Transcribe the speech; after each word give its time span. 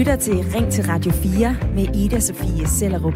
lytter 0.00 0.16
til 0.16 0.34
Ring 0.34 0.72
til 0.72 0.84
Radio 0.84 1.12
4 1.12 1.56
med 1.74 1.96
Ida 1.96 2.20
Sofie 2.20 2.66
Sellerup. 2.66 3.14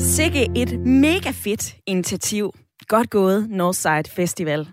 Sikke 0.00 0.48
et 0.56 0.80
mega 0.80 1.30
fedt 1.30 1.76
initiativ. 1.86 2.52
Godt 2.88 3.10
gået, 3.10 3.50
Northside 3.50 4.10
Festival. 4.10 4.68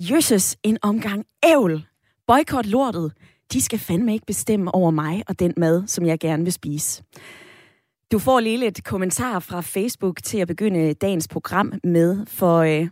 Jøsses, 0.00 0.56
en 0.62 0.78
omgang 0.82 1.24
ævl. 1.44 1.86
Boykot 2.26 2.66
lortet. 2.66 3.12
De 3.52 3.60
skal 3.60 3.78
fandme 3.78 4.12
ikke 4.12 4.26
bestemme 4.26 4.74
over 4.74 4.90
mig 4.90 5.22
og 5.28 5.38
den 5.38 5.54
mad, 5.56 5.86
som 5.86 6.06
jeg 6.06 6.18
gerne 6.18 6.44
vil 6.44 6.52
spise. 6.52 7.02
Du 8.12 8.18
får 8.18 8.40
lige 8.40 8.56
lidt 8.56 8.84
kommentar 8.84 9.38
fra 9.38 9.60
Facebook 9.60 10.22
til 10.22 10.38
at 10.38 10.48
begynde 10.48 10.94
dagens 10.94 11.28
program 11.28 11.72
med, 11.84 12.26
for 12.26 12.58
øh, 12.58 12.88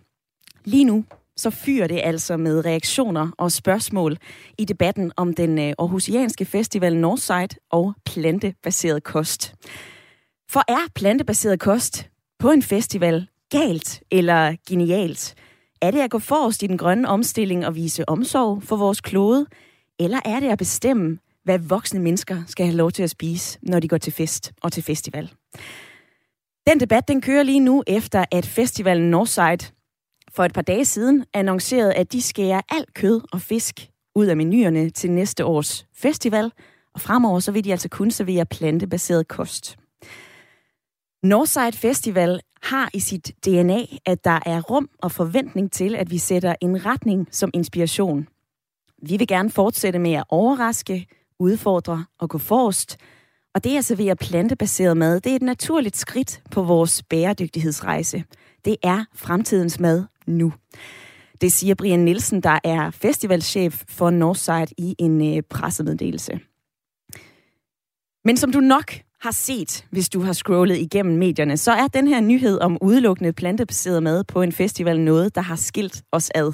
lige 0.65 0.85
nu 0.85 1.05
så 1.41 1.51
fyrer 1.51 1.87
det 1.87 2.01
altså 2.05 2.37
med 2.37 2.65
reaktioner 2.65 3.31
og 3.39 3.53
spørgsmål 3.53 4.17
i 4.59 4.65
debatten 4.65 5.13
om 5.17 5.35
den 5.35 5.59
øh, 5.59 5.73
Aarhusianske 5.79 6.45
festival 6.45 6.97
Northside 6.97 7.61
og 7.71 7.95
plantebaseret 8.05 9.05
kost. 9.05 9.55
For 10.51 10.63
er 10.69 10.89
plantebaseret 10.95 11.61
kost 11.61 12.09
på 12.39 12.51
en 12.51 12.63
festival 12.63 13.27
galt 13.51 14.03
eller 14.11 14.57
genialt? 14.69 15.35
Er 15.83 15.91
det 15.91 16.01
at 16.01 16.11
gå 16.11 16.19
forrest 16.19 16.63
i 16.63 16.67
den 16.67 16.79
grønne 16.79 17.09
omstilling 17.09 17.67
og 17.67 17.75
vise 17.75 18.09
omsorg 18.09 18.63
for 18.63 18.77
vores 18.77 19.01
klode? 19.01 19.47
Eller 19.99 20.21
er 20.25 20.41
det 20.41 20.49
at 20.49 20.59
bestemme, 20.59 21.19
hvad 21.45 21.59
voksne 21.59 22.01
mennesker 22.01 22.43
skal 22.47 22.67
have 22.67 22.77
lov 22.77 22.91
til 22.91 23.03
at 23.03 23.11
spise, 23.11 23.59
når 23.63 23.81
de 23.81 23.89
går 23.89 23.99
til 23.99 24.13
fest 24.13 24.53
og 24.63 24.73
til 24.73 24.83
festival? 24.83 25.31
Den 26.67 26.81
debat 26.81 27.09
den 27.09 27.21
kører 27.21 27.43
lige 27.43 27.61
nu 27.61 27.83
efter, 27.87 28.25
at 28.31 28.47
festivalen 28.47 29.11
Northside 29.11 29.73
for 30.35 30.45
et 30.45 30.53
par 30.53 30.63
dage 30.63 30.85
siden 30.85 31.25
annoncerede, 31.35 31.95
at 31.95 32.13
de 32.13 32.23
skærer 32.23 32.61
alt 32.69 32.95
kød 32.95 33.21
og 33.33 33.41
fisk 33.41 33.91
ud 34.15 34.27
af 34.27 34.37
menuerne 34.37 34.91
til 34.91 35.11
næste 35.11 35.45
års 35.45 35.87
festival, 35.95 36.53
og 36.95 37.01
fremover 37.01 37.41
så 37.41 37.53
vil 37.53 37.65
de 37.65 37.73
altså 37.73 37.89
kun 37.89 38.11
servere 38.11 38.47
plantebaseret 38.47 39.29
kost. 39.29 39.77
Northside 41.23 41.73
Festival 41.73 42.41
har 42.63 42.91
i 42.95 43.01
sit 43.01 43.33
DNA, 43.45 43.81
at 44.07 44.25
der 44.25 44.39
er 44.47 44.61
rum 44.61 44.89
og 44.99 45.13
forventning 45.13 45.73
til, 45.73 45.95
at 45.95 46.11
vi 46.11 46.19
sætter 46.19 46.55
en 46.61 46.87
retning 46.87 47.29
som 47.31 47.51
inspiration. 47.55 48.29
Vi 49.03 49.17
vil 49.17 49.27
gerne 49.27 49.51
fortsætte 49.51 49.99
med 49.99 50.13
at 50.13 50.25
overraske, 50.29 51.07
udfordre 51.39 52.05
og 52.19 52.31
gå 52.31 52.39
forrest. 52.39 52.97
Og 53.55 53.65
det 53.65 53.79
at 53.79 53.85
servere 53.85 54.17
plantebaseret 54.17 54.97
mad, 54.97 55.21
det 55.21 55.33
er 55.33 55.37
et 55.37 55.43
naturligt 55.43 55.97
skridt 55.97 56.43
på 56.51 56.63
vores 56.63 57.03
bæredygtighedsrejse. 57.03 58.25
Det 58.65 58.77
er 58.83 59.05
fremtidens 59.15 59.81
mad 59.81 60.05
nu. 60.31 60.53
Det 61.41 61.53
siger 61.53 61.75
Brian 61.75 62.01
Nielsen, 62.01 62.41
der 62.41 62.59
er 62.65 62.91
festivalchef 62.91 63.83
for 63.89 64.11
Northside 64.11 64.67
i 64.79 64.95
en 64.99 65.37
øh, 65.37 65.43
pressemeddelelse. 65.43 66.41
Men 68.25 68.37
som 68.37 68.53
du 68.53 68.61
nok 68.61 68.93
har 69.21 69.31
set, 69.31 69.87
hvis 69.91 70.09
du 70.09 70.21
har 70.21 70.33
scrollet 70.33 70.77
igennem 70.77 71.19
medierne, 71.19 71.57
så 71.57 71.73
er 71.73 71.87
den 71.87 72.09
her 72.09 72.21
nyhed 72.21 72.61
om 72.61 72.79
udelukkende 72.81 73.33
plantebaseret 73.33 74.03
mad 74.03 74.25
på 74.25 74.43
en 74.43 74.53
festival 74.53 75.01
noget, 75.01 75.35
der 75.35 75.41
har 75.41 75.57
skilt 75.57 76.03
os 76.13 76.31
ad. 76.35 76.53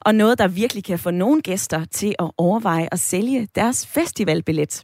Og 0.00 0.14
noget, 0.14 0.38
der 0.38 0.48
virkelig 0.48 0.84
kan 0.84 0.98
få 0.98 1.10
nogle 1.10 1.42
gæster 1.42 1.84
til 1.84 2.14
at 2.18 2.30
overveje 2.38 2.88
at 2.92 3.00
sælge 3.00 3.48
deres 3.54 3.86
festivalbillet. 3.86 4.82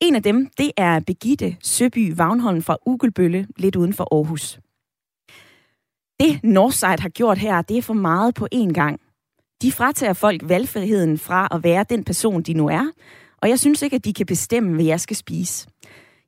En 0.00 0.14
af 0.14 0.22
dem, 0.22 0.48
det 0.58 0.72
er 0.76 1.00
Begitte 1.00 1.56
Søby 1.62 2.12
Vagnholm 2.16 2.62
fra 2.62 2.76
Ugelbølle, 2.86 3.46
lidt 3.56 3.76
uden 3.76 3.92
for 3.92 4.14
Aarhus. 4.14 4.60
Det 6.20 6.40
Northside 6.44 7.00
har 7.00 7.08
gjort 7.08 7.38
her, 7.38 7.62
det 7.62 7.78
er 7.78 7.82
for 7.82 7.94
meget 7.94 8.34
på 8.34 8.48
én 8.54 8.72
gang. 8.72 9.00
De 9.62 9.72
fratager 9.72 10.12
folk 10.12 10.48
valgfriheden 10.48 11.18
fra 11.18 11.48
at 11.50 11.64
være 11.64 11.84
den 11.88 12.04
person, 12.04 12.42
de 12.42 12.54
nu 12.54 12.68
er, 12.68 12.90
og 13.42 13.48
jeg 13.48 13.58
synes 13.58 13.82
ikke, 13.82 13.96
at 13.96 14.04
de 14.04 14.12
kan 14.12 14.26
bestemme, 14.26 14.74
hvad 14.74 14.84
jeg 14.84 15.00
skal 15.00 15.16
spise. 15.16 15.68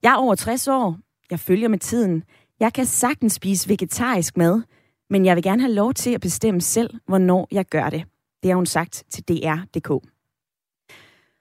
Jeg 0.02 0.12
er 0.12 0.16
over 0.16 0.34
60 0.34 0.68
år. 0.68 0.98
Jeg 1.30 1.40
følger 1.40 1.68
med 1.68 1.78
tiden. 1.78 2.22
Jeg 2.60 2.72
kan 2.72 2.86
sagtens 2.86 3.32
spise 3.32 3.68
vegetarisk 3.68 4.36
mad, 4.36 4.62
men 5.10 5.26
jeg 5.26 5.36
vil 5.36 5.42
gerne 5.42 5.62
have 5.62 5.72
lov 5.72 5.94
til 5.94 6.10
at 6.10 6.20
bestemme 6.20 6.60
selv, 6.60 6.90
hvornår 7.06 7.48
jeg 7.50 7.66
gør 7.66 7.90
det. 7.90 8.04
Det 8.42 8.50
har 8.50 8.56
hun 8.56 8.66
sagt 8.66 9.04
til 9.10 9.24
DR.dk. 9.28 9.90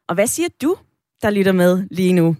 Og 0.07 0.15
hvad 0.15 0.27
siger 0.27 0.49
du, 0.61 0.75
der 1.21 1.29
lytter 1.29 1.51
med 1.51 1.87
lige 1.91 2.13
nu? 2.13 2.35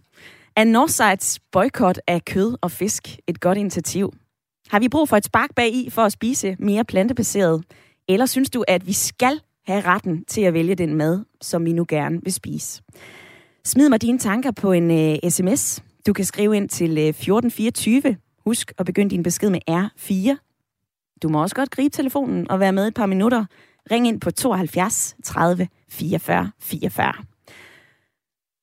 Er 0.56 0.64
Northsides 0.64 1.40
boykot 1.52 2.00
af 2.08 2.26
kød 2.26 2.58
og 2.62 2.72
fisk 2.72 3.20
et 3.28 3.40
godt 3.40 3.58
initiativ? 3.58 4.14
Har 4.75 4.80
vi 4.80 4.90
brug 4.90 5.09
for 5.09 5.18
et 5.18 5.25
spark 5.25 5.56
bag 5.56 5.74
i 5.74 5.90
for 5.90 6.02
at 6.02 6.12
spise 6.12 6.56
mere 6.59 6.84
plantebaseret? 6.86 7.63
Eller 8.08 8.25
synes 8.25 8.50
du, 8.50 8.63
at 8.68 8.88
vi 8.88 8.94
skal 8.94 9.40
have 9.66 9.81
retten 9.81 10.25
til 10.25 10.41
at 10.41 10.53
vælge 10.53 10.75
den 10.75 10.96
mad, 10.96 11.25
som 11.41 11.66
vi 11.66 11.74
nu 11.74 11.86
gerne 11.90 12.19
vil 12.24 12.34
spise? 12.34 12.84
Smid 13.64 13.90
mig 13.90 14.02
dine 14.02 14.19
tanker 14.19 14.52
på 14.52 14.72
en 14.72 14.91
øh, 14.91 15.18
uh, 15.24 15.30
sms. 15.30 15.84
Du 16.08 16.14
kan 16.14 16.25
skrive 16.25 16.58
ind 16.58 16.69
til 16.69 16.91
uh, 16.91 16.97
øh, 16.97 17.08
1424. 17.08 18.18
Husk 18.46 18.72
at 18.78 18.85
begynde 18.85 19.09
din 19.09 19.24
besked 19.24 19.50
med 19.50 19.59
R4. 19.69 20.38
Du 21.24 21.30
må 21.30 21.41
også 21.41 21.56
godt 21.56 21.72
gribe 21.72 21.96
telefonen 21.96 22.52
og 22.52 22.59
være 22.59 22.74
med 22.74 22.88
et 22.88 22.94
par 22.94 23.06
minutter. 23.06 23.46
Ring 23.91 24.08
ind 24.08 24.22
på 24.22 24.31
72 24.31 25.16
30 25.24 25.68
44 25.90 26.52
44. 26.59 27.14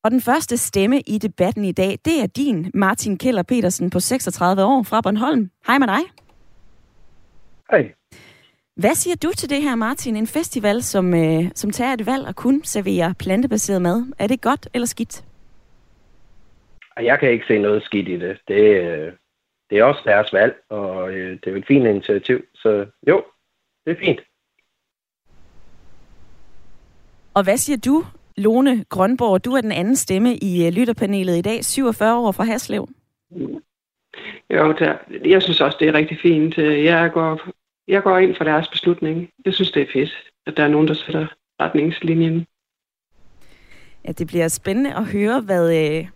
Og 0.04 0.10
den 0.10 0.20
første 0.20 0.56
stemme 0.56 1.00
i 1.00 1.18
debatten 1.18 1.64
i 1.64 1.72
dag, 1.72 1.98
det 2.04 2.22
er 2.22 2.26
din, 2.26 2.70
Martin 2.74 3.18
Keller 3.18 3.42
Petersen 3.42 3.90
på 3.90 4.00
36 4.00 4.64
år 4.64 4.82
fra 4.82 5.00
Bornholm. 5.00 5.50
Hej 5.66 5.78
med 5.78 5.86
dig. 5.86 6.00
Hej. 7.70 7.92
Hvad 8.76 8.94
siger 8.94 9.16
du 9.16 9.30
til 9.36 9.50
det 9.50 9.62
her, 9.62 9.74
Martin? 9.74 10.16
En 10.16 10.26
festival, 10.26 10.82
som, 10.82 11.14
øh, 11.14 11.44
som 11.54 11.70
tager 11.70 11.92
et 11.92 12.06
valg 12.06 12.26
og 12.26 12.36
kun 12.36 12.64
serverer 12.64 13.14
plantebaseret 13.18 13.82
mad. 13.82 14.12
Er 14.18 14.26
det 14.26 14.40
godt 14.40 14.68
eller 14.74 14.86
skidt? 14.86 15.24
Jeg 16.96 17.19
kan 17.19 17.30
ikke 17.30 17.44
se 17.48 17.58
noget 17.58 17.82
skidt 17.82 18.08
i 18.08 18.19
det. 18.19 18.38
Det, 18.48 18.62
øh, 18.82 19.12
det 19.70 19.78
er 19.78 19.84
også 19.84 20.02
deres 20.04 20.32
valg, 20.32 20.54
og 20.69 21.12
øh, 21.12 21.38
det 21.44 21.52
er 21.52 21.56
et 21.56 21.66
fint 21.66 21.86
initiativ. 21.86 22.38
Så 22.54 22.86
jo, 23.08 23.24
det 23.86 23.92
er 23.92 24.00
fint. 24.04 24.20
Og 27.34 27.44
hvad 27.44 27.56
siger 27.56 27.76
du, 27.76 28.04
Lone 28.37 28.84
Grønborg? 28.88 29.44
Du 29.44 29.53
er 29.53 29.60
den 29.60 29.72
anden 29.72 29.97
stemme 29.97 30.37
i 30.37 30.66
øh, 30.66 30.72
lytterpanelet 30.72 31.38
i 31.38 31.41
dag, 31.41 31.65
47 31.65 32.19
år 32.19 32.32
fra 32.32 32.44
Haslev. 32.44 32.88
Jo, 34.50 34.72
der, 34.72 34.97
jeg 35.25 35.43
synes 35.43 35.60
også, 35.60 35.76
det 35.81 35.88
er 35.88 35.93
rigtig 35.93 36.19
fint. 36.22 36.59
Jeg 36.59 37.10
går, 37.12 37.41
jeg 37.88 38.03
går 38.03 38.19
ind 38.19 38.34
for 38.37 38.44
deres 38.44 38.69
beslutning. 38.69 39.28
Jeg 39.44 39.54
synes, 39.54 39.70
det 39.70 39.82
er 39.82 39.87
fedt, 39.93 40.10
at 40.47 40.56
der 40.56 40.65
er 40.65 40.69
nogen, 40.69 40.88
der 40.88 40.94
sætter 40.94 41.26
retningslinjen. 41.60 42.47
Ja, 44.04 44.12
det 44.12 44.26
bliver 44.26 44.49
spændende 44.49 44.94
at 44.94 45.06
høre, 45.06 45.41
hvad 45.41 45.97
øh, 45.99 46.09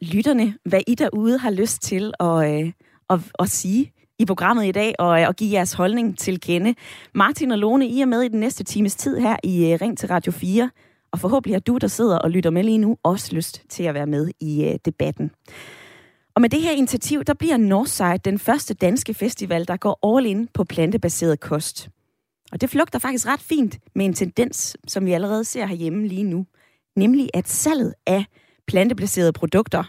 lytterne, 0.00 0.54
hvad 0.64 0.80
I 0.86 0.94
derude 0.94 1.38
har 1.38 1.50
lyst 1.50 1.82
til 1.82 2.12
at, 2.20 2.64
øh, 2.64 2.72
at, 3.10 3.20
at 3.38 3.48
sige 3.48 3.92
i 4.18 4.24
programmet 4.24 4.66
i 4.66 4.72
dag 4.72 4.94
og, 4.98 5.08
og 5.08 5.36
give 5.36 5.52
jeres 5.52 5.72
holdning 5.72 6.18
til 6.18 6.40
kende. 6.40 6.74
Martin 7.14 7.50
og 7.50 7.58
Lone, 7.58 7.86
I 7.86 8.00
er 8.00 8.06
med 8.06 8.22
i 8.22 8.28
den 8.28 8.40
næste 8.40 8.64
times 8.64 8.96
tid 8.96 9.18
her 9.18 9.36
i 9.44 9.76
Ring 9.80 9.98
til 9.98 10.08
Radio 10.08 10.32
4. 10.32 10.70
Og 11.14 11.20
forhåbentlig 11.20 11.54
har 11.54 11.60
du, 11.60 11.78
der 11.78 11.86
sidder 11.86 12.18
og 12.18 12.30
lytter 12.30 12.50
med 12.50 12.62
lige 12.62 12.78
nu, 12.78 12.96
også 13.02 13.34
lyst 13.34 13.62
til 13.68 13.82
at 13.82 13.94
være 13.94 14.06
med 14.06 14.30
i 14.40 14.64
øh, 14.64 14.78
debatten. 14.84 15.30
Og 16.34 16.40
med 16.40 16.48
det 16.48 16.62
her 16.62 16.72
initiativ, 16.72 17.24
der 17.24 17.34
bliver 17.34 17.56
Northside 17.56 18.18
den 18.18 18.38
første 18.38 18.74
danske 18.74 19.14
festival, 19.14 19.68
der 19.68 19.76
går 19.76 20.16
all 20.16 20.26
in 20.26 20.48
på 20.54 20.64
plantebaseret 20.64 21.40
kost. 21.40 21.88
Og 22.52 22.60
det 22.60 22.70
flugter 22.70 22.98
faktisk 22.98 23.26
ret 23.26 23.40
fint 23.40 23.78
med 23.94 24.04
en 24.04 24.14
tendens, 24.14 24.76
som 24.88 25.06
vi 25.06 25.12
allerede 25.12 25.44
ser 25.44 25.66
herhjemme 25.66 26.08
lige 26.08 26.22
nu. 26.22 26.46
Nemlig 26.96 27.30
at 27.34 27.48
salget 27.48 27.94
af 28.06 28.24
plantebaserede 28.66 29.32
produkter, 29.32 29.84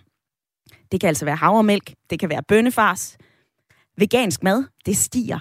det 0.91 0.99
kan 0.99 1.07
altså 1.07 1.25
være 1.25 1.35
havremælk, 1.35 1.93
det 2.09 2.19
kan 2.19 2.29
være 2.29 2.43
bønnefars, 2.43 3.17
vegansk 3.97 4.43
mad, 4.43 4.63
det 4.85 4.97
stiger. 4.97 5.39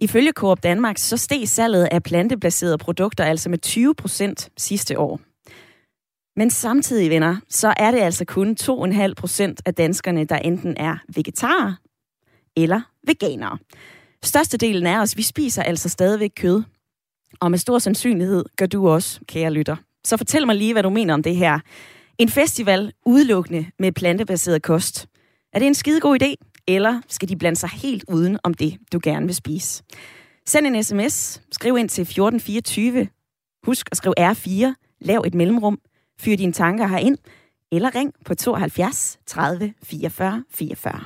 Ifølge 0.00 0.32
Coop 0.32 0.62
Danmark, 0.62 0.98
så 0.98 1.16
steg 1.16 1.48
salget 1.48 1.88
af 1.90 2.02
plantebaserede 2.02 2.78
produkter 2.78 3.24
altså 3.24 3.48
med 3.50 3.58
20 3.58 3.94
procent 3.94 4.50
sidste 4.56 4.98
år. 4.98 5.20
Men 6.36 6.50
samtidig, 6.50 7.10
venner, 7.10 7.36
så 7.48 7.74
er 7.76 7.90
det 7.90 7.98
altså 7.98 8.24
kun 8.24 8.56
2,5 8.60 9.14
procent 9.16 9.62
af 9.66 9.74
danskerne, 9.74 10.24
der 10.24 10.36
enten 10.36 10.76
er 10.76 10.96
vegetarer 11.14 11.74
eller 12.56 12.80
veganere. 13.06 13.58
Størstedelen 14.24 14.86
af 14.86 15.00
os, 15.00 15.16
vi 15.16 15.22
spiser 15.22 15.62
altså 15.62 15.88
stadigvæk 15.88 16.30
kød. 16.36 16.62
Og 17.40 17.50
med 17.50 17.58
stor 17.58 17.78
sandsynlighed 17.78 18.44
gør 18.56 18.66
du 18.66 18.88
også, 18.88 19.20
kære 19.26 19.52
lytter. 19.52 19.76
Så 20.04 20.16
fortæl 20.16 20.46
mig 20.46 20.56
lige, 20.56 20.72
hvad 20.72 20.82
du 20.82 20.90
mener 20.90 21.14
om 21.14 21.22
det 21.22 21.36
her. 21.36 21.60
En 22.18 22.28
festival 22.28 22.92
udelukkende 23.06 23.66
med 23.78 23.92
plantebaseret 23.92 24.62
kost. 24.62 25.06
Er 25.52 25.58
det 25.58 25.66
en 25.66 25.74
skide 25.74 26.00
god 26.00 26.22
idé? 26.22 26.57
Eller 26.68 27.00
skal 27.08 27.28
de 27.28 27.36
blande 27.36 27.58
sig 27.58 27.68
helt 27.68 28.04
uden 28.08 28.38
om 28.44 28.54
det, 28.54 28.78
du 28.92 29.00
gerne 29.02 29.26
vil 29.26 29.34
spise? 29.34 29.84
Send 30.46 30.66
en 30.66 30.82
sms, 30.82 31.42
skriv 31.52 31.78
ind 31.78 31.88
til 31.88 32.02
1424, 32.02 33.08
husk 33.66 33.88
at 33.90 33.96
skrive 33.96 34.14
R4, 34.20 34.74
lav 35.00 35.22
et 35.26 35.34
mellemrum, 35.34 35.78
fyr 36.20 36.36
dine 36.36 36.52
tanker 36.52 36.86
herind, 36.86 37.18
eller 37.72 37.94
ring 37.94 38.12
på 38.24 38.34
72 38.34 39.18
30 39.26 39.74
44 39.84 40.44
44. 40.50 41.00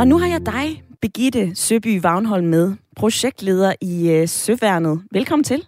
Og 0.00 0.08
nu 0.08 0.18
har 0.18 0.26
jeg 0.26 0.46
dig, 0.46 0.82
Begitte 1.00 1.54
Søby 1.54 2.02
Vagnholm 2.02 2.46
med, 2.46 2.76
projektleder 2.96 3.72
i 3.80 4.10
øh, 4.10 4.28
Søværnet. 4.28 5.02
Velkommen 5.12 5.44
til. 5.44 5.66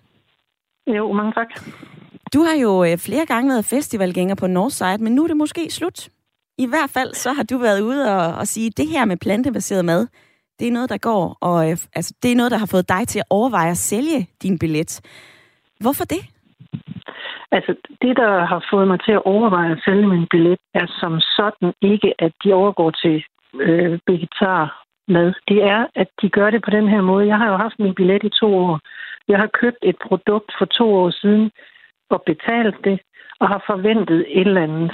Jo, 0.87 1.13
mange 1.13 1.33
tak. 1.33 1.49
Du 2.35 2.41
har 2.43 2.57
jo 2.65 2.85
øh, 2.85 2.99
flere 3.07 3.27
gange 3.27 3.49
været 3.53 3.71
festivalgænger 3.75 4.35
på 4.35 4.47
Northside, 4.47 5.05
men 5.05 5.15
nu 5.15 5.23
er 5.25 5.27
det 5.27 5.37
måske 5.37 5.71
slut. 5.71 6.09
I 6.59 6.67
hvert 6.73 6.91
fald 6.97 7.15
så 7.15 7.33
har 7.33 7.43
du 7.43 7.59
været 7.59 7.81
ude 7.81 8.03
og, 8.17 8.35
og 8.41 8.47
sige, 8.47 8.67
at 8.67 8.77
det 8.77 8.89
her 8.89 9.05
med 9.05 9.17
plantebaseret 9.17 9.85
mad, 9.85 10.07
det 10.59 10.69
er 10.69 10.73
noget, 10.73 10.91
der 10.91 10.99
går, 10.99 11.37
og 11.41 11.71
øh, 11.71 11.77
altså, 11.99 12.15
det 12.23 12.33
er 12.33 12.37
noget, 12.37 12.53
der 12.53 12.59
har 12.59 12.71
fået 12.75 12.89
dig 12.89 13.09
til 13.09 13.19
at 13.19 13.31
overveje 13.31 13.71
at 13.71 13.77
sælge 13.91 14.29
din 14.43 14.59
billet. 14.59 15.01
Hvorfor 15.81 16.05
det? 16.05 16.23
Altså, 17.57 17.73
det, 18.03 18.17
der 18.17 18.45
har 18.45 18.67
fået 18.71 18.89
mig 18.89 18.99
til 19.07 19.13
at 19.13 19.25
overveje 19.25 19.73
at 19.73 19.83
sælge 19.85 20.07
min 20.07 20.27
billet, 20.31 20.59
er 20.75 20.87
som 21.01 21.21
sådan 21.21 21.73
ikke, 21.83 22.15
at 22.19 22.33
de 22.45 22.53
overgår 22.53 22.91
til 22.91 23.25
øh, 23.55 23.99
vegetar 24.07 24.85
mad. 25.09 25.35
Det 25.49 25.63
er, 25.63 25.87
at 25.95 26.09
de 26.23 26.29
gør 26.29 26.51
det 26.51 26.65
på 26.65 26.71
den 26.71 26.89
her 26.89 27.01
måde. 27.01 27.27
Jeg 27.27 27.39
har 27.39 27.49
jo 27.49 27.57
haft 27.57 27.79
min 27.79 27.95
billet 27.95 28.23
i 28.25 28.31
to 28.41 28.49
år. 28.57 28.81
Jeg 29.29 29.39
har 29.39 29.51
købt 29.61 29.83
et 29.83 29.97
produkt 30.07 30.51
for 30.59 30.65
to 30.65 30.95
år 30.95 31.11
siden 31.11 31.51
og 32.11 32.23
betalt 32.27 32.77
det, 32.85 33.01
og 33.41 33.49
har 33.49 33.65
forventet 33.67 34.21
et 34.29 34.47
eller 34.47 34.63
andet. 34.63 34.93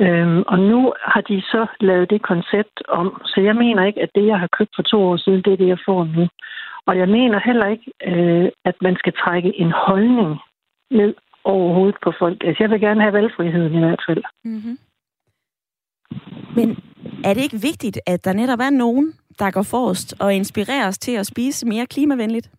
Øhm, 0.00 0.42
og 0.46 0.58
nu 0.58 0.92
har 1.02 1.20
de 1.20 1.40
så 1.40 1.66
lavet 1.80 2.10
det 2.10 2.22
koncept 2.22 2.82
om, 2.88 3.22
så 3.24 3.40
jeg 3.40 3.56
mener 3.56 3.84
ikke, 3.84 4.02
at 4.02 4.10
det, 4.14 4.26
jeg 4.26 4.38
har 4.38 4.48
købt 4.58 4.70
for 4.76 4.82
to 4.82 4.98
år 5.02 5.16
siden, 5.16 5.42
det 5.42 5.52
er 5.52 5.56
det, 5.56 5.68
jeg 5.68 5.78
får 5.88 6.04
nu. 6.04 6.28
Og 6.86 6.98
jeg 6.98 7.08
mener 7.08 7.40
heller 7.48 7.66
ikke, 7.66 7.92
øh, 8.06 8.48
at 8.64 8.76
man 8.80 8.96
skal 8.96 9.12
trække 9.12 9.60
en 9.60 9.72
holdning 9.86 10.38
ned 10.90 11.14
overhovedet 11.44 11.96
på 12.04 12.12
folk. 12.18 12.44
Altså, 12.44 12.62
jeg 12.62 12.70
vil 12.70 12.80
gerne 12.80 13.00
have 13.00 13.12
valgfriheden 13.12 13.74
i 13.74 13.78
hvert 13.78 14.02
fald. 14.08 14.22
Mm-hmm. 14.44 14.78
Men 16.56 16.68
er 17.24 17.34
det 17.34 17.42
ikke 17.42 17.60
vigtigt, 17.70 18.00
at 18.06 18.24
der 18.24 18.32
netop 18.32 18.58
er 18.58 18.70
nogen, 18.70 19.12
der 19.38 19.50
går 19.50 19.62
forrest 19.62 20.14
og 20.20 20.34
inspirerer 20.34 20.88
os 20.88 20.98
til 20.98 21.12
at 21.12 21.26
spise 21.26 21.66
mere 21.66 21.86
klimavenligt? 21.86 22.50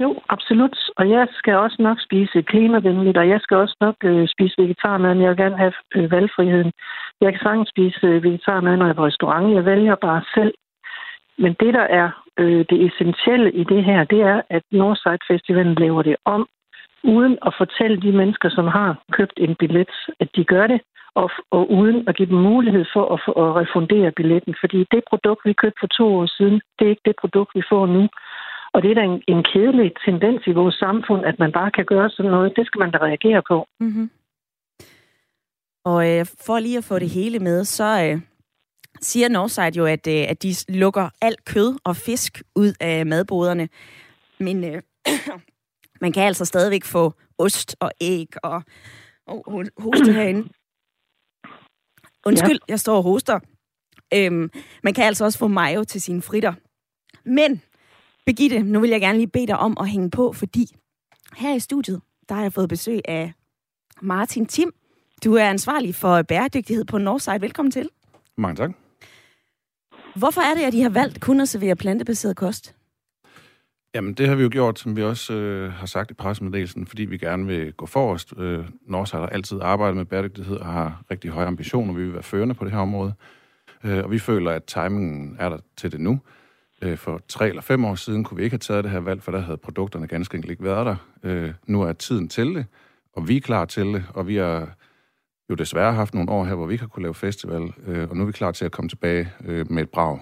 Jo, 0.00 0.20
absolut. 0.28 0.76
Og 0.96 1.10
jeg 1.10 1.28
skal 1.32 1.54
også 1.54 1.76
nok 1.78 1.98
spise 2.00 2.42
klimavenligt, 2.42 3.16
og 3.16 3.28
jeg 3.28 3.40
skal 3.40 3.56
også 3.56 3.76
nok 3.80 3.96
øh, 4.04 4.28
spise 4.28 4.54
vegetarmad, 4.58 5.14
men 5.14 5.22
jeg 5.22 5.30
vil 5.30 5.36
gerne 5.44 5.56
have 5.56 5.72
øh, 5.94 6.10
valgfriheden. 6.10 6.72
Jeg 7.20 7.32
kan 7.32 7.40
sagtens 7.42 7.68
spise 7.68 8.06
øh, 8.06 8.22
vegetarmad, 8.22 8.76
når 8.76 8.86
jeg 8.86 8.90
er 8.90 9.00
på 9.00 9.06
restaurant. 9.06 9.54
Jeg 9.54 9.64
vælger 9.64 9.94
bare 9.94 10.22
selv. 10.34 10.54
Men 11.38 11.56
det, 11.60 11.74
der 11.74 11.86
er 12.00 12.08
øh, 12.38 12.64
det 12.70 12.86
essentielle 12.86 13.52
i 13.52 13.64
det 13.64 13.84
her, 13.84 14.04
det 14.04 14.20
er, 14.20 14.42
at 14.50 14.62
Northside 14.72 15.26
Festivalen 15.28 15.74
laver 15.74 16.02
det 16.02 16.16
om, 16.24 16.48
uden 17.04 17.38
at 17.46 17.54
fortælle 17.58 18.00
de 18.02 18.12
mennesker, 18.12 18.48
som 18.48 18.66
har 18.66 19.02
købt 19.12 19.36
en 19.36 19.54
billet, 19.54 19.90
at 20.20 20.28
de 20.36 20.44
gør 20.44 20.66
det, 20.66 20.80
og, 21.14 21.30
og 21.50 21.70
uden 21.70 22.08
at 22.08 22.16
give 22.16 22.28
dem 22.28 22.38
mulighed 22.52 22.84
for 22.92 23.04
at, 23.14 23.20
for 23.24 23.34
at 23.44 23.56
refundere 23.62 24.12
billetten. 24.16 24.54
Fordi 24.60 24.78
det 24.92 25.02
produkt, 25.10 25.40
vi 25.44 25.52
købte 25.52 25.80
for 25.80 25.86
to 25.86 26.06
år 26.18 26.26
siden, 26.26 26.60
det 26.76 26.84
er 26.84 26.94
ikke 26.94 27.08
det 27.08 27.16
produkt, 27.20 27.50
vi 27.54 27.62
får 27.70 27.86
nu. 27.86 28.08
Og 28.76 28.82
det 28.82 28.90
er 28.90 28.94
da 28.94 29.00
en, 29.00 29.22
en 29.28 29.42
kedelig 29.44 29.92
tendens 30.04 30.46
i 30.46 30.52
vores 30.52 30.74
samfund, 30.74 31.24
at 31.24 31.38
man 31.38 31.52
bare 31.52 31.70
kan 31.70 31.84
gøre 31.84 32.10
sådan 32.10 32.30
noget. 32.30 32.56
Det 32.56 32.66
skal 32.66 32.78
man 32.78 32.90
da 32.90 32.98
reagere 32.98 33.42
på. 33.48 33.66
Mm-hmm. 33.80 34.10
Og 35.84 36.10
øh, 36.10 36.26
for 36.46 36.58
lige 36.58 36.78
at 36.78 36.84
få 36.84 36.98
det 36.98 37.10
hele 37.10 37.38
med, 37.38 37.64
så 37.64 37.84
øh, 38.04 38.20
siger 39.00 39.28
Northside 39.28 39.78
jo, 39.78 39.86
at, 39.86 40.06
øh, 40.06 40.24
at 40.28 40.42
de 40.42 40.54
lukker 40.68 41.08
alt 41.20 41.44
kød 41.44 41.78
og 41.84 41.96
fisk 41.96 42.42
ud 42.56 42.72
af 42.80 43.06
madboderne. 43.06 43.68
Men 44.38 44.64
øh, 44.64 44.82
man 46.02 46.12
kan 46.12 46.22
altså 46.22 46.44
stadigvæk 46.44 46.84
få 46.84 47.12
ost 47.38 47.76
og 47.80 47.90
æg 48.00 48.28
og 48.42 48.62
oh, 49.26 49.66
hoste 49.78 50.12
herinde. 50.12 50.48
Undskyld, 52.26 52.60
ja. 52.68 52.72
jeg 52.72 52.80
står 52.80 52.96
og 52.96 53.02
hoster. 53.02 53.40
Øhm, 54.14 54.50
man 54.82 54.94
kan 54.94 55.04
altså 55.04 55.24
også 55.24 55.38
få 55.38 55.46
mayo 55.46 55.84
til 55.84 56.02
sine 56.02 56.22
fritter. 56.22 56.52
Men, 57.24 57.62
Begitte, 58.26 58.62
nu 58.62 58.80
vil 58.80 58.90
jeg 58.90 59.00
gerne 59.00 59.18
lige 59.18 59.28
bede 59.28 59.46
dig 59.46 59.58
om 59.58 59.76
at 59.80 59.88
hænge 59.88 60.10
på, 60.10 60.32
fordi 60.32 60.76
her 61.36 61.54
i 61.54 61.58
studiet, 61.58 62.00
der 62.28 62.34
har 62.34 62.42
jeg 62.42 62.52
fået 62.52 62.68
besøg 62.68 63.00
af 63.08 63.32
Martin 64.02 64.46
Tim. 64.46 64.74
Du 65.24 65.34
er 65.34 65.44
ansvarlig 65.44 65.94
for 65.94 66.22
bæredygtighed 66.22 66.84
på 66.84 66.98
Northside. 66.98 67.40
Velkommen 67.40 67.72
til. 67.72 67.88
Mange 68.36 68.56
tak. 68.56 68.70
Hvorfor 70.16 70.40
er 70.40 70.54
det, 70.54 70.62
at 70.62 70.74
I 70.74 70.80
har 70.80 70.88
valgt 70.88 71.20
kun 71.20 71.40
at 71.40 71.48
servere 71.48 71.76
plantebaseret 71.76 72.36
kost? 72.36 72.74
Jamen, 73.94 74.14
det 74.14 74.28
har 74.28 74.34
vi 74.34 74.42
jo 74.42 74.48
gjort, 74.52 74.78
som 74.78 74.96
vi 74.96 75.02
også 75.02 75.32
øh, 75.32 75.72
har 75.72 75.86
sagt 75.86 76.10
i 76.10 76.14
pressemeddelelsen, 76.14 76.86
fordi 76.86 77.04
vi 77.04 77.18
gerne 77.18 77.46
vil 77.46 77.72
gå 77.72 77.86
forrest. 77.86 78.32
Øh, 78.38 78.64
Northside 78.86 79.20
har 79.20 79.28
altid 79.28 79.60
arbejdet 79.62 79.96
med 79.96 80.04
bæredygtighed 80.04 80.56
og 80.56 80.66
har 80.66 81.04
rigtig 81.10 81.30
høje 81.30 81.46
ambitioner. 81.46 81.94
Vi 81.94 82.02
vil 82.04 82.12
være 82.12 82.22
førende 82.22 82.54
på 82.54 82.64
det 82.64 82.72
her 82.72 82.78
område. 82.78 83.12
Øh, 83.84 84.04
og 84.04 84.10
vi 84.10 84.18
føler, 84.18 84.50
at 84.50 84.64
timingen 84.64 85.36
er 85.38 85.48
der 85.48 85.58
til 85.76 85.92
det 85.92 86.00
nu. 86.00 86.20
Øh, 86.82 86.98
for 86.98 87.20
tre 87.28 87.48
eller 87.48 87.62
fem 87.62 87.84
år 87.84 87.94
siden 87.94 88.24
kunne 88.24 88.36
vi 88.36 88.44
ikke 88.44 88.54
have 88.54 88.58
taget 88.58 88.84
det 88.84 88.92
her 88.92 89.00
valg, 89.00 89.22
for 89.22 89.32
der 89.32 89.40
havde 89.40 89.56
produkterne 89.56 90.06
ganske 90.06 90.34
enkelt 90.34 90.50
ikke 90.50 90.64
været 90.64 90.86
der. 90.86 90.96
Øh, 91.22 91.52
nu 91.66 91.82
er 91.82 91.92
tiden 91.92 92.28
til 92.28 92.54
det, 92.54 92.66
og 93.12 93.28
vi 93.28 93.36
er 93.36 93.40
klar 93.40 93.64
til 93.64 93.86
det, 93.86 94.04
og 94.14 94.28
vi 94.28 94.36
har 94.36 94.76
jo 95.50 95.54
desværre 95.54 95.92
haft 95.92 96.14
nogle 96.14 96.30
år 96.30 96.44
her, 96.44 96.54
hvor 96.54 96.66
vi 96.66 96.74
ikke 96.74 96.82
har 96.82 96.88
kunne 96.88 97.02
lave 97.02 97.14
festival, 97.14 97.72
øh, 97.86 98.10
og 98.10 98.16
nu 98.16 98.22
er 98.22 98.26
vi 98.26 98.32
klar 98.32 98.52
til 98.52 98.64
at 98.64 98.72
komme 98.72 98.88
tilbage 98.88 99.32
øh, 99.44 99.72
med 99.72 99.82
et 99.82 99.90
brag. 99.90 100.20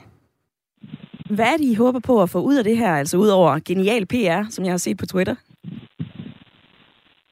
Hvad 1.30 1.46
er 1.46 1.56
det, 1.56 1.64
I 1.64 1.74
håber 1.74 2.00
på 2.00 2.22
at 2.22 2.30
få 2.30 2.42
ud 2.42 2.56
af 2.56 2.64
det 2.64 2.76
her, 2.76 2.94
altså 2.94 3.16
ud 3.16 3.28
over 3.28 3.58
genial 3.64 4.06
PR, 4.06 4.50
som 4.50 4.64
jeg 4.64 4.72
har 4.72 4.78
set 4.78 4.96
på 4.96 5.06
Twitter? 5.06 5.34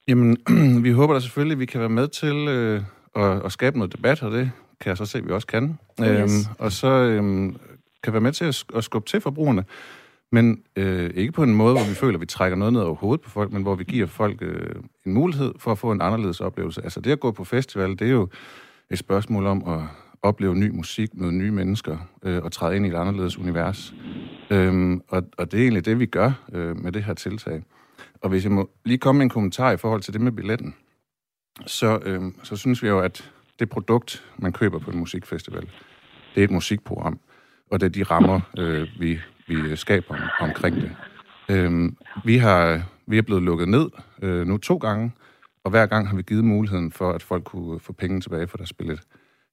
Jamen, 0.09 0.37
vi 0.85 0.91
håber 0.91 1.15
da 1.15 1.21
selvfølgelig, 1.21 1.55
at 1.55 1.61
vi 1.61 1.67
kan 1.67 1.81
være 1.81 1.89
med 1.89 2.09
til 2.09 2.49
øh, 2.49 2.83
at, 3.17 3.45
at 3.45 3.53
skabe 3.53 3.79
noget 3.79 3.97
debat, 3.97 4.23
og 4.23 4.31
det 4.33 4.51
kan 4.81 4.89
jeg 4.89 4.97
så 4.97 5.07
se, 5.07 5.19
at 5.19 5.27
vi 5.27 5.33
også 5.33 5.47
kan. 5.47 5.79
Yes. 6.01 6.09
Øhm, 6.09 6.55
og 6.59 6.73
så 6.73 6.89
øhm, 6.89 7.57
kan 8.03 8.13
være 8.13 8.23
med 8.23 8.33
til 8.33 8.45
at, 8.45 8.65
at 8.75 8.85
skubbe 8.85 9.09
til 9.09 9.21
forbrugerne, 9.21 9.65
men 10.33 10.63
øh, 10.77 11.11
ikke 11.15 11.33
på 11.33 11.43
en 11.43 11.55
måde, 11.55 11.75
hvor 11.75 11.89
vi 11.89 11.95
føler, 11.95 12.15
at 12.15 12.21
vi 12.21 12.27
trækker 12.27 12.57
noget 12.57 12.73
ned 12.73 12.81
over 12.81 12.95
hovedet 12.95 13.21
på 13.21 13.31
folk, 13.31 13.53
men 13.53 13.63
hvor 13.63 13.75
vi 13.75 13.85
giver 13.85 14.07
folk 14.07 14.39
øh, 14.43 14.75
en 15.07 15.13
mulighed 15.13 15.55
for 15.59 15.73
at 15.73 15.79
få 15.79 15.93
en 15.93 16.01
anderledes 16.01 16.41
oplevelse. 16.41 16.83
Altså 16.83 17.01
det 17.01 17.13
at 17.13 17.21
gå 17.21 17.31
på 17.31 17.45
festival, 17.45 17.91
det 17.91 18.03
er 18.03 18.11
jo 18.11 18.29
et 18.91 18.99
spørgsmål 18.99 19.47
om 19.47 19.69
at 19.69 19.81
opleve 20.23 20.55
ny 20.55 20.71
musik, 20.71 21.15
møde 21.15 21.33
nye 21.33 21.51
mennesker 21.51 21.97
øh, 22.23 22.43
og 22.43 22.53
træde 22.53 22.77
ind 22.77 22.87
i 22.87 22.89
et 22.89 22.95
anderledes 22.95 23.39
univers. 23.39 23.95
Øhm, 24.51 25.03
og, 25.09 25.23
og 25.39 25.53
det 25.53 25.59
er 25.59 25.63
egentlig 25.63 25.85
det, 25.85 25.99
vi 25.99 26.07
gør 26.07 26.33
øh, 26.53 26.77
med 26.77 26.93
det 26.93 27.05
her 27.05 27.15
tiltag. 27.15 27.63
Og 28.21 28.29
hvis 28.29 28.45
jeg 28.45 28.53
må 28.53 28.71
lige 28.85 28.99
komme 28.99 29.19
med 29.19 29.25
en 29.25 29.31
kommentar 29.31 29.71
i 29.71 29.77
forhold 29.77 30.01
til 30.01 30.13
det 30.13 30.21
med 30.21 30.33
billetten, 30.33 30.75
så, 31.67 31.99
øh, 32.05 32.23
så 32.43 32.57
synes 32.57 32.83
vi 32.83 32.89
jo, 32.89 33.01
at 33.01 33.33
det 33.59 33.69
produkt, 33.69 34.25
man 34.37 34.53
køber 34.53 34.79
på 34.79 34.91
en 34.91 34.99
musikfestival, 34.99 35.69
det 36.35 36.41
er 36.41 36.45
et 36.45 36.51
musikprogram, 36.51 37.21
og 37.73 37.81
det 37.81 37.87
er 37.87 37.91
de 37.91 38.03
rammer, 38.03 38.41
øh, 38.59 38.89
vi, 38.99 39.21
vi 39.49 39.77
skaber 39.77 40.15
om, 40.15 40.49
omkring 40.49 40.77
det. 40.77 40.97
Øh, 41.49 41.93
vi, 42.25 42.37
har, 42.37 42.83
vi 43.07 43.19
er 43.19 43.23
blevet 43.23 43.43
lukket 43.43 43.69
ned 43.69 43.91
øh, 44.23 44.47
nu 44.47 44.59
to 44.59 44.77
gange, 44.77 45.13
og 45.65 45.71
hver 45.71 45.87
gang 45.87 46.09
har 46.09 46.17
vi 46.17 46.23
givet 46.23 46.45
muligheden 46.45 46.93
for, 46.93 47.13
at 47.13 47.23
folk 47.23 47.45
kunne 47.45 47.81
få 47.81 47.93
penge 47.93 48.21
tilbage 48.21 48.49
for 48.49 48.57
deres 48.57 48.73
billet. 48.73 49.01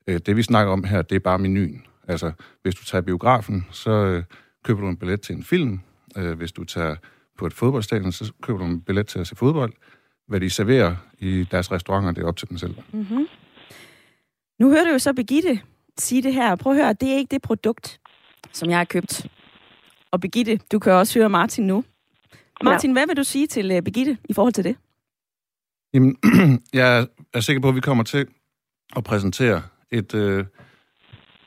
Øh, 0.07 0.19
det 0.25 0.35
vi 0.35 0.43
snakker 0.43 0.73
om 0.73 0.83
her, 0.83 1.01
det 1.01 1.15
er 1.15 1.19
bare 1.19 1.39
menuen. 1.39 1.85
Altså, 2.07 2.31
hvis 2.61 2.75
du 2.75 2.85
tager 2.85 3.01
biografen, 3.01 3.65
så 3.71 3.91
øh, 3.91 4.23
køber 4.63 4.81
du 4.81 4.87
en 4.87 4.97
billet 4.97 5.21
til 5.21 5.35
en 5.35 5.43
film. 5.43 5.79
Øh, 6.17 6.37
hvis 6.37 6.51
du 6.51 6.63
tager 6.63 6.95
på 7.37 7.45
et 7.45 7.53
fodboldstadion, 7.53 8.11
så 8.11 8.33
køber 8.41 8.59
du 8.59 8.65
en 8.65 8.81
billet 8.81 9.07
til 9.07 9.19
at 9.19 9.27
se 9.27 9.35
fodbold. 9.35 9.73
Hvad 10.27 10.39
de 10.39 10.49
serverer 10.49 10.95
i 11.19 11.47
deres 11.51 11.71
restauranter, 11.71 12.11
det 12.11 12.23
er 12.23 12.27
op 12.27 12.37
til 12.37 12.49
dem 12.49 12.57
selv. 12.57 12.75
Mm-hmm. 12.93 13.27
Nu 14.59 14.69
hører 14.69 14.83
du 14.83 14.91
jo 14.91 14.99
så 14.99 15.13
Begitte 15.13 15.61
sige 16.01 16.21
det 16.21 16.33
her. 16.33 16.55
Prøv 16.55 16.73
at 16.73 16.79
høre, 16.83 16.93
det 16.93 17.09
er 17.09 17.15
ikke 17.15 17.31
det 17.31 17.41
produkt, 17.41 17.98
som 18.51 18.69
jeg 18.69 18.77
har 18.77 18.85
købt. 18.85 19.27
Og 20.11 20.21
Begitte, 20.21 20.59
du 20.71 20.79
kan 20.79 20.91
også 20.91 21.19
høre 21.19 21.29
Martin 21.29 21.67
nu. 21.67 21.83
Martin, 22.63 22.89
ja. 22.89 22.93
hvad 22.93 23.07
vil 23.07 23.17
du 23.17 23.23
sige 23.23 23.47
til 23.47 23.77
uh, 23.77 23.83
Begitte 23.83 24.17
i 24.29 24.33
forhold 24.33 24.53
til 24.53 24.63
det? 24.63 24.75
Jamen, 25.93 26.17
jeg 26.73 27.07
er 27.33 27.39
sikker 27.39 27.61
på, 27.61 27.69
at 27.69 27.75
vi 27.75 27.81
kommer 27.81 28.03
til 28.03 28.27
at 28.95 29.03
præsentere 29.03 29.61
et 29.91 30.15
øh, 30.15 30.45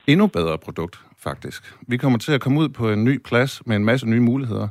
endnu 0.07 0.27
bedre 0.27 0.59
produkt, 0.59 1.01
faktisk. 1.19 1.75
Vi 1.89 1.97
kommer 1.97 2.19
til 2.19 2.33
at 2.33 2.41
komme 2.41 2.61
ud 2.61 2.69
på 2.69 2.91
en 2.91 3.05
ny 3.05 3.23
plads 3.23 3.67
med 3.67 3.77
en 3.77 3.85
masse 3.85 4.07
nye 4.07 4.21
muligheder. 4.21 4.69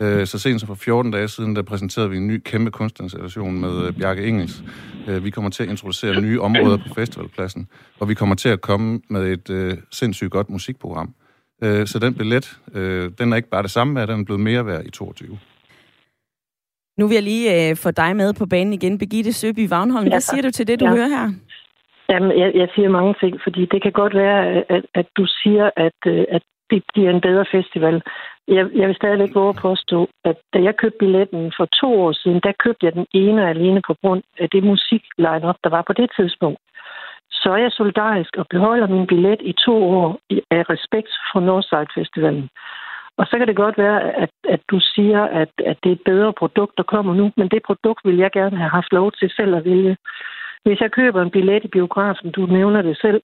Øh, 0.00 0.26
så 0.26 0.38
sent 0.38 0.60
som 0.60 0.66
for 0.66 0.74
14 0.74 1.12
dage 1.12 1.28
siden, 1.28 1.56
der 1.56 1.62
præsenterede 1.62 2.10
vi 2.10 2.16
en 2.16 2.26
ny 2.26 2.42
kæmpe 2.44 2.70
kunstinstallation 2.70 3.60
med 3.60 3.86
øh, 3.86 3.92
Bjarke 3.92 4.26
Engels. 4.26 4.64
Øh, 5.08 5.24
vi 5.24 5.30
kommer 5.30 5.50
til 5.50 5.62
at 5.62 5.68
introducere 5.68 6.20
nye 6.20 6.40
områder 6.40 6.76
på 6.76 6.94
festivalpladsen, 6.94 7.68
og 8.00 8.08
vi 8.08 8.14
kommer 8.14 8.34
til 8.34 8.48
at 8.48 8.60
komme 8.60 9.00
med 9.08 9.32
et 9.32 9.50
øh, 9.50 9.76
sindssygt 9.90 10.30
godt 10.30 10.50
musikprogram. 10.50 11.14
Øh, 11.64 11.86
så 11.86 11.98
den 11.98 12.14
billet, 12.14 12.46
øh, 12.74 13.10
den 13.18 13.32
er 13.32 13.36
ikke 13.36 13.48
bare 13.48 13.62
det 13.62 13.70
samme 13.70 13.94
værd, 13.94 14.08
den 14.08 14.20
er 14.20 14.24
blevet 14.24 14.40
mere 14.40 14.66
værd 14.66 14.84
i 14.84 14.90
22. 14.90 15.38
Nu 16.98 17.06
vil 17.06 17.14
jeg 17.14 17.22
lige 17.22 17.70
øh, 17.70 17.76
få 17.76 17.90
dig 17.90 18.16
med 18.16 18.34
på 18.34 18.46
banen 18.46 18.72
igen. 18.72 18.98
Birgitte 18.98 19.32
Søby 19.32 19.68
Vagnholm, 19.68 20.06
ja, 20.06 20.12
hvad 20.12 20.20
siger 20.20 20.42
du 20.42 20.50
til 20.50 20.68
det, 20.68 20.80
du 20.80 20.84
ja. 20.84 20.90
hører 20.90 21.08
her? 21.08 21.26
Jamen, 22.08 22.38
jeg, 22.40 22.50
jeg 22.54 22.68
siger 22.74 22.88
mange 22.88 23.14
ting, 23.20 23.40
fordi 23.44 23.66
det 23.72 23.82
kan 23.82 23.92
godt 23.92 24.14
være, 24.14 24.40
at, 24.74 24.84
at 24.94 25.06
du 25.16 25.26
siger, 25.26 25.70
at, 25.76 26.00
øh, 26.06 26.24
at 26.28 26.42
det 26.70 26.82
bliver 26.92 27.10
en 27.10 27.20
bedre 27.20 27.46
festival. 27.56 28.02
Jeg, 28.48 28.64
jeg 28.74 28.88
vil 28.88 28.96
stadigvæk 28.96 29.34
våge 29.34 29.48
at 29.48 29.62
påstå, 29.68 30.08
at 30.24 30.36
da 30.54 30.58
jeg 30.62 30.76
købte 30.76 30.98
billetten 30.98 31.52
for 31.56 31.66
to 31.80 31.88
år 32.04 32.12
siden, 32.12 32.40
der 32.46 32.62
købte 32.64 32.86
jeg 32.86 32.92
den 32.92 33.06
ene 33.14 33.42
og 33.42 33.50
alene 33.50 33.80
på 33.86 33.94
grund 34.00 34.22
af 34.38 34.48
det 34.50 34.62
musikline 34.64 35.54
der 35.64 35.70
var 35.76 35.84
på 35.86 35.92
det 35.92 36.10
tidspunkt 36.18 36.60
så 37.30 37.48
er 37.50 37.56
jeg 37.56 37.72
solidarisk 37.72 38.36
og 38.36 38.46
beholder 38.50 38.86
min 38.86 39.06
billet 39.06 39.40
i 39.40 39.52
to 39.52 39.84
år 39.84 40.18
af 40.50 40.62
respekt 40.70 41.12
for 41.32 41.40
Northside 41.40 41.86
Festivalen. 41.94 42.48
Og 43.18 43.26
så 43.26 43.38
kan 43.38 43.48
det 43.48 43.56
godt 43.56 43.78
være, 43.78 44.00
at, 44.22 44.30
at 44.48 44.60
du 44.70 44.80
siger, 44.80 45.22
at, 45.22 45.50
at 45.70 45.76
det 45.82 45.88
er 45.90 45.96
et 45.96 46.04
bedre 46.04 46.32
produkt, 46.32 46.74
der 46.76 46.82
kommer 46.82 47.14
nu, 47.14 47.32
men 47.36 47.48
det 47.48 47.62
produkt 47.66 48.00
vil 48.04 48.16
jeg 48.16 48.30
gerne 48.32 48.56
have 48.56 48.70
haft 48.70 48.92
lov 48.92 49.12
til 49.12 49.30
selv 49.30 49.54
at 49.54 49.64
vælge. 49.64 49.96
Hvis 50.64 50.80
jeg 50.80 50.90
køber 50.90 51.22
en 51.22 51.30
billet 51.30 51.64
i 51.64 51.68
biografen, 51.68 52.30
du 52.30 52.46
nævner 52.46 52.82
det 52.82 52.98
selv, 53.00 53.22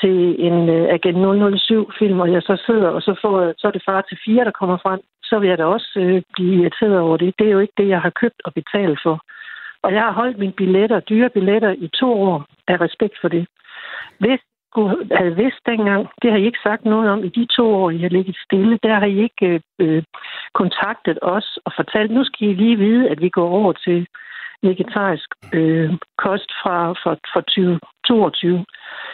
til 0.00 0.18
en 0.46 0.56
uh, 0.68 0.94
Agent 0.96 1.18
007-film, 1.18 2.20
og 2.20 2.32
jeg 2.32 2.42
så 2.42 2.62
sidder, 2.66 2.88
og 2.88 3.02
så, 3.02 3.12
får, 3.22 3.54
så 3.58 3.66
er 3.66 3.70
det 3.70 3.82
far 3.86 4.00
til 4.00 4.18
fire, 4.24 4.44
der 4.44 4.50
kommer 4.50 4.78
frem, 4.82 5.00
så 5.22 5.38
vil 5.38 5.48
jeg 5.48 5.58
da 5.58 5.64
også 5.64 5.90
uh, 5.96 6.22
blive 6.32 6.62
irriteret 6.62 6.98
over 6.98 7.16
det. 7.16 7.34
Det 7.38 7.46
er 7.46 7.50
jo 7.50 7.58
ikke 7.58 7.78
det, 7.78 7.88
jeg 7.88 8.00
har 8.00 8.10
købt 8.10 8.40
og 8.44 8.54
betalt 8.54 8.98
for. 9.02 9.16
Og 9.82 9.92
jeg 9.92 10.02
har 10.02 10.12
holdt 10.12 10.38
mine 10.38 10.52
billetter, 10.52 11.00
dyre 11.00 11.30
billetter, 11.30 11.70
i 11.78 11.88
to 11.88 12.22
år 12.22 12.46
af 12.68 12.80
respekt 12.80 13.14
for 13.20 13.28
det. 13.28 13.46
Hvis 14.18 14.40
skulle 14.70 15.16
have 15.16 15.36
vidst 15.36 15.60
dengang, 15.66 16.08
det 16.22 16.30
har 16.30 16.38
I 16.38 16.44
ikke 16.46 16.64
sagt 16.68 16.84
noget 16.84 17.10
om 17.10 17.24
i 17.24 17.28
de 17.28 17.46
to 17.56 17.74
år, 17.74 17.90
I 17.90 17.98
har 17.98 18.08
ligget 18.08 18.36
stille. 18.46 18.78
Der 18.82 18.94
har 18.94 19.06
I 19.06 19.18
ikke 19.22 19.62
øh, 19.78 20.02
kontaktet 20.54 21.18
os 21.22 21.58
og 21.64 21.72
fortalt, 21.76 22.10
nu 22.10 22.24
skal 22.24 22.48
I 22.48 22.52
lige 22.52 22.78
vide, 22.78 23.08
at 23.08 23.20
vi 23.20 23.28
går 23.28 23.48
over 23.48 23.72
til 23.72 24.06
vegetarisk 24.62 25.28
øh, 25.52 25.90
kost 26.18 26.50
fra, 26.62 26.92
fra, 26.92 27.12
fra 27.32 27.40
2022. 27.40 28.64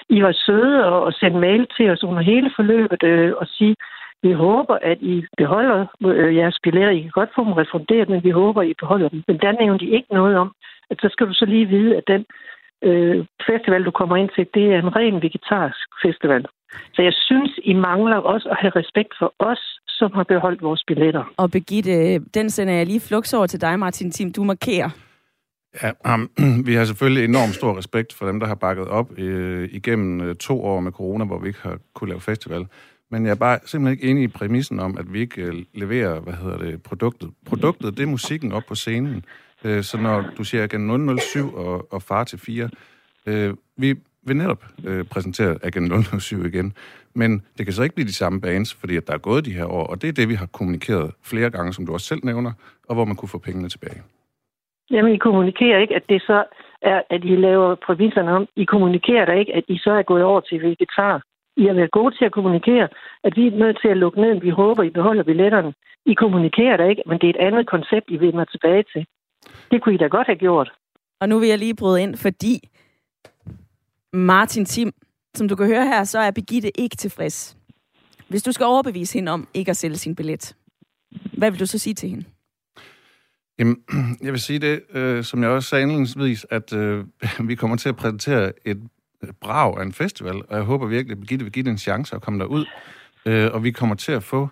I 0.08 0.23
var 0.23 0.32
søde 0.46 0.85
og, 0.87 1.02
og 1.02 1.12
sendte 1.12 1.40
mail 1.40 1.66
til 1.76 1.90
os 1.90 2.04
under 2.04 2.23
hele 2.23 2.50
forløbet 2.56 3.02
øh, 3.02 3.32
og 3.37 3.46
sige, 3.46 3.76
vi 4.23 4.32
håber, 4.32 4.76
at 4.82 4.99
I 5.00 5.25
beholder 5.37 5.87
øh, 6.04 6.37
jeres 6.37 6.58
billetter. 6.62 6.90
I 6.90 7.00
kan 7.00 7.11
godt 7.20 7.35
få 7.37 7.44
dem 7.44 7.52
refunderet, 7.52 8.08
men 8.08 8.25
vi 8.25 8.30
håber, 8.30 8.62
at 8.62 8.68
I 8.68 8.75
beholder 8.82 9.08
dem. 9.08 9.23
Men 9.28 9.38
der 9.38 9.52
nævnte 9.62 9.85
de 9.85 9.90
ikke 9.90 10.12
noget 10.12 10.37
om, 10.37 10.52
at 10.90 10.96
så 11.00 11.08
skal 11.12 11.26
du 11.26 11.35
så 11.35 11.44
lige 11.44 11.66
vide, 11.66 11.96
at 11.96 12.04
den 12.06 12.25
øh, 12.88 13.26
festival, 13.50 13.85
du 13.85 13.90
kommer 13.90 14.16
ind 14.16 14.30
til, 14.37 14.46
det 14.54 14.64
er 14.75 14.78
en 14.78 14.96
ren 14.96 15.23
vegetarisk 15.23 15.88
festival. 16.04 16.46
Så 16.94 17.02
jeg 17.02 17.12
synes, 17.12 17.52
I 17.64 17.73
mangler 17.73 18.16
også 18.16 18.49
at 18.49 18.56
have 18.61 18.73
respekt 18.76 19.12
for 19.18 19.35
os, 19.38 19.62
som 19.88 20.12
har 20.14 20.25
beholdt 20.25 20.62
vores 20.62 20.82
billetter. 20.87 21.25
Og 21.37 21.50
Begitte, 21.50 22.18
den 22.18 22.50
sender 22.50 22.75
jeg 22.75 22.87
lige 22.87 23.00
flux 23.00 23.32
over 23.32 23.46
til 23.46 23.61
dig, 23.61 23.78
Martin 23.78 24.11
Tim. 24.11 24.32
Du 24.32 24.44
markerer. 24.44 24.90
Ja, 25.82 26.14
um, 26.14 26.30
vi 26.68 26.75
har 26.75 26.85
selvfølgelig 26.85 27.25
enormt 27.25 27.54
stor 27.54 27.78
respekt 27.78 28.12
for 28.12 28.26
dem, 28.26 28.40
der 28.40 28.46
har 28.46 28.54
bakket 28.54 28.88
op 28.88 29.18
øh, 29.18 29.68
igennem 29.73 30.20
øh, 30.20 30.35
to 30.35 30.64
år 30.64 30.80
med 30.80 30.92
corona, 30.92 31.25
hvor 31.25 31.38
vi 31.38 31.46
ikke 31.49 31.62
har 31.62 31.78
kunne 31.94 32.08
lave 32.08 32.20
festival. 32.20 32.66
Men 33.10 33.26
jeg 33.26 33.30
er 33.30 33.36
bare 33.36 33.58
simpelthen 33.64 33.92
ikke 33.92 34.10
enig 34.10 34.25
i 34.25 34.28
præmissen 34.28 34.80
om, 34.80 34.98
at 34.98 35.12
vi 35.12 35.20
ikke 35.20 35.42
øh, 35.42 35.54
leverer, 35.75 36.20
hvad 36.20 36.34
hedder 36.34 36.58
det, 36.58 36.82
produktet. 36.82 37.30
Produktet, 37.46 37.96
det 37.96 38.02
er 38.02 38.06
musikken 38.06 38.52
op 38.52 38.62
på 38.68 38.75
scenen. 38.75 39.25
Øh, 39.64 39.82
så 39.82 39.98
når 39.98 40.25
du 40.38 40.44
siger 40.44 40.62
Agent 40.62 41.20
007 41.20 41.54
og, 41.54 41.92
og 41.92 42.02
Far 42.02 42.25
til 42.25 42.38
4, 42.38 42.70
øh, 43.26 43.54
vi 43.76 43.94
vil 44.22 44.36
netop 44.36 44.64
øh, 44.86 45.04
præsentere 45.04 45.58
Agent 45.62 46.22
007 46.22 46.44
igen. 46.44 46.72
Men 47.14 47.42
det 47.58 47.66
kan 47.66 47.72
så 47.72 47.82
ikke 47.82 47.94
blive 47.94 48.08
de 48.08 48.12
samme 48.14 48.40
bands, 48.40 48.75
fordi 48.75 48.96
at 48.96 49.06
der 49.06 49.12
er 49.12 49.18
gået 49.18 49.44
de 49.44 49.52
her 49.52 49.66
år, 49.66 49.86
og 49.86 50.02
det 50.02 50.08
er 50.08 50.12
det, 50.12 50.28
vi 50.28 50.34
har 50.34 50.46
kommunikeret 50.46 51.10
flere 51.25 51.50
gange, 51.50 51.72
som 51.72 51.86
du 51.86 51.92
også 51.92 52.06
selv 52.06 52.20
nævner, 52.25 52.52
og 52.88 52.94
hvor 52.94 53.04
man 53.04 53.16
kunne 53.16 53.28
få 53.28 53.38
pengene 53.38 53.68
tilbage. 53.68 54.02
Jamen, 54.90 55.14
I 55.14 55.18
kommunikerer 55.18 55.78
ikke, 55.78 55.94
at 55.94 56.02
det 56.08 56.22
så 56.22 56.44
er, 56.82 57.02
at 57.10 57.25
I 57.25 57.36
laver 57.36 57.75
præmisserne 57.75 58.32
om. 58.32 58.46
I 58.56 58.64
kommunikerer 58.64 59.25
da 59.25 59.32
ikke, 59.32 59.54
at 59.54 59.64
I 59.68 59.78
så 59.78 59.90
er 59.90 60.02
gået 60.02 60.22
over 60.22 60.40
til 60.40 60.62
vegetar. 60.62 61.22
I 61.56 61.64
har 61.66 61.75
været 61.75 61.90
gode 61.90 62.16
til 62.18 62.25
at 62.25 62.32
kommunikere, 62.32 62.88
at 63.25 63.32
vi 63.36 63.46
er 63.46 63.58
nødt 63.62 63.78
til 63.82 63.88
at 63.88 63.96
lukke 63.96 64.20
ned. 64.20 64.40
Vi 64.40 64.50
håber, 64.50 64.82
I 64.82 64.90
beholder 64.90 65.22
billetterne. 65.22 65.75
I 66.06 66.14
kommunikerer 66.14 66.76
da 66.76 66.84
ikke, 66.88 67.02
men 67.06 67.18
det 67.18 67.26
er 67.26 67.34
et 67.34 67.46
andet 67.46 67.66
koncept, 67.66 68.06
I 68.08 68.16
vender 68.16 68.44
tilbage 68.44 68.84
til. 68.92 69.06
Det 69.70 69.82
kunne 69.82 69.94
I 69.94 69.98
da 69.98 70.06
godt 70.06 70.26
have 70.26 70.38
gjort. 70.38 70.72
Og 71.20 71.28
nu 71.28 71.38
vil 71.38 71.48
jeg 71.48 71.58
lige 71.58 71.76
bryde 71.76 72.02
ind, 72.02 72.16
fordi 72.16 72.68
Martin 74.12 74.64
Tim, 74.64 74.92
som 75.34 75.48
du 75.48 75.56
kan 75.56 75.66
høre 75.66 75.86
her, 75.86 76.04
så 76.04 76.18
er 76.18 76.30
Begitte 76.30 76.80
ikke 76.80 76.96
tilfreds. 76.96 77.56
Hvis 78.28 78.42
du 78.42 78.52
skal 78.52 78.66
overbevise 78.66 79.14
hende 79.18 79.32
om 79.32 79.48
ikke 79.54 79.70
at 79.70 79.76
sælge 79.76 79.96
sin 79.96 80.16
billet, 80.16 80.56
hvad 81.38 81.50
vil 81.50 81.60
du 81.60 81.66
så 81.66 81.78
sige 81.78 81.94
til 81.94 82.08
hende? 82.08 82.25
Jamen, 83.58 83.76
jeg 84.25 84.32
vil 84.32 84.40
sige 84.40 84.58
det, 84.58 84.82
øh, 84.90 85.25
som 85.25 85.42
jeg 85.42 85.50
også 85.50 85.68
sagde 85.68 85.82
indledningsvis, 85.82 86.46
at 86.50 86.72
øh, 86.72 87.04
vi 87.48 87.54
kommer 87.54 87.76
til 87.76 87.88
at 87.88 87.96
præsentere 87.96 88.52
et 88.64 88.82
brag 89.33 89.78
af 89.78 89.83
en 89.83 89.92
festival, 89.92 90.42
og 90.49 90.56
jeg 90.56 90.62
håber 90.62 90.87
virkelig, 90.87 91.12
at 91.12 91.21
Birgitte 91.21 91.45
vil 91.45 91.52
give 91.52 91.64
det 91.64 91.71
en 91.71 91.78
chance 91.78 92.16
at 92.16 92.23
komme 92.23 92.38
derud. 92.38 92.66
Øh, 93.26 93.50
og 93.52 93.64
vi 93.64 93.71
kommer 93.71 93.95
til 93.95 94.12
at 94.12 94.23
få 94.23 94.49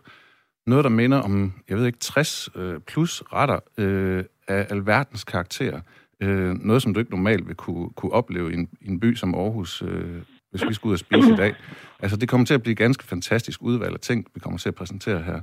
noget, 0.66 0.84
der 0.84 0.90
minder 0.90 1.18
om, 1.18 1.52
jeg 1.68 1.78
ved 1.78 1.86
ikke, 1.86 1.98
60 1.98 2.48
øh, 2.54 2.80
plus 2.80 3.22
retter 3.32 3.58
øh, 3.78 4.24
af 4.48 4.66
alverdens 4.70 5.24
karakterer. 5.24 5.80
Øh, 6.20 6.54
noget, 6.54 6.82
som 6.82 6.94
du 6.94 7.00
ikke 7.00 7.12
normalt 7.12 7.48
vil 7.48 7.56
kunne, 7.56 7.90
kunne 7.90 8.12
opleve 8.12 8.50
i 8.50 8.54
en, 8.54 8.68
i 8.80 8.88
en 8.88 9.00
by 9.00 9.14
som 9.14 9.34
Aarhus, 9.34 9.82
øh, 9.82 10.22
hvis 10.50 10.68
vi 10.68 10.74
skal 10.74 10.88
ud 10.88 10.92
og 10.92 10.98
spise 10.98 11.32
i 11.32 11.36
dag. 11.36 11.54
Altså, 12.00 12.16
det 12.16 12.28
kommer 12.28 12.46
til 12.46 12.54
at 12.54 12.62
blive 12.62 12.74
ganske 12.74 13.04
fantastisk 13.04 13.62
udvalg 13.62 13.92
af 13.92 14.00
ting, 14.00 14.26
vi 14.34 14.40
kommer 14.40 14.58
til 14.58 14.68
at 14.68 14.74
præsentere 14.74 15.22
her. 15.22 15.40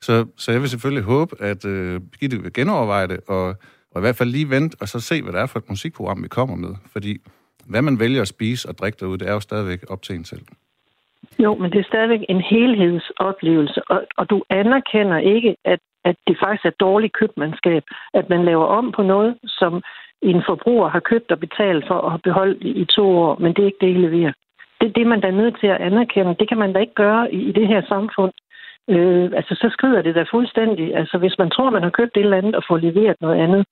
Så, 0.00 0.26
så 0.36 0.52
jeg 0.52 0.60
vil 0.60 0.70
selvfølgelig 0.70 1.04
håbe, 1.04 1.42
at 1.42 1.64
øh, 1.64 2.00
Birgitte 2.00 2.42
vil 2.42 2.52
genoverveje 2.52 3.08
det, 3.08 3.20
og, 3.26 3.46
og 3.90 3.96
i 3.96 4.00
hvert 4.00 4.16
fald 4.16 4.30
lige 4.30 4.50
vente, 4.50 4.76
og 4.80 4.88
så 4.88 5.00
se, 5.00 5.22
hvad 5.22 5.32
det 5.32 5.40
er 5.40 5.46
for 5.46 5.58
et 5.58 5.68
musikprogram, 5.68 6.22
vi 6.22 6.28
kommer 6.28 6.56
med. 6.56 6.74
Fordi 6.92 7.18
hvad 7.70 7.82
man 7.82 8.00
vælger 8.00 8.22
at 8.22 8.28
spise 8.28 8.68
og 8.68 8.78
drikke 8.78 8.98
derude, 9.00 9.18
det 9.18 9.28
er 9.28 9.32
jo 9.32 9.40
stadigvæk 9.40 9.80
op 9.90 10.02
til 10.02 10.14
en 10.14 10.24
selv. 10.24 10.42
Jo, 11.38 11.54
men 11.54 11.72
det 11.72 11.78
er 11.80 11.90
stadigvæk 11.92 12.24
en 12.28 12.40
helhedsoplevelse, 12.40 13.90
og, 13.90 14.06
og 14.16 14.30
du 14.30 14.42
anerkender 14.50 15.18
ikke, 15.18 15.56
at, 15.64 15.80
at 16.04 16.16
det 16.26 16.36
faktisk 16.42 16.64
er 16.64 16.80
dårligt 16.80 17.12
købmandskab, 17.12 17.82
at 18.14 18.28
man 18.28 18.44
laver 18.44 18.66
om 18.66 18.92
på 18.92 19.02
noget, 19.02 19.38
som 19.44 19.82
en 20.22 20.42
forbruger 20.48 20.88
har 20.88 21.00
købt 21.00 21.32
og 21.32 21.38
betalt 21.40 21.84
for 21.86 21.94
og 21.94 22.10
har 22.10 22.18
beholdt 22.18 22.62
i 22.62 22.84
to 22.84 23.18
år, 23.18 23.36
men 23.40 23.52
det 23.52 23.62
er 23.62 23.66
ikke 23.66 23.84
det, 23.84 23.90
I 23.90 24.04
leverer. 24.06 24.32
Det 24.80 24.86
er 24.88 24.92
det, 24.92 25.06
man 25.06 25.20
da 25.20 25.26
er 25.28 25.40
nødt 25.42 25.56
til 25.60 25.66
at 25.66 25.80
anerkende. 25.80 26.36
Det 26.40 26.48
kan 26.48 26.58
man 26.58 26.72
da 26.72 26.78
ikke 26.78 26.94
gøre 26.94 27.34
i, 27.34 27.38
i 27.48 27.52
det 27.52 27.66
her 27.68 27.82
samfund. 27.88 28.32
Øh, 28.88 29.30
altså, 29.38 29.54
så 29.54 29.68
skrider 29.72 30.02
det 30.02 30.14
da 30.14 30.24
fuldstændig. 30.30 30.96
Altså, 30.96 31.18
hvis 31.18 31.38
man 31.38 31.50
tror, 31.50 31.70
man 31.70 31.82
har 31.82 31.90
købt 31.90 32.16
et 32.16 32.20
eller 32.20 32.36
andet 32.36 32.54
og 32.54 32.62
får 32.68 32.76
leveret 32.76 33.16
noget 33.20 33.38
andet, 33.44 33.64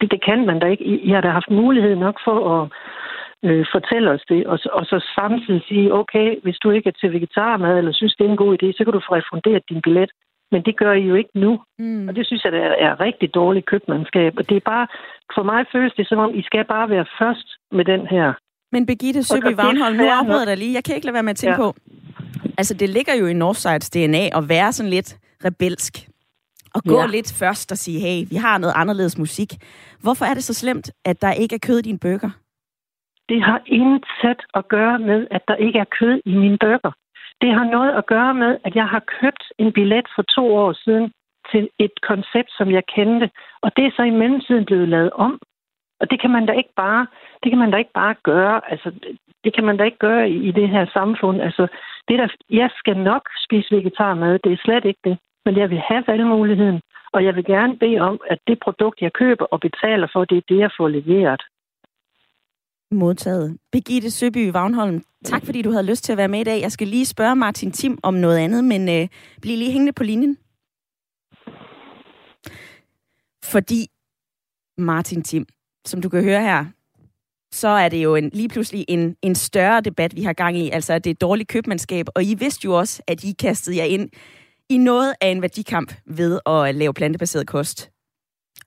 det, 0.00 0.10
det 0.10 0.24
kan 0.24 0.46
man 0.46 0.58
da 0.58 0.66
ikke. 0.66 0.84
I, 0.84 0.94
I 1.08 1.10
har 1.10 1.20
da 1.20 1.28
haft 1.28 1.50
mulighed 1.50 1.96
nok 1.96 2.16
for 2.24 2.38
at 2.56 2.72
øh, 3.44 3.66
fortælle 3.74 4.10
os 4.10 4.24
det, 4.28 4.46
og, 4.46 4.58
og 4.72 4.84
så 4.90 4.96
samtidig 5.14 5.62
sige, 5.68 5.94
okay, 5.94 6.28
hvis 6.42 6.58
du 6.62 6.70
ikke 6.70 6.88
er 6.88 6.98
til 7.00 7.12
vegetarmad, 7.12 7.78
eller 7.78 7.92
synes, 7.92 8.14
det 8.14 8.26
er 8.26 8.30
en 8.30 8.44
god 8.44 8.52
idé, 8.56 8.66
så 8.72 8.84
kan 8.84 8.92
du 8.92 9.00
få 9.08 9.14
refunderet 9.14 9.62
din 9.70 9.82
billet. 9.82 10.10
Men 10.52 10.62
det 10.62 10.76
gør 10.76 10.92
I 10.92 11.04
jo 11.10 11.14
ikke 11.14 11.34
nu. 11.34 11.60
Mm. 11.78 12.08
Og 12.08 12.16
det 12.16 12.26
synes 12.26 12.44
jeg, 12.44 12.52
det 12.52 12.62
er, 12.86 13.00
rigtig 13.00 13.34
dårligt 13.34 13.66
købmandskab. 13.66 14.32
Og 14.36 14.48
det 14.48 14.56
er 14.56 14.60
bare, 14.72 14.86
for 15.34 15.42
mig 15.42 15.64
føles 15.72 15.92
det 15.96 16.08
som 16.08 16.18
om, 16.18 16.34
I 16.34 16.42
skal 16.42 16.64
bare 16.64 16.90
være 16.90 17.06
først 17.18 17.48
med 17.72 17.84
den 17.84 18.06
her. 18.06 18.32
Men 18.72 18.86
Begitte 18.86 19.22
Søby 19.22 19.54
Vagnholm, 19.56 19.96
nu 19.96 20.08
afbryder 20.08 20.44
dig 20.44 20.56
lige. 20.56 20.74
Jeg 20.74 20.84
kan 20.84 20.94
ikke 20.94 21.06
lade 21.06 21.14
være 21.14 21.22
med 21.22 21.30
at 21.30 21.36
tænke 21.36 21.62
ja. 21.62 21.62
på, 21.62 21.74
Altså, 22.58 22.74
det 22.74 22.88
ligger 22.88 23.14
jo 23.14 23.26
i 23.26 23.32
Northsides 23.32 23.90
DNA 23.90 24.38
at 24.38 24.48
være 24.48 24.72
sådan 24.72 24.90
lidt 24.90 25.16
rebelsk. 25.44 26.08
Og 26.74 26.82
gå 26.84 27.00
ja. 27.00 27.06
lidt 27.06 27.32
først 27.32 27.72
og 27.72 27.78
sige, 27.78 28.00
hey, 28.00 28.26
vi 28.30 28.36
har 28.36 28.58
noget 28.58 28.74
anderledes 28.76 29.18
musik. 29.18 29.52
Hvorfor 30.00 30.24
er 30.24 30.34
det 30.34 30.44
så 30.44 30.54
slemt, 30.54 30.90
at 31.04 31.22
der 31.22 31.32
ikke 31.32 31.54
er 31.54 31.58
kød 31.58 31.78
i 31.78 31.82
din 31.82 31.98
burger? 31.98 32.30
Det 33.28 33.42
har 33.42 33.60
intet 33.66 34.40
at 34.54 34.68
gøre 34.68 34.98
med, 34.98 35.26
at 35.30 35.42
der 35.48 35.56
ikke 35.56 35.78
er 35.78 35.94
kød 35.98 36.20
i 36.24 36.34
min 36.34 36.58
burger. 36.58 36.92
Det 37.40 37.54
har 37.54 37.64
noget 37.64 37.92
at 37.92 38.06
gøre 38.06 38.34
med, 38.34 38.58
at 38.64 38.74
jeg 38.74 38.86
har 38.88 39.02
købt 39.20 39.44
en 39.58 39.72
billet 39.72 40.06
for 40.14 40.22
to 40.22 40.56
år 40.56 40.72
siden 40.72 41.12
til 41.50 41.68
et 41.78 42.00
koncept, 42.02 42.50
som 42.58 42.70
jeg 42.70 42.82
kendte. 42.86 43.30
Og 43.62 43.76
det 43.76 43.84
er 43.86 43.90
så 43.96 44.02
i 44.02 44.18
mellemtiden 44.20 44.64
blevet 44.64 44.88
lavet 44.88 45.10
om. 45.10 45.38
Og 46.00 46.10
det 46.10 46.20
kan 46.20 46.30
man 46.30 46.46
da 46.46 46.52
ikke 46.52 46.74
bare, 46.76 47.06
det 47.42 47.52
kan 47.52 47.58
man 47.58 47.70
da 47.70 47.76
ikke 47.76 47.92
bare 47.94 48.14
gøre. 48.22 48.70
Altså, 48.70 48.90
det 49.44 49.54
kan 49.54 49.64
man 49.64 49.76
da 49.76 49.84
ikke 49.84 49.98
gøre 49.98 50.30
i, 50.30 50.48
i 50.48 50.50
det 50.50 50.68
her 50.68 50.86
samfund. 50.92 51.40
Altså, 51.42 51.66
det 52.08 52.18
der, 52.18 52.28
jeg 52.50 52.70
skal 52.78 52.96
nok 52.96 53.22
spise 53.44 53.76
vegetarmad, 53.76 54.38
det 54.38 54.52
er 54.52 54.64
slet 54.64 54.84
ikke 54.84 55.00
det. 55.04 55.18
Men 55.44 55.56
jeg 55.56 55.70
vil 55.70 55.78
have 55.78 56.04
valgmuligheden, 56.06 56.80
og 57.12 57.24
jeg 57.24 57.36
vil 57.36 57.44
gerne 57.44 57.78
bede 57.78 57.98
om, 57.98 58.20
at 58.30 58.38
det 58.46 58.60
produkt, 58.60 59.00
jeg 59.00 59.12
køber 59.12 59.44
og 59.44 59.60
betaler 59.60 60.08
for, 60.12 60.24
det 60.24 60.38
er 60.38 60.48
det, 60.48 60.58
jeg 60.58 60.70
får 60.76 60.88
leveret. 60.88 61.42
Modtaget. 62.90 63.58
Begitte 63.72 64.10
Søby 64.10 64.50
Vagnholm, 64.52 65.02
tak 65.24 65.44
fordi 65.44 65.62
du 65.62 65.70
havde 65.70 65.86
lyst 65.86 66.04
til 66.04 66.12
at 66.12 66.18
være 66.18 66.28
med 66.28 66.40
i 66.40 66.44
dag. 66.44 66.60
Jeg 66.60 66.72
skal 66.72 66.88
lige 66.88 67.06
spørge 67.06 67.36
Martin 67.36 67.72
Tim 67.72 67.98
om 68.02 68.14
noget 68.14 68.38
andet, 68.38 68.64
men 68.64 68.88
øh, 68.88 69.08
bliv 69.42 69.56
lige 69.56 69.70
hængende 69.72 69.92
på 69.92 70.02
linjen. 70.02 70.38
Fordi 73.44 73.86
Martin 74.78 75.22
Tim, 75.22 75.46
som 75.86 76.02
du 76.02 76.08
kan 76.08 76.22
høre 76.22 76.40
her, 76.40 76.64
så 77.52 77.68
er 77.68 77.88
det 77.88 78.02
jo 78.02 78.14
en, 78.14 78.30
lige 78.32 78.48
pludselig 78.48 78.84
en, 78.88 79.16
en 79.22 79.34
større 79.34 79.80
debat, 79.80 80.16
vi 80.16 80.22
har 80.22 80.32
gang 80.32 80.58
i. 80.58 80.70
Altså, 80.70 80.98
det 80.98 81.10
er 81.10 81.14
dårligt 81.14 81.48
købmandskab. 81.48 82.06
Og 82.14 82.24
I 82.24 82.34
vidste 82.34 82.64
jo 82.64 82.78
også, 82.78 83.02
at 83.06 83.24
I 83.24 83.32
kastede 83.32 83.76
jer 83.76 83.84
ind 83.84 84.10
i 84.68 84.78
noget 84.78 85.14
af 85.20 85.28
en 85.28 85.42
værdikamp 85.42 85.94
ved 86.06 86.40
at 86.46 86.74
lave 86.74 86.94
plantebaseret 86.94 87.46
kost. 87.46 87.90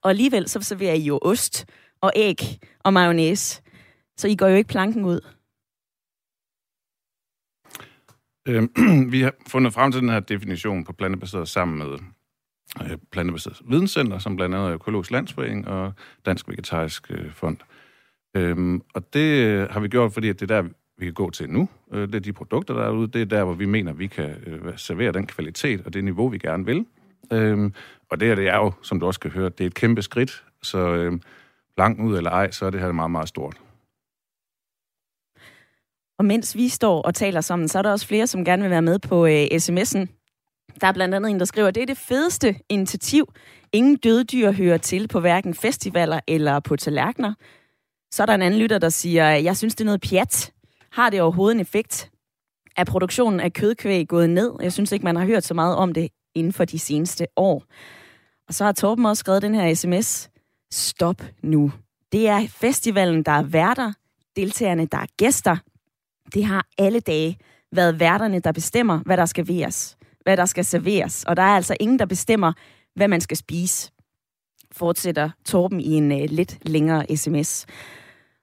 Og 0.02 0.10
alligevel 0.10 0.50
så 0.50 0.62
serverer 0.62 0.94
I 0.94 1.02
jo 1.02 1.20
ost 1.22 1.66
og 2.02 2.12
æg 2.16 2.60
og 2.80 2.94
mayonnaise. 2.94 3.62
Så 4.20 4.28
I 4.28 4.36
går 4.36 4.48
jo 4.48 4.56
ikke 4.56 4.68
planken 4.68 5.06
ud. 5.06 5.22
Øh, 8.48 8.64
vi 9.14 9.22
har 9.22 9.34
fundet 9.48 9.74
frem 9.74 9.92
til 9.92 10.02
den 10.02 10.10
her 10.10 10.20
definition 10.20 10.84
på 10.84 10.94
plantebaseret 10.94 11.48
sammen 11.48 11.78
med 11.78 12.00
øh, 12.84 12.98
Plantebaseret 13.12 13.62
Videnscenter, 13.70 14.20
som 14.20 14.36
blandt 14.36 14.56
andet 14.56 14.68
er 14.68 14.74
Økologisk 14.74 15.12
Landsforening 15.12 15.68
og 15.68 15.94
Dansk 16.26 16.50
Vegetarisk 16.50 17.12
øh, 17.12 17.32
Fond. 17.32 17.58
Øhm, 18.36 18.82
og 18.94 19.14
det 19.14 19.46
øh, 19.46 19.70
har 19.70 19.80
vi 19.80 19.88
gjort, 19.88 20.14
fordi 20.14 20.28
det 20.28 20.42
er 20.42 20.62
der, 20.62 20.70
vi 20.98 21.06
kan 21.06 21.14
gå 21.14 21.30
til 21.30 21.50
nu. 21.50 21.70
Øh, 21.94 22.08
det 22.08 22.16
er 22.16 22.20
de 22.20 22.34
produkter, 22.34 22.74
der 22.74 22.84
er 22.84 22.92
ude. 22.92 23.08
Det 23.08 23.22
er 23.22 23.26
der, 23.26 23.44
hvor 23.44 23.54
vi 23.54 23.66
mener, 23.66 23.94
vi 23.94 24.08
kan 24.08 24.30
øh, 24.46 24.78
servere 24.78 25.12
den 25.12 25.28
kvalitet 25.28 25.82
og 25.86 25.94
det 25.94 26.04
niveau, 26.04 26.28
vi 26.28 26.38
gerne 26.38 26.66
vil. 26.66 26.86
Øhm, 27.34 27.74
og 28.10 28.20
det 28.20 28.28
her, 28.28 28.36
det 28.36 28.48
er 28.48 28.58
jo, 28.58 28.72
som 28.82 29.00
du 29.00 29.06
også 29.06 29.20
kan 29.20 29.32
høre, 29.32 29.50
det 29.50 29.62
er 29.62 29.68
et 29.68 29.74
kæmpe 29.74 30.02
skridt. 30.02 30.46
Så 30.62 30.96
øh, 30.96 31.20
langt 31.78 32.02
ud 32.02 32.18
eller 32.18 32.32
ej, 32.32 32.52
så 32.52 32.66
er 32.66 32.70
det 32.70 32.80
her 32.80 32.92
meget, 32.92 33.12
meget 33.12 33.28
stort. 33.28 33.58
Og 36.20 36.26
mens 36.26 36.56
vi 36.56 36.70
står 36.70 37.02
og 37.02 37.16
taler 37.16 37.42
sammen, 37.42 37.68
så 37.68 37.78
er 37.78 37.82
der 37.82 37.92
også 37.92 38.08
flere, 38.08 38.28
som 38.28 38.46
gerne 38.46 38.62
vil 38.62 38.72
være 38.72 38.82
med 38.82 39.00
på 39.00 39.26
øh, 39.26 39.46
sms'en. 39.46 40.08
Der 40.82 40.88
er 40.88 40.92
blandt 40.92 41.16
andet 41.16 41.32
en, 41.32 41.40
der 41.40 41.46
skriver, 41.46 41.72
det 41.72 41.84
er 41.84 41.86
det 41.86 41.98
fedeste 41.98 42.56
initiativ. 42.70 43.34
Ingen 43.74 43.96
døde 43.96 44.24
dyr 44.24 44.52
hører 44.52 44.78
til 44.78 45.08
på 45.08 45.20
hverken 45.20 45.54
festivaler 45.54 46.20
eller 46.28 46.60
på 46.60 46.76
tallerkener. 46.76 47.34
Så 48.12 48.24
er 48.24 48.26
der 48.26 48.34
en 48.34 48.42
anden 48.42 48.60
lytter, 48.60 48.78
der 48.78 48.90
siger, 48.90 49.30
jeg 49.30 49.58
synes, 49.58 49.76
det 49.76 49.82
er 49.82 49.86
noget 49.86 50.02
pjat. 50.02 50.52
Har 50.92 51.10
det 51.10 51.22
overhovedet 51.22 51.56
en 51.56 51.62
effekt? 51.62 52.12
Er 52.78 52.84
produktionen 52.84 53.40
af 53.40 53.54
kødkvæg 53.54 54.08
gået 54.08 54.30
ned? 54.30 54.54
Jeg 54.62 54.74
synes 54.74 54.92
ikke, 54.92 55.06
man 55.06 55.16
har 55.16 55.26
hørt 55.26 55.44
så 55.44 55.54
meget 55.54 55.76
om 55.76 55.94
det 55.94 56.10
inden 56.36 56.54
for 56.54 56.66
de 56.66 56.80
seneste 56.80 57.28
år. 57.36 57.64
Og 58.48 58.54
så 58.54 58.66
har 58.66 58.72
Torben 58.72 59.06
også 59.06 59.20
skrevet 59.20 59.42
den 59.42 59.56
her 59.56 59.74
sms. 59.74 60.30
Stop 60.72 61.22
nu. 61.44 61.72
Det 62.12 62.28
er 62.28 62.48
festivalen, 62.48 63.24
der 63.24 63.32
er 63.32 63.44
værter, 63.44 63.94
deltagerne, 64.36 64.86
der 64.86 64.98
er 64.98 65.08
gæster. 65.18 65.58
Det 66.34 66.46
har 66.46 66.66
alle 66.78 67.00
dage 67.00 67.38
været 67.72 68.00
værterne, 68.00 68.40
der 68.40 68.52
bestemmer, 68.52 69.00
hvad 69.06 69.18
der 69.18 69.26
skal 69.26 69.48
væres, 69.48 69.98
Hvad 70.24 70.38
der 70.38 70.46
skal 70.46 70.66
serveres. 70.66 71.24
Og 71.28 71.38
der 71.38 71.44
er 71.44 71.56
altså 71.56 71.76
ingen, 71.80 72.00
der 72.00 72.06
bestemmer, 72.06 72.54
hvad 72.96 73.08
man 73.08 73.22
skal 73.22 73.38
spise. 73.38 73.92
Fortsætter 74.72 75.30
Torben 75.46 75.80
i 75.80 75.94
en 75.94 76.12
øh, 76.12 76.30
lidt 76.30 76.58
længere 76.62 77.16
sms. 77.16 77.66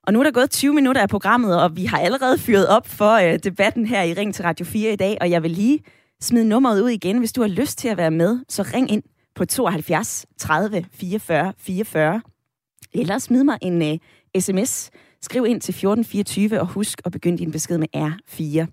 Og 0.06 0.12
nu 0.12 0.20
er 0.20 0.24
der 0.24 0.30
gået 0.30 0.50
20 0.50 0.74
minutter 0.74 1.02
af 1.02 1.08
programmet, 1.08 1.62
og 1.62 1.76
vi 1.76 1.84
har 1.84 1.98
allerede 1.98 2.38
fyret 2.38 2.68
op 2.68 2.86
for 2.86 3.12
øh, 3.12 3.38
debatten 3.38 3.86
her 3.86 4.02
i 4.02 4.14
Ring 4.14 4.34
til 4.34 4.44
Radio 4.44 4.66
4 4.66 4.92
i 4.92 4.96
dag, 4.96 5.18
og 5.20 5.30
jeg 5.30 5.42
vil 5.42 5.50
lige 5.50 5.80
smide 6.20 6.48
nummeret 6.48 6.82
ud 6.82 6.88
igen. 6.88 7.18
Hvis 7.18 7.32
du 7.32 7.40
har 7.40 7.48
lyst 7.48 7.78
til 7.78 7.88
at 7.88 7.96
være 7.96 8.10
med, 8.10 8.38
så 8.48 8.62
ring 8.62 8.90
ind 8.90 9.02
på 9.34 9.44
72 9.44 10.26
30 10.38 10.86
44 10.92 11.52
44. 11.58 12.20
Eller 12.94 13.18
smid 13.18 13.44
mig 13.44 13.58
en 13.62 13.82
øh, 13.82 13.98
sms. 14.40 14.90
Skriv 15.30 15.46
ind 15.46 15.60
til 15.60 15.72
1424 15.72 16.60
og 16.60 16.66
husk 16.66 17.00
at 17.04 17.12
begynde 17.12 17.38
din 17.38 17.52
besked 17.52 17.78
med 17.78 17.88
R4. 17.96 18.66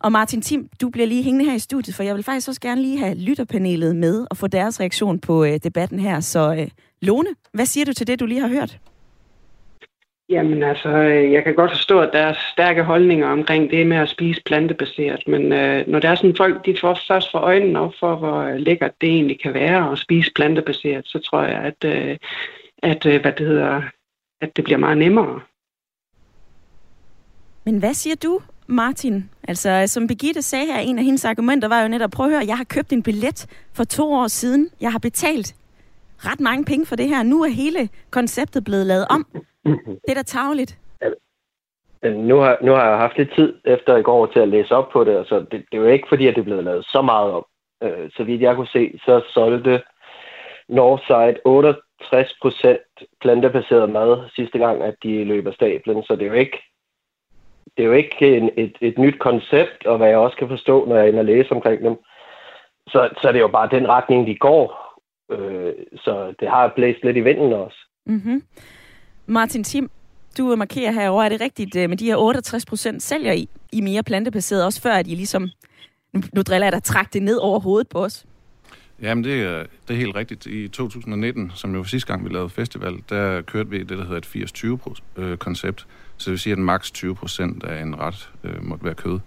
Og 0.00 0.12
Martin 0.12 0.42
Tim, 0.42 0.68
du 0.80 0.88
bliver 0.88 1.06
lige 1.06 1.22
hængende 1.22 1.44
her 1.44 1.54
i 1.54 1.58
studiet, 1.58 1.96
for 1.96 2.02
jeg 2.02 2.14
vil 2.14 2.22
faktisk 2.24 2.48
også 2.48 2.60
gerne 2.60 2.82
lige 2.82 2.98
have 2.98 3.14
lytterpanelet 3.14 3.96
med 3.96 4.26
og 4.30 4.36
få 4.36 4.46
deres 4.46 4.80
reaktion 4.80 5.18
på 5.18 5.44
øh, 5.44 5.58
debatten 5.64 5.98
her. 5.98 6.20
Så 6.20 6.54
øh, 6.58 6.68
Lone, 7.00 7.28
hvad 7.52 7.66
siger 7.66 7.84
du 7.84 7.92
til 7.92 8.06
det, 8.06 8.20
du 8.20 8.26
lige 8.26 8.40
har 8.40 8.48
hørt? 8.48 8.78
Jamen 10.28 10.62
altså, 10.62 10.88
øh, 10.88 11.32
jeg 11.32 11.44
kan 11.44 11.54
godt 11.54 11.70
forstå, 11.70 12.00
at 12.00 12.10
der 12.12 12.18
er 12.18 12.34
stærke 12.52 12.82
holdninger 12.82 13.28
omkring 13.28 13.70
det 13.70 13.86
med 13.86 13.96
at 13.96 14.08
spise 14.08 14.42
plantebaseret, 14.44 15.22
men 15.26 15.52
øh, 15.52 15.88
når 15.88 15.98
der 15.98 16.08
er 16.08 16.14
sådan 16.14 16.36
folk, 16.36 16.66
de 16.66 16.76
får 16.80 16.98
først 17.08 17.30
for 17.30 17.38
øjnene 17.38 17.80
op 17.80 17.92
for, 18.00 18.16
hvor 18.16 18.58
lækkert 18.58 19.00
det 19.00 19.08
egentlig 19.08 19.40
kan 19.40 19.54
være 19.54 19.92
at 19.92 19.98
spise 19.98 20.30
plantebaseret, 20.34 21.06
så 21.06 21.18
tror 21.18 21.42
jeg, 21.42 21.60
at, 21.70 21.84
øh, 21.84 22.16
at, 22.82 23.06
øh, 23.06 23.20
hvad 23.20 23.32
det 23.32 23.46
hedder, 23.46 23.82
at 24.40 24.56
det 24.56 24.64
bliver 24.64 24.78
meget 24.78 24.98
nemmere. 24.98 25.40
Men 27.64 27.78
hvad 27.78 27.94
siger 27.94 28.16
du, 28.16 28.40
Martin? 28.66 29.30
Altså, 29.48 29.84
som 29.86 30.06
Birgitte 30.06 30.42
sagde 30.42 30.66
her, 30.66 30.78
en 30.78 30.98
af 30.98 31.04
hendes 31.04 31.24
argumenter 31.24 31.68
var 31.68 31.82
jo 31.82 31.88
netop, 31.88 32.10
prøv 32.10 32.26
at 32.26 32.32
høre, 32.32 32.46
jeg 32.46 32.56
har 32.56 32.64
købt 32.64 32.92
en 32.92 33.02
billet 33.02 33.46
for 33.74 33.84
to 33.84 34.12
år 34.12 34.26
siden. 34.26 34.70
Jeg 34.80 34.92
har 34.92 34.98
betalt 34.98 35.54
ret 36.18 36.40
mange 36.40 36.64
penge 36.64 36.86
for 36.86 36.96
det 36.96 37.08
her. 37.08 37.22
Nu 37.22 37.42
er 37.42 37.48
hele 37.48 37.88
konceptet 38.10 38.64
blevet 38.64 38.86
lavet 38.86 39.06
om. 39.10 39.26
Det 40.04 40.08
er 40.08 40.14
da 40.14 40.22
tageligt. 40.22 40.78
Nu 42.04 42.36
har, 42.36 42.58
nu 42.62 42.72
har 42.72 42.88
jeg 42.88 42.98
haft 42.98 43.18
lidt 43.18 43.34
tid 43.34 43.54
efter 43.64 43.96
i 43.96 44.02
går 44.02 44.26
til 44.26 44.40
at 44.40 44.48
læse 44.48 44.74
op 44.74 44.88
på 44.92 45.04
det, 45.04 45.16
og 45.16 45.26
så 45.26 45.38
det, 45.38 45.50
det 45.50 45.64
er 45.72 45.76
jo 45.78 45.86
ikke 45.86 46.08
fordi, 46.08 46.26
at 46.26 46.34
det 46.34 46.40
er 46.40 46.44
blevet 46.44 46.64
lavet 46.64 46.84
så 46.84 47.02
meget 47.02 47.32
om. 47.32 47.44
Øh, 47.82 48.10
så 48.16 48.24
vidt 48.24 48.40
jeg 48.40 48.56
kunne 48.56 48.66
se, 48.66 48.98
så 49.04 49.22
solgte 49.34 49.82
Northside 50.68 51.40
68 51.44 52.36
procent 52.42 52.80
plantebaseret 53.20 53.90
mad 53.90 54.30
sidste 54.36 54.58
gang, 54.58 54.82
at 54.82 54.94
de 55.02 55.24
løber 55.24 55.52
stablen, 55.52 56.02
så 56.02 56.16
det 56.16 56.22
er 56.22 56.26
jo 56.26 56.32
ikke 56.32 56.58
det 57.76 57.82
er 57.82 57.86
jo 57.86 57.92
ikke 57.92 58.36
en, 58.36 58.50
et, 58.56 58.76
et 58.80 58.98
nyt 58.98 59.18
koncept, 59.18 59.86
og 59.86 59.96
hvad 59.96 60.08
jeg 60.08 60.18
også 60.18 60.36
kan 60.36 60.48
forstå, 60.48 60.86
når 60.86 60.96
jeg 60.96 61.04
er 61.04 61.08
inde 61.08 61.18
og 61.18 61.24
læse 61.24 61.52
omkring 61.52 61.82
dem, 61.82 61.96
så, 62.88 63.08
så 63.20 63.28
er 63.28 63.32
det 63.32 63.40
jo 63.40 63.48
bare 63.48 63.68
den 63.70 63.88
retning, 63.88 64.26
de 64.26 64.34
går. 64.34 64.82
Øh, 65.32 65.72
så 65.96 66.34
det 66.40 66.48
har 66.48 66.72
blæst 66.76 67.04
lidt 67.04 67.16
i 67.16 67.20
vinden 67.20 67.52
også. 67.52 67.78
Mm-hmm. 68.06 68.42
Martin 69.26 69.64
Tim, 69.64 69.90
du 70.38 70.56
markerer 70.56 70.92
herover, 70.92 71.22
er 71.22 71.28
det 71.28 71.40
rigtigt, 71.40 71.76
øh, 71.76 71.88
med 71.88 71.96
de 71.96 72.06
her 72.06 72.16
68 72.16 72.66
procent 72.66 73.02
sælger 73.02 73.32
I, 73.32 73.48
I 73.72 73.80
mere 73.80 74.02
plantebaseret, 74.02 74.64
også 74.64 74.82
før 74.82 74.92
at 74.92 75.06
I 75.06 75.14
ligesom, 75.14 75.48
nu, 76.12 76.20
nu 76.34 76.42
driller 76.42 76.66
jeg 76.66 76.72
dig, 76.72 76.82
træk 76.82 77.12
det 77.12 77.22
ned 77.22 77.36
over 77.36 77.60
hovedet 77.60 77.88
på 77.88 77.98
os? 78.04 78.26
Jamen, 79.02 79.24
det 79.24 79.42
er, 79.42 79.64
det 79.88 79.94
er 79.94 79.98
helt 79.98 80.16
rigtigt. 80.16 80.46
I 80.46 80.68
2019, 80.68 81.52
som 81.54 81.72
jo 81.72 81.78
var 81.78 81.84
sidste 81.84 82.12
gang, 82.12 82.24
vi 82.24 82.34
lavede 82.34 82.50
festival, 82.50 82.94
der 83.08 83.42
kørte 83.42 83.70
vi 83.70 83.78
det, 83.78 83.98
der 83.98 84.04
hedder 84.04 84.16
et 84.16 84.26
80-20-koncept. 84.26 85.86
Så 86.22 86.30
det 86.30 86.32
vil 86.32 86.38
sige, 86.38 86.52
at 86.52 86.58
maks 86.58 86.90
20 86.90 87.14
procent 87.14 87.64
af 87.64 87.82
en 87.82 88.00
ret 88.00 88.30
øh, 88.44 88.64
måtte 88.64 88.84
være 88.84 88.94
kød. 88.94 89.18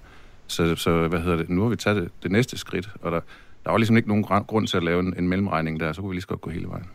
Så, 0.48 0.76
så 0.76 1.08
hvad 1.08 1.20
hedder 1.20 1.38
det? 1.38 1.50
nu 1.50 1.62
har 1.62 1.70
vi 1.70 1.76
taget 1.76 2.02
det, 2.02 2.12
det 2.24 2.32
næste 2.32 2.58
skridt, 2.58 2.90
og 3.02 3.12
der, 3.12 3.20
der 3.66 3.72
var 3.72 3.78
ligesom 3.78 3.98
ikke 3.98 4.10
nogen 4.10 4.24
grund 4.24 4.68
til 4.68 4.78
at 4.78 4.84
lave 4.84 5.00
en, 5.00 5.14
en 5.18 5.28
mellemregning 5.28 5.80
der, 5.80 5.94
så 5.94 6.02
kunne 6.02 6.10
vi 6.10 6.16
lige 6.16 6.22
så 6.22 6.28
godt 6.28 6.42
gå 6.42 6.50
hele 6.50 6.68
vejen. 6.68 6.86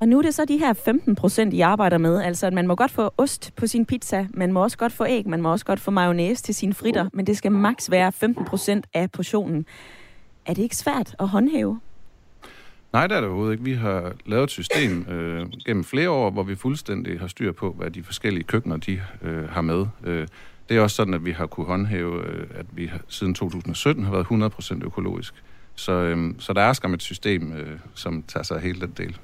Og 0.00 0.08
nu 0.08 0.18
er 0.18 0.22
det 0.22 0.34
så 0.34 0.44
de 0.44 0.58
her 0.58 0.72
15 0.72 1.14
procent, 1.14 1.54
I 1.54 1.60
arbejder 1.60 1.98
med. 1.98 2.22
Altså, 2.22 2.46
at 2.46 2.52
man 2.52 2.66
må 2.66 2.74
godt 2.74 2.90
få 2.90 3.10
ost 3.18 3.52
på 3.56 3.66
sin 3.66 3.86
pizza, 3.86 4.26
man 4.34 4.52
må 4.52 4.62
også 4.62 4.78
godt 4.78 4.92
få 4.92 5.06
æg, 5.06 5.28
man 5.28 5.42
må 5.42 5.50
også 5.52 5.64
godt 5.64 5.80
få 5.80 5.90
mayonnaise 5.90 6.42
til 6.42 6.54
sine 6.54 6.74
fritter, 6.74 7.08
men 7.12 7.26
det 7.26 7.36
skal 7.36 7.52
maks 7.52 7.90
være 7.90 8.12
15 8.12 8.44
procent 8.44 8.86
af 8.94 9.10
portionen. 9.10 9.66
Er 10.46 10.54
det 10.54 10.62
ikke 10.62 10.76
svært 10.76 11.16
at 11.18 11.28
håndhæve? 11.28 11.80
Nej, 12.94 13.06
det 13.06 13.16
er 13.16 13.20
det 13.20 13.28
overhovedet 13.28 13.52
ikke. 13.52 13.64
Vi 13.64 13.74
har 13.74 14.12
lavet 14.26 14.44
et 14.44 14.50
system 14.50 15.06
øh, 15.08 15.46
gennem 15.66 15.84
flere 15.84 16.10
år, 16.10 16.30
hvor 16.30 16.42
vi 16.42 16.54
fuldstændig 16.54 17.20
har 17.20 17.26
styr 17.26 17.52
på, 17.52 17.72
hvad 17.72 17.90
de 17.90 18.02
forskellige 18.02 18.44
køkkener 18.44 18.76
de 18.76 19.00
øh, 19.22 19.48
har 19.48 19.60
med. 19.60 19.86
Øh, 20.04 20.26
det 20.68 20.76
er 20.76 20.80
også 20.80 20.96
sådan, 20.96 21.14
at 21.14 21.24
vi 21.24 21.32
har 21.32 21.46
kunne 21.46 21.66
håndhæve, 21.66 22.26
øh, 22.26 22.46
at 22.54 22.66
vi 22.72 22.86
har, 22.86 23.00
siden 23.08 23.34
2017 23.34 24.04
har 24.04 24.12
været 24.12 24.26
100% 24.80 24.84
økologisk. 24.84 25.34
Så, 25.74 25.92
øh, 25.92 26.34
så 26.38 26.52
der 26.52 26.60
er 26.60 26.72
skam 26.72 26.94
et 26.94 27.02
system, 27.02 27.52
øh, 27.52 27.78
som 27.94 28.22
tager 28.28 28.44
sig 28.44 28.56
af 28.56 28.62
hele 28.62 28.80
den 28.80 28.94
del. 28.96 29.18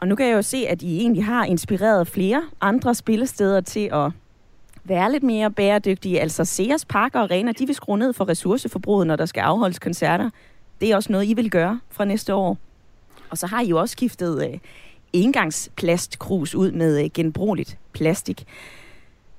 Og 0.00 0.08
nu 0.08 0.14
kan 0.14 0.26
jeg 0.26 0.34
jo 0.34 0.42
se, 0.42 0.66
at 0.68 0.82
I 0.82 0.98
egentlig 0.98 1.24
har 1.24 1.44
inspireret 1.44 2.08
flere 2.08 2.42
andre 2.60 2.94
spillesteder 2.94 3.60
til 3.60 3.90
at 3.92 4.12
være 4.84 5.12
lidt 5.12 5.22
mere 5.22 5.50
bæredygtige. 5.50 6.20
Altså 6.20 6.44
Sears 6.44 6.84
Park 6.84 7.14
og 7.14 7.22
Arena, 7.22 7.52
de 7.52 7.66
vil 7.66 7.74
skrue 7.74 7.98
ned 7.98 8.12
for 8.12 8.28
ressourceforbruget, 8.28 9.06
når 9.06 9.16
der 9.16 9.26
skal 9.26 9.40
afholdes 9.40 9.78
koncerter. 9.78 10.30
Det 10.80 10.90
er 10.90 10.96
også 10.96 11.12
noget, 11.12 11.26
I 11.26 11.34
vil 11.34 11.50
gøre 11.50 11.80
fra 11.90 12.04
næste 12.04 12.34
år. 12.34 12.58
Og 13.30 13.38
så 13.38 13.46
har 13.46 13.60
I 13.60 13.68
jo 13.68 13.80
også 13.80 13.92
skiftet 13.92 14.50
øh, 14.50 14.58
engangsplastkrus 15.12 16.54
ud 16.54 16.72
med 16.72 17.04
øh, 17.04 17.10
genbrugeligt 17.14 17.78
plastik. 17.92 18.44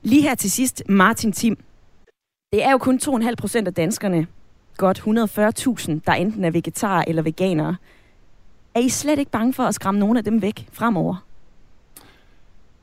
Lige 0.02 0.22
her 0.22 0.36
til 0.36 0.52
sidst, 0.52 0.84
Martin 0.90 1.32
Tim. 1.32 1.58
Det 2.54 2.64
er 2.64 2.72
jo 2.72 2.78
kun 2.78 3.00
2,5 3.04 3.36
procent 3.36 3.68
af 3.68 3.74
danskerne, 3.74 4.28
godt 4.78 5.00
140.000, 5.00 6.00
der 6.06 6.14
enten 6.14 6.44
er 6.44 6.52
vegetarer 6.52 7.04
eller 7.08 7.22
veganere. 7.22 7.76
Er 8.76 8.80
I 8.80 8.90
slet 8.90 9.20
ikke 9.20 9.32
bange 9.32 9.54
for 9.54 9.64
at 9.64 9.76
skræmme 9.76 10.00
nogen 10.00 10.18
af 10.18 10.24
dem 10.24 10.42
væk 10.42 10.68
fremover? 10.72 11.26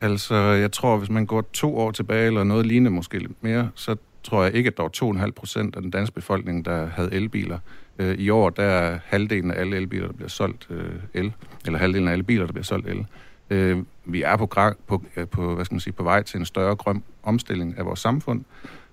Altså, 0.00 0.34
jeg 0.34 0.72
tror, 0.72 0.96
hvis 0.96 1.10
man 1.10 1.26
går 1.26 1.40
to 1.52 1.78
år 1.78 1.90
tilbage, 1.90 2.26
eller 2.26 2.44
noget 2.44 2.66
lignende 2.66 2.90
måske 2.90 3.18
lidt 3.18 3.42
mere, 3.42 3.70
så 3.74 3.96
tror 4.22 4.42
jeg 4.42 4.54
ikke, 4.54 4.68
at 4.68 4.76
der 4.76 4.82
var 4.82 5.24
2,5 5.24 5.30
procent 5.30 5.76
af 5.76 5.82
den 5.82 5.90
danske 5.90 6.14
befolkning, 6.14 6.64
der 6.64 6.86
havde 6.86 7.12
elbiler. 7.12 7.58
Øh, 7.98 8.18
I 8.18 8.30
år 8.30 8.50
der 8.50 8.62
er 8.62 8.98
halvdelen 9.04 9.50
af 9.50 9.60
alle 9.60 9.76
elbiler, 9.76 10.06
der 10.06 10.14
bliver 10.14 10.28
solgt 10.28 10.66
øh, 10.70 10.92
el, 11.14 11.32
eller 11.66 11.78
halvdelen 11.78 12.08
af 12.08 12.12
alle 12.12 12.24
biler, 12.24 12.46
der 12.46 12.52
bliver 12.52 12.64
solgt 12.64 12.88
el. 12.88 13.06
Øh, 13.50 13.78
vi 14.04 14.22
er 14.22 14.36
på, 14.36 14.46
på, 14.86 15.02
på, 15.30 15.54
hvad 15.54 15.64
skal 15.64 15.74
man 15.74 15.80
sige, 15.80 15.92
på 15.92 16.02
vej 16.02 16.22
til 16.22 16.38
en 16.40 16.46
større 16.46 16.76
grøn 16.76 17.02
omstilling 17.22 17.78
af 17.78 17.84
vores 17.84 18.00
samfund, 18.00 18.44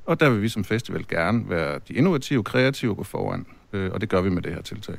og 0.06 0.20
der 0.20 0.30
vil 0.30 0.42
vi 0.42 0.50
som 0.50 0.64
festival 0.64 1.08
gerne 1.08 1.50
være 1.50 1.80
de 1.88 1.94
innovative, 1.94 2.44
kreative 2.44 2.92
og 2.92 2.98
gå 2.98 3.04
foran, 3.04 3.46
øh, 3.74 3.92
og 3.92 4.02
det 4.02 4.10
gør 4.10 4.22
vi 4.22 4.30
med 4.30 4.42
det 4.42 4.54
her 4.54 4.62
tiltag. 4.62 4.96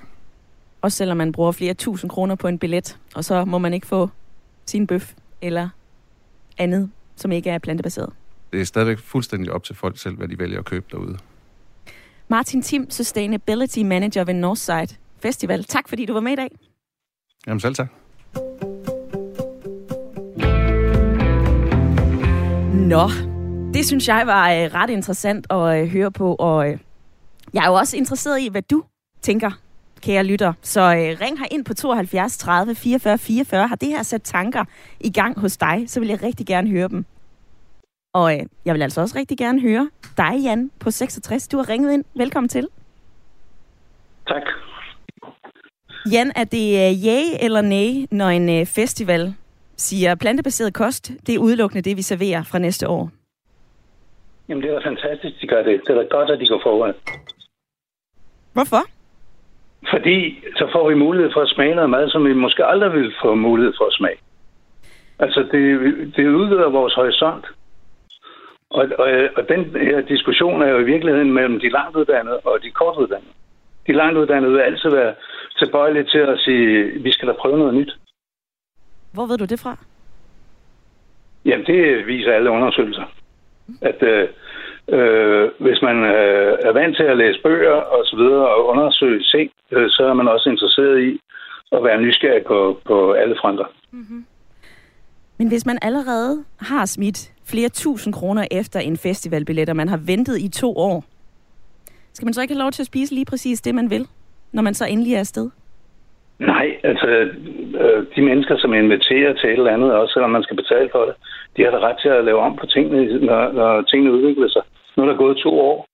Også 0.80 0.98
selvom 0.98 1.16
man 1.16 1.32
bruger 1.32 1.52
flere 1.52 1.74
tusind 1.74 2.10
kroner 2.10 2.34
på 2.34 2.48
en 2.48 2.58
billet, 2.58 2.98
og 3.14 3.24
så 3.24 3.44
må 3.44 3.58
man 3.58 3.74
ikke 3.74 3.86
få 3.86 4.10
sin 4.66 4.86
bøf 4.86 5.12
eller 5.40 5.68
andet, 6.58 6.90
som 7.16 7.32
ikke 7.32 7.50
er 7.50 7.58
plantebaseret. 7.58 8.12
Det 8.52 8.60
er 8.60 8.64
stadigvæk 8.64 8.98
fuldstændig 8.98 9.52
op 9.52 9.64
til 9.64 9.74
folk 9.74 9.98
selv, 9.98 10.16
hvad 10.16 10.28
de 10.28 10.38
vælger 10.38 10.58
at 10.58 10.64
købe 10.64 10.86
derude. 10.90 11.18
Martin 12.32 12.62
Tim, 12.62 12.90
Sustainability 12.90 13.78
Manager 13.78 14.24
ved 14.24 14.34
Northside 14.34 14.86
Festival. 15.22 15.64
Tak 15.64 15.88
fordi 15.88 16.06
du 16.06 16.12
var 16.12 16.20
med 16.20 16.32
i 16.32 16.36
dag. 16.36 16.50
Jamen 17.46 17.60
selv 17.60 17.74
tak. 17.74 17.88
Nå, 22.74 23.08
det 23.74 23.86
synes 23.86 24.08
jeg 24.08 24.26
var 24.26 24.50
uh, 24.50 24.74
ret 24.74 24.90
interessant 24.90 25.46
at 25.50 25.82
uh, 25.82 25.88
høre 25.88 26.10
på, 26.10 26.34
og 26.34 26.56
uh, 26.56 26.78
jeg 27.54 27.64
er 27.64 27.68
jo 27.68 27.74
også 27.74 27.96
interesseret 27.96 28.40
i, 28.40 28.48
hvad 28.48 28.62
du 28.62 28.84
tænker. 29.22 29.50
kære 30.00 30.24
lytter. 30.24 30.52
Så 30.62 30.80
øh, 30.80 31.20
ring 31.20 31.38
her 31.38 31.46
ind 31.50 31.64
på 31.64 31.74
72 31.74 32.38
30 32.38 32.74
44 32.74 33.18
44. 33.18 33.68
Har 33.68 33.76
det 33.76 33.88
her 33.88 34.02
sat 34.02 34.22
tanker 34.22 34.64
i 35.00 35.10
gang 35.10 35.40
hos 35.40 35.56
dig, 35.56 35.84
så 35.86 36.00
vil 36.00 36.08
jeg 36.08 36.22
rigtig 36.22 36.46
gerne 36.46 36.68
høre 36.70 36.88
dem. 36.88 37.04
Og 38.14 38.34
øh, 38.34 38.40
jeg 38.64 38.74
vil 38.74 38.82
altså 38.82 39.00
også 39.00 39.18
rigtig 39.18 39.38
gerne 39.38 39.60
høre 39.60 39.90
dig, 40.16 40.32
Jan, 40.44 40.70
på 40.80 40.90
66. 40.90 41.48
Du 41.48 41.56
har 41.56 41.68
ringet 41.68 41.92
ind. 41.92 42.04
Velkommen 42.14 42.48
til. 42.48 42.68
Tak. 44.28 44.42
Jan, 46.12 46.32
er 46.36 46.44
det 46.44 46.66
øh, 46.82 47.06
ja 47.06 47.20
eller 47.40 47.60
nej, 47.60 48.06
når 48.10 48.28
en 48.28 48.48
øh, 48.60 48.66
festival 48.66 49.34
siger 49.76 50.14
plantebaseret 50.14 50.74
kost, 50.74 51.12
det 51.26 51.34
er 51.34 51.38
udelukkende 51.38 51.82
det, 51.82 51.96
vi 51.96 52.02
serverer 52.02 52.42
fra 52.42 52.58
næste 52.58 52.88
år? 52.88 53.10
Jamen, 54.48 54.62
det 54.62 54.70
er 54.70 54.78
da 54.78 54.88
fantastisk, 54.88 55.40
de 55.40 55.46
gør 55.46 55.62
det. 55.62 55.80
Det 55.86 55.96
er 55.96 56.02
da 56.02 56.06
godt, 56.16 56.30
at 56.30 56.40
de 56.40 56.46
går 56.46 56.60
foran. 56.62 56.94
Hvorfor? 58.52 58.82
Fordi 59.92 60.18
så 60.56 60.68
får 60.72 60.88
vi 60.88 60.94
mulighed 60.94 61.30
for 61.32 61.40
at 61.40 61.48
smage 61.48 61.74
noget 61.74 61.90
mad, 61.90 62.10
som 62.10 62.24
vi 62.24 62.32
måske 62.34 62.64
aldrig 62.64 62.92
ville 62.92 63.12
få 63.22 63.34
mulighed 63.34 63.72
for 63.78 63.84
at 63.84 63.92
smage. 63.92 64.18
Altså, 65.18 65.40
det, 65.52 65.62
det 66.16 66.26
udvider 66.28 66.70
vores 66.70 66.94
horisont. 66.94 67.46
Og, 68.78 68.84
og, 68.98 69.08
og 69.36 69.48
den 69.48 69.62
her 69.88 70.00
diskussion 70.00 70.62
er 70.62 70.68
jo 70.68 70.78
i 70.78 70.90
virkeligheden 70.92 71.32
mellem 71.32 71.60
de 71.60 71.68
langt 71.68 71.96
uddannede 71.96 72.38
og 72.38 72.58
de 72.62 72.70
kortuddannede. 72.70 73.32
De 73.86 73.92
langt 73.92 74.18
uddannede 74.18 74.52
vil 74.52 74.60
altid 74.60 74.90
være 74.90 75.14
tilbøjelige 75.58 76.04
til 76.04 76.18
at 76.18 76.38
sige, 76.38 76.84
vi 77.02 77.12
skal 77.12 77.28
da 77.28 77.32
prøve 77.32 77.58
noget 77.58 77.74
nyt. 77.74 77.92
Hvor 79.14 79.26
ved 79.26 79.38
du 79.38 79.44
det 79.44 79.60
fra? 79.60 79.76
Jamen, 81.44 81.66
det 81.66 82.06
viser 82.06 82.32
alle 82.32 82.50
undersøgelser. 82.50 83.04
At 83.80 84.02
øh, 84.02 84.28
øh, 84.88 85.50
hvis 85.58 85.82
man 85.82 85.96
øh, 85.96 86.58
er 86.62 86.72
vant 86.72 86.96
til 86.96 87.02
at 87.02 87.16
læse 87.16 87.40
bøger 87.42 87.72
og 87.94 88.06
så 88.06 88.16
videre 88.16 88.48
og 88.48 88.66
undersøge 88.66 89.22
ting, 89.22 89.50
øh, 89.70 89.90
så 89.90 90.02
er 90.06 90.12
man 90.12 90.28
også 90.28 90.50
interesseret 90.50 91.02
i 91.02 91.20
at 91.72 91.84
være 91.84 92.00
nysgerrig 92.00 92.44
på, 92.44 92.80
på 92.84 93.12
alle 93.12 93.36
fronter. 93.40 93.64
Mm-hmm. 93.90 94.26
Men 95.38 95.48
hvis 95.48 95.66
man 95.66 95.78
allerede 95.82 96.44
har 96.60 96.86
smidt 96.86 97.31
flere 97.50 97.68
tusind 97.68 98.14
kroner 98.14 98.44
efter 98.50 98.80
en 98.80 98.96
festivalbillet, 98.96 99.68
og 99.68 99.76
man 99.76 99.88
har 99.88 100.00
ventet 100.06 100.38
i 100.38 100.48
to 100.48 100.76
år, 100.76 101.04
skal 102.12 102.26
man 102.26 102.34
så 102.34 102.42
ikke 102.42 102.54
have 102.54 102.62
lov 102.62 102.72
til 102.72 102.82
at 102.82 102.86
spise 102.86 103.14
lige 103.14 103.24
præcis 103.24 103.60
det, 103.60 103.74
man 103.74 103.90
vil, 103.90 104.06
når 104.52 104.62
man 104.62 104.74
så 104.74 104.86
endelig 104.86 105.14
er 105.14 105.18
afsted? 105.18 105.50
Nej, 106.38 106.66
altså 106.84 107.06
øh, 107.80 108.06
de 108.16 108.22
mennesker, 108.22 108.56
som 108.58 108.74
inviterer 108.74 109.32
til 109.32 109.50
et 109.50 109.58
eller 109.58 109.74
andet, 109.76 109.92
også 109.92 110.12
selvom 110.12 110.30
man 110.30 110.42
skal 110.42 110.56
betale 110.56 110.88
for 110.92 111.04
det, 111.04 111.14
de 111.56 111.62
har 111.62 111.70
da 111.70 111.78
ret 111.78 111.98
til 112.02 112.08
at 112.08 112.24
lave 112.24 112.40
om 112.40 112.56
på 112.56 112.66
tingene, 112.66 113.26
når, 113.26 113.52
når 113.52 113.82
tingene 113.82 114.12
udvikler 114.12 114.48
sig. 114.48 114.62
Nu 114.96 115.02
er 115.02 115.06
der 115.06 115.16
gået 115.24 115.36
to 115.36 115.60
år. 115.60 115.86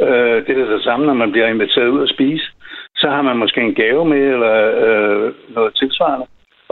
Øh, 0.00 0.46
det 0.46 0.50
er 0.58 0.64
det 0.74 0.82
samme, 0.82 1.06
når 1.06 1.14
man 1.14 1.32
bliver 1.32 1.48
inviteret 1.48 1.88
ud 1.88 2.02
at 2.02 2.14
spise. 2.14 2.46
Så 2.96 3.06
har 3.10 3.22
man 3.22 3.36
måske 3.36 3.60
en 3.60 3.74
gave 3.74 4.04
med, 4.04 4.24
eller 4.34 4.54
øh, 4.86 5.32
noget 5.54 5.74
tilsvarende. 5.74 6.26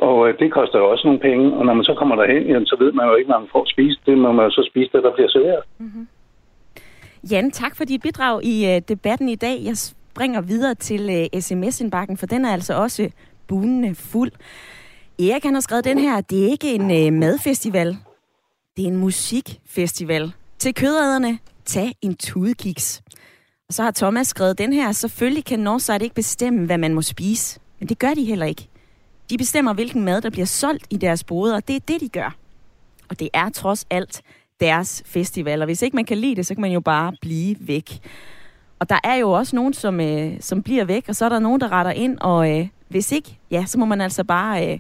Og 0.06 0.28
øh, 0.28 0.38
det 0.38 0.52
koster 0.52 0.78
jo 0.78 0.90
også 0.90 1.04
nogle 1.06 1.20
penge. 1.28 1.44
Og 1.58 1.66
når 1.66 1.74
man 1.74 1.84
så 1.84 1.94
kommer 1.98 2.16
derhen, 2.16 2.42
jamen, 2.50 2.66
så 2.66 2.76
ved 2.82 2.92
man 2.92 3.06
jo 3.08 3.14
ikke, 3.14 3.28
hvad 3.30 3.40
man 3.40 3.48
får 3.52 3.64
spist. 3.72 4.00
Det 4.06 4.18
må 4.18 4.32
man 4.32 4.44
jo 4.44 4.50
så 4.50 4.62
spise, 4.70 4.90
det 4.92 5.02
der 5.02 5.14
bliver 5.14 5.28
serveret. 5.28 5.62
Mm-hmm. 5.78 6.08
Jan, 7.30 7.50
tak 7.50 7.76
for 7.76 7.84
dit 7.84 8.02
bidrag 8.02 8.44
i 8.44 8.56
uh, 8.70 8.82
debatten 8.88 9.28
i 9.28 9.34
dag. 9.34 9.56
Jeg 9.64 9.76
springer 9.76 10.40
videre 10.40 10.74
til 10.74 11.10
øh, 11.10 11.26
uh, 11.34 11.40
sms-indbakken, 11.40 12.16
for 12.16 12.26
den 12.26 12.44
er 12.44 12.52
altså 12.52 12.74
også 12.74 13.10
bunende 13.48 13.94
fuld. 13.94 14.32
Erik 15.18 15.44
han 15.44 15.54
har 15.54 15.60
skrevet 15.60 15.84
den 15.84 15.98
her, 15.98 16.20
det 16.20 16.44
er 16.44 16.50
ikke 16.50 16.74
en 16.74 16.82
uh, 16.82 17.18
madfestival, 17.18 17.96
det 18.76 18.84
er 18.84 18.88
en 18.88 18.96
musikfestival. 18.96 20.32
Til 20.58 20.74
kødæderne, 20.74 21.38
tag 21.64 21.92
en 22.02 22.16
tudekiks. 22.16 23.02
Og 23.68 23.74
så 23.74 23.82
har 23.82 23.90
Thomas 23.90 24.26
skrevet 24.26 24.58
den 24.58 24.72
her, 24.72 24.92
selvfølgelig 24.92 25.44
kan 25.44 25.60
Northside 25.60 26.04
ikke 26.04 26.14
bestemme, 26.14 26.66
hvad 26.66 26.78
man 26.78 26.94
må 26.94 27.02
spise. 27.02 27.60
Men 27.78 27.88
det 27.88 27.98
gør 27.98 28.14
de 28.14 28.24
heller 28.24 28.46
ikke. 28.46 28.69
De 29.30 29.38
bestemmer, 29.38 29.72
hvilken 29.72 30.04
mad, 30.04 30.20
der 30.20 30.30
bliver 30.30 30.46
solgt 30.46 30.86
i 30.90 30.96
deres 30.96 31.24
boder, 31.24 31.54
og 31.54 31.68
det 31.68 31.76
er 31.76 31.80
det, 31.80 32.00
de 32.00 32.08
gør. 32.08 32.36
Og 33.08 33.20
det 33.20 33.28
er 33.32 33.48
trods 33.48 33.86
alt 33.90 34.22
deres 34.60 35.02
festival. 35.06 35.62
Og 35.62 35.66
hvis 35.66 35.82
ikke 35.82 35.96
man 35.96 36.04
kan 36.04 36.18
lide 36.18 36.36
det, 36.36 36.46
så 36.46 36.54
kan 36.54 36.60
man 36.60 36.72
jo 36.72 36.80
bare 36.80 37.12
blive 37.20 37.56
væk. 37.60 37.98
Og 38.78 38.88
der 38.88 38.98
er 39.04 39.14
jo 39.14 39.30
også 39.30 39.56
nogen, 39.56 39.72
som, 39.72 40.00
øh, 40.00 40.32
som 40.40 40.62
bliver 40.62 40.84
væk, 40.84 41.04
og 41.08 41.16
så 41.16 41.24
er 41.24 41.28
der 41.28 41.38
nogen, 41.38 41.60
der 41.60 41.72
retter 41.72 41.92
ind, 41.92 42.18
og 42.20 42.58
øh, 42.58 42.68
hvis 42.88 43.12
ikke, 43.12 43.38
ja, 43.50 43.64
så 43.66 43.78
må 43.78 43.84
man 43.84 44.00
altså 44.00 44.24
bare 44.24 44.72
øh, 44.72 44.78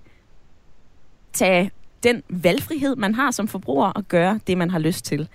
tage 1.32 1.70
den 2.02 2.22
valgfrihed, 2.28 2.96
man 2.96 3.14
har 3.14 3.30
som 3.30 3.48
forbruger, 3.48 3.88
og 3.88 4.04
gøre 4.08 4.40
det, 4.46 4.58
man 4.58 4.70
har 4.70 4.78
lyst 4.78 5.04
til. 5.04 5.28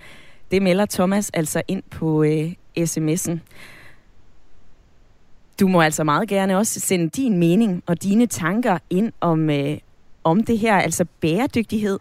Det 0.50 0.62
melder 0.62 0.86
Thomas 0.86 1.30
altså 1.30 1.62
ind 1.68 1.82
på 1.90 2.22
øh, 2.22 2.52
sms'en. 2.78 3.38
Du 5.60 5.68
må 5.68 5.80
altså 5.80 6.04
meget 6.04 6.28
gerne 6.28 6.56
også 6.56 6.80
sende 6.80 7.08
din 7.08 7.38
mening 7.38 7.82
og 7.86 8.02
dine 8.02 8.26
tanker 8.26 8.78
ind 8.90 9.12
om, 9.20 9.50
øh, 9.50 9.78
om 10.24 10.44
det 10.44 10.58
her, 10.58 10.76
altså 10.76 11.04
bæredygtighed. 11.20 11.98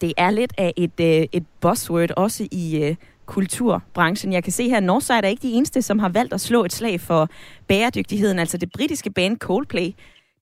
Det 0.00 0.12
er 0.16 0.30
lidt 0.30 0.52
af 0.58 0.72
et, 0.76 1.00
øh, 1.00 1.26
et 1.32 1.44
buzzword 1.60 2.10
også 2.16 2.48
i 2.50 2.82
øh, 2.82 2.96
kulturbranchen. 3.26 4.32
Jeg 4.32 4.44
kan 4.44 4.52
se 4.52 4.68
her, 4.68 4.76
at 4.76 4.82
Northside 4.82 5.18
er 5.18 5.28
ikke 5.28 5.42
de 5.42 5.52
eneste, 5.52 5.82
som 5.82 5.98
har 5.98 6.08
valgt 6.08 6.32
at 6.34 6.40
slå 6.40 6.64
et 6.64 6.72
slag 6.72 7.00
for 7.00 7.28
bæredygtigheden. 7.66 8.38
Altså 8.38 8.58
det 8.58 8.72
britiske 8.72 9.10
band 9.10 9.38
Coldplay, 9.38 9.90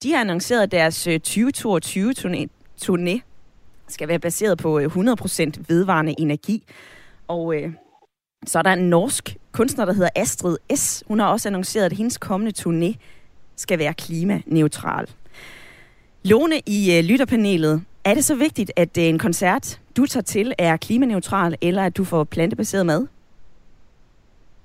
de 0.02 0.12
har 0.12 0.20
annonceret 0.20 0.72
deres 0.72 1.06
øh, 1.06 1.20
2022-turné 1.28 3.20
skal 3.88 4.08
være 4.08 4.18
baseret 4.18 4.58
på 4.58 4.78
øh, 4.78 4.96
100% 4.96 5.52
vedvarende 5.68 6.14
energi. 6.18 6.64
Og 7.28 7.56
øh, 7.56 7.72
så 8.46 8.58
er 8.58 8.62
der 8.62 8.72
en 8.72 8.90
norsk 8.90 9.36
kunstner, 9.52 9.84
der 9.84 9.92
hedder 9.92 10.08
Astrid 10.16 10.56
S. 10.76 11.04
Hun 11.08 11.20
har 11.20 11.26
også 11.26 11.48
annonceret, 11.48 11.84
at 11.84 11.92
hendes 11.92 12.18
kommende 12.18 12.52
turné 12.58 12.94
skal 13.56 13.78
være 13.78 13.94
klimaneutral. 13.94 15.06
Lone 16.24 16.60
i 16.66 16.98
øh, 16.98 17.04
lytterpanelet, 17.04 17.82
er 18.04 18.14
det 18.14 18.24
så 18.24 18.34
vigtigt, 18.34 18.72
at 18.76 18.98
øh, 18.98 19.04
en 19.04 19.18
koncert, 19.18 19.80
du 19.96 20.06
tager 20.06 20.22
til, 20.22 20.52
er 20.58 20.76
klimaneutral, 20.76 21.56
eller 21.60 21.82
at 21.82 21.96
du 21.96 22.04
får 22.04 22.24
plantebaseret 22.24 22.86
mad? 22.86 23.06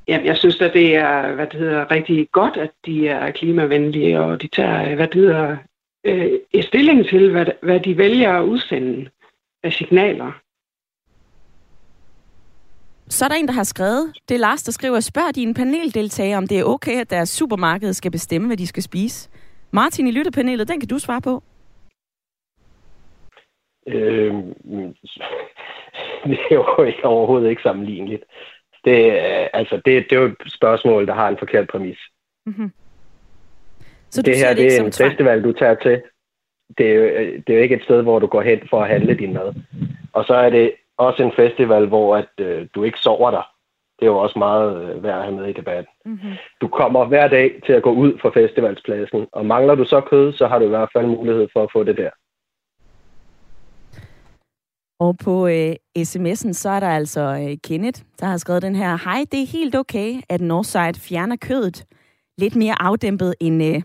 Jamen, 0.08 0.28
jeg 0.28 0.38
synes 0.38 0.62
at 0.62 0.74
det 0.74 0.96
er 0.96 1.36
hvad 1.36 1.48
det 1.48 1.60
hedder, 1.60 1.92
rigtig 1.92 2.28
godt, 2.32 2.58
at 2.58 2.72
de 2.86 3.08
er 3.08 3.32
klimavenlige, 3.32 4.20
og 4.20 4.42
de 4.42 4.48
tager 4.48 4.90
øh, 4.90 4.96
hvad 4.96 5.08
det 5.08 5.16
hedder, 5.16 5.58
øh, 6.06 6.32
stilling 6.62 7.08
til, 7.08 7.32
hvad, 7.32 7.46
hvad 7.62 7.80
de 7.80 7.98
vælger 7.98 8.34
at 8.34 8.44
udsende 8.44 9.10
af 9.64 9.74
signaler. 9.74 10.32
Så 13.10 13.26
er 13.26 13.30
der 13.30 13.36
en, 13.36 13.48
der 13.48 13.54
har 13.54 13.64
skrevet, 13.64 14.14
det 14.30 14.36
er 14.36 14.40
Lars, 14.40 14.64
der 14.64 14.72
skriver, 14.72 15.00
spørg 15.00 15.36
dine 15.36 15.54
paneldeltagere, 15.54 16.38
om 16.38 16.48
det 16.48 16.60
er 16.60 16.64
okay, 16.64 17.02
at 17.02 17.10
deres 17.10 17.30
supermarked 17.30 17.94
skal 17.94 18.12
bestemme, 18.12 18.48
hvad 18.48 18.58
de 18.58 18.68
skal 18.68 18.84
spise. 18.84 19.30
Martin 19.72 20.08
i 20.08 20.12
lyttepanelet, 20.12 20.68
den 20.68 20.80
kan 20.80 20.90
du 20.90 21.00
svare 21.00 21.22
på. 21.22 21.44
Øh, 23.88 24.34
det 26.30 26.40
er 26.52 26.56
jo 26.56 26.84
ikke, 26.84 27.06
overhovedet 27.06 27.50
ikke 27.50 27.62
sammenligneligt. 27.62 28.24
Det, 28.86 29.20
altså, 29.54 29.76
det, 29.76 30.06
det 30.10 30.12
er 30.12 30.22
jo 30.22 30.26
et 30.26 30.36
spørgsmål, 30.48 31.08
der 31.08 31.14
har 31.14 31.28
en 31.30 31.38
forkert 31.40 31.68
præmis. 31.68 31.98
Mm-hmm. 32.46 32.72
Så 34.10 34.22
det 34.22 34.38
her 34.38 34.50
det, 34.50 34.58
det 34.58 34.78
er 34.78 34.84
en 34.84 34.92
festival, 34.92 35.44
du 35.44 35.52
tager 35.52 35.76
til. 35.76 36.02
Det 36.78 36.90
er, 36.90 36.94
jo, 36.94 37.04
det 37.48 37.50
er 37.50 37.54
jo 37.54 37.62
ikke 37.62 37.76
et 37.76 37.84
sted, 37.84 38.02
hvor 38.02 38.20
du 38.20 38.28
går 38.28 38.42
hen 38.42 38.60
for 38.70 38.82
at 38.82 38.90
handle 38.90 39.18
din 39.18 39.34
mad. 39.34 39.54
Og 40.14 40.26
så 40.26 40.34
er 40.34 40.50
det 40.50 40.74
også 41.00 41.24
en 41.24 41.32
festival, 41.36 41.88
hvor 41.88 42.18
at, 42.18 42.30
øh, 42.38 42.68
du 42.76 42.84
ikke 42.84 43.00
sover 43.00 43.32
der. 43.32 43.46
Det 44.00 44.06
er 44.06 44.12
jo 44.12 44.18
også 44.18 44.40
meget 44.40 44.70
øh, 44.84 45.04
værd 45.04 45.18
at 45.18 45.24
have 45.24 45.36
med 45.36 45.48
i 45.48 45.54
debatten. 45.54 45.94
Mm-hmm. 46.06 46.34
Du 46.62 46.68
kommer 46.68 47.06
hver 47.06 47.28
dag 47.28 47.62
til 47.66 47.74
at 47.74 47.84
gå 47.84 47.92
ud 47.92 48.20
fra 48.22 48.30
festivalspladsen, 48.30 49.28
og 49.32 49.46
mangler 49.46 49.76
du 49.76 49.86
så 49.86 50.02
kød, 50.02 50.34
så 50.34 50.48
har 50.48 50.60
du 50.60 50.66
i 50.66 50.70
hvert 50.70 50.90
fald 50.94 51.06
mulighed 51.06 51.48
for 51.54 51.64
at 51.64 51.72
få 51.74 51.84
det 51.84 51.98
der. 51.98 52.10
Og 55.00 55.18
på 55.24 55.48
øh, 55.48 55.76
sms'en, 55.98 56.54
så 56.54 56.70
er 56.70 56.80
der 56.80 56.90
altså 56.90 57.22
øh, 57.22 57.58
Kenneth, 57.64 58.02
der 58.20 58.26
har 58.26 58.38
skrevet 58.38 58.62
den 58.62 58.76
her. 58.76 58.98
Hej, 59.04 59.26
det 59.32 59.42
er 59.42 59.48
helt 59.48 59.76
okay, 59.76 60.22
at 60.30 60.42
Northside 60.42 61.00
fjerner 61.00 61.36
kødet. 61.36 61.86
Lidt 62.38 62.56
mere 62.56 62.82
afdæmpet 62.82 63.36
end 63.40 63.64
øh, 63.64 63.82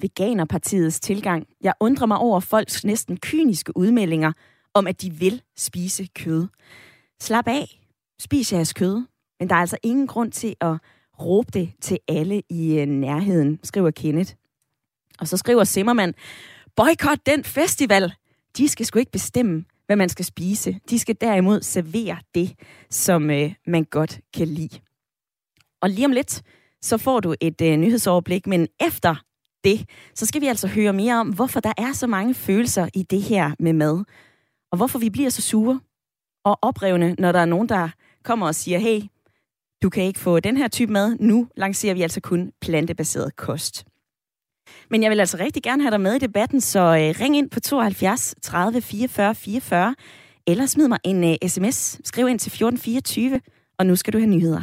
Veganerpartiets 0.00 1.00
tilgang. 1.00 1.46
Jeg 1.62 1.72
undrer 1.80 2.06
mig 2.06 2.18
over 2.18 2.40
folks 2.40 2.84
næsten 2.84 3.16
kyniske 3.16 3.76
udmeldinger 3.76 4.32
om, 4.74 4.86
at 4.86 5.02
de 5.02 5.10
vil 5.10 5.42
spise 5.56 6.06
kød. 6.06 6.46
Slap 7.20 7.48
af. 7.48 7.80
Spis 8.18 8.52
jeres 8.52 8.72
kød. 8.72 9.02
Men 9.40 9.48
der 9.48 9.54
er 9.54 9.60
altså 9.60 9.76
ingen 9.82 10.06
grund 10.06 10.32
til 10.32 10.56
at 10.60 10.76
råbe 11.20 11.48
det 11.52 11.72
til 11.80 11.98
alle 12.08 12.42
i 12.48 12.78
øh, 12.78 12.86
nærheden, 12.86 13.60
skriver 13.62 13.90
Kenneth. 13.90 14.32
Og 15.18 15.28
så 15.28 15.36
skriver 15.36 15.64
Simmermann, 15.64 16.14
boykot 16.76 17.18
den 17.26 17.44
festival. 17.44 18.12
De 18.56 18.68
skal 18.68 18.86
sgu 18.86 18.98
ikke 18.98 19.12
bestemme, 19.12 19.64
hvad 19.86 19.96
man 19.96 20.08
skal 20.08 20.24
spise. 20.24 20.80
De 20.90 20.98
skal 20.98 21.16
derimod 21.20 21.62
servere 21.62 22.18
det, 22.34 22.54
som 22.90 23.30
øh, 23.30 23.54
man 23.66 23.84
godt 23.84 24.20
kan 24.34 24.48
lide. 24.48 24.78
Og 25.80 25.90
lige 25.90 26.06
om 26.06 26.12
lidt, 26.12 26.42
så 26.82 26.98
får 26.98 27.20
du 27.20 27.34
et 27.40 27.60
øh, 27.60 27.76
nyhedsoverblik, 27.76 28.46
men 28.46 28.68
efter 28.80 29.14
det, 29.64 29.88
så 30.14 30.26
skal 30.26 30.40
vi 30.40 30.46
altså 30.46 30.68
høre 30.68 30.92
mere 30.92 31.20
om, 31.20 31.28
hvorfor 31.28 31.60
der 31.60 31.72
er 31.76 31.92
så 31.92 32.06
mange 32.06 32.34
følelser 32.34 32.88
i 32.94 33.02
det 33.02 33.22
her 33.22 33.50
med 33.58 33.72
mad. 33.72 34.04
Og 34.72 34.76
hvorfor 34.76 34.98
vi 34.98 35.10
bliver 35.10 35.30
så 35.30 35.42
sure 35.42 35.80
og 36.44 36.58
oprevne, 36.62 37.14
når 37.18 37.32
der 37.32 37.38
er 37.38 37.44
nogen, 37.44 37.68
der 37.68 37.88
kommer 38.24 38.46
og 38.46 38.54
siger, 38.54 38.78
hey, 38.78 39.00
du 39.82 39.90
kan 39.90 40.04
ikke 40.04 40.20
få 40.20 40.40
den 40.40 40.56
her 40.56 40.68
type 40.68 40.92
mad. 40.92 41.16
Nu 41.20 41.48
lancerer 41.56 41.94
vi 41.94 42.02
altså 42.02 42.20
kun 42.20 42.52
plantebaseret 42.60 43.36
kost. 43.36 43.84
Men 44.90 45.02
jeg 45.02 45.10
vil 45.10 45.20
altså 45.20 45.36
rigtig 45.36 45.62
gerne 45.62 45.82
have 45.82 45.90
dig 45.90 46.00
med 46.00 46.14
i 46.14 46.18
debatten, 46.18 46.60
så 46.60 46.80
øh, 46.80 47.20
ring 47.20 47.36
ind 47.36 47.50
på 47.50 47.60
72 47.60 48.34
30 48.42 48.80
44 48.80 49.34
44, 49.34 49.94
eller 50.46 50.66
smid 50.66 50.88
mig 50.88 50.98
en 51.04 51.24
øh, 51.24 51.36
uh, 51.44 51.48
sms. 51.48 52.00
Skriv 52.04 52.28
ind 52.28 52.38
til 52.38 52.48
1424, 52.50 53.40
og 53.78 53.86
nu 53.86 53.96
skal 53.96 54.12
du 54.12 54.18
have 54.18 54.30
nyheder. 54.30 54.62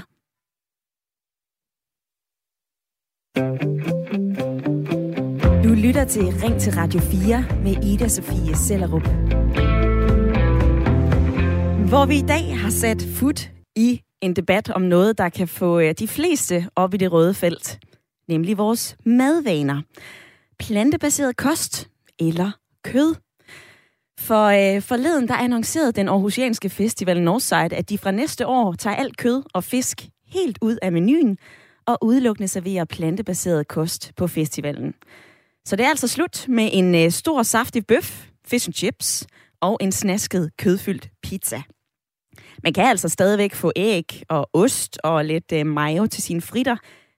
Du 5.63 5.73
lytter 5.73 6.05
til 6.05 6.23
Ring 6.23 6.61
til 6.61 6.73
Radio 6.73 6.99
4 6.99 7.45
med 7.63 7.83
Ida 7.83 8.07
Sofie 8.07 8.55
Sellerup. 8.55 9.68
Hvor 11.89 12.05
vi 12.05 12.17
i 12.17 12.21
dag 12.21 12.59
har 12.59 12.69
sat 12.69 13.01
fod 13.15 13.49
i 13.75 14.01
en 14.21 14.35
debat 14.35 14.69
om 14.69 14.81
noget, 14.81 15.17
der 15.17 15.29
kan 15.29 15.47
få 15.47 15.79
øh, 15.79 15.93
de 15.99 16.07
fleste 16.07 16.69
op 16.75 16.93
i 16.93 16.97
det 16.97 17.11
røde 17.11 17.33
felt, 17.33 17.79
nemlig 18.27 18.57
vores 18.57 18.97
madvaner. 19.05 19.81
Plantebaseret 20.59 21.37
kost 21.37 21.89
eller 22.19 22.51
kød. 22.83 23.15
For 24.19 24.45
øh, 24.45 24.81
forleden 24.81 25.27
der 25.27 25.33
annoncerede 25.33 25.91
den 25.91 26.07
Aarhusianske 26.09 26.69
Festival 26.69 27.21
Northside, 27.21 27.75
at 27.75 27.89
de 27.89 27.97
fra 27.97 28.11
næste 28.11 28.47
år 28.47 28.73
tager 28.73 28.95
alt 28.95 29.17
kød 29.17 29.43
og 29.53 29.63
fisk 29.63 30.07
helt 30.27 30.57
ud 30.61 30.77
af 30.81 30.91
menuen 30.91 31.37
og 31.85 31.97
udelukkende 32.01 32.47
serverer 32.47 32.85
plantebaseret 32.85 33.67
kost 33.67 34.11
på 34.15 34.27
festivalen. 34.27 34.93
Så 35.65 35.75
det 35.75 35.85
er 35.85 35.89
altså 35.89 36.07
slut 36.07 36.45
med 36.47 36.69
en 36.73 36.95
øh, 36.95 37.11
stor 37.11 37.43
saftig 37.43 37.85
bøf, 37.85 38.27
fish 38.47 38.67
and 38.67 38.73
chips 38.73 39.27
og 39.61 39.77
en 39.81 39.91
snasket 39.91 40.51
kødfyldt 40.57 41.09
pizza. 41.23 41.61
Man 42.63 42.73
kan 42.73 42.85
altså 42.85 43.09
stadigvæk 43.09 43.53
få 43.53 43.71
æg 43.75 44.23
og 44.29 44.49
ost 44.53 44.99
og 45.03 45.25
lidt 45.25 45.51
øh, 45.53 45.65
mayo 45.65 46.07
til 46.07 46.23
sine 46.23 46.41
fritter, 46.41 46.75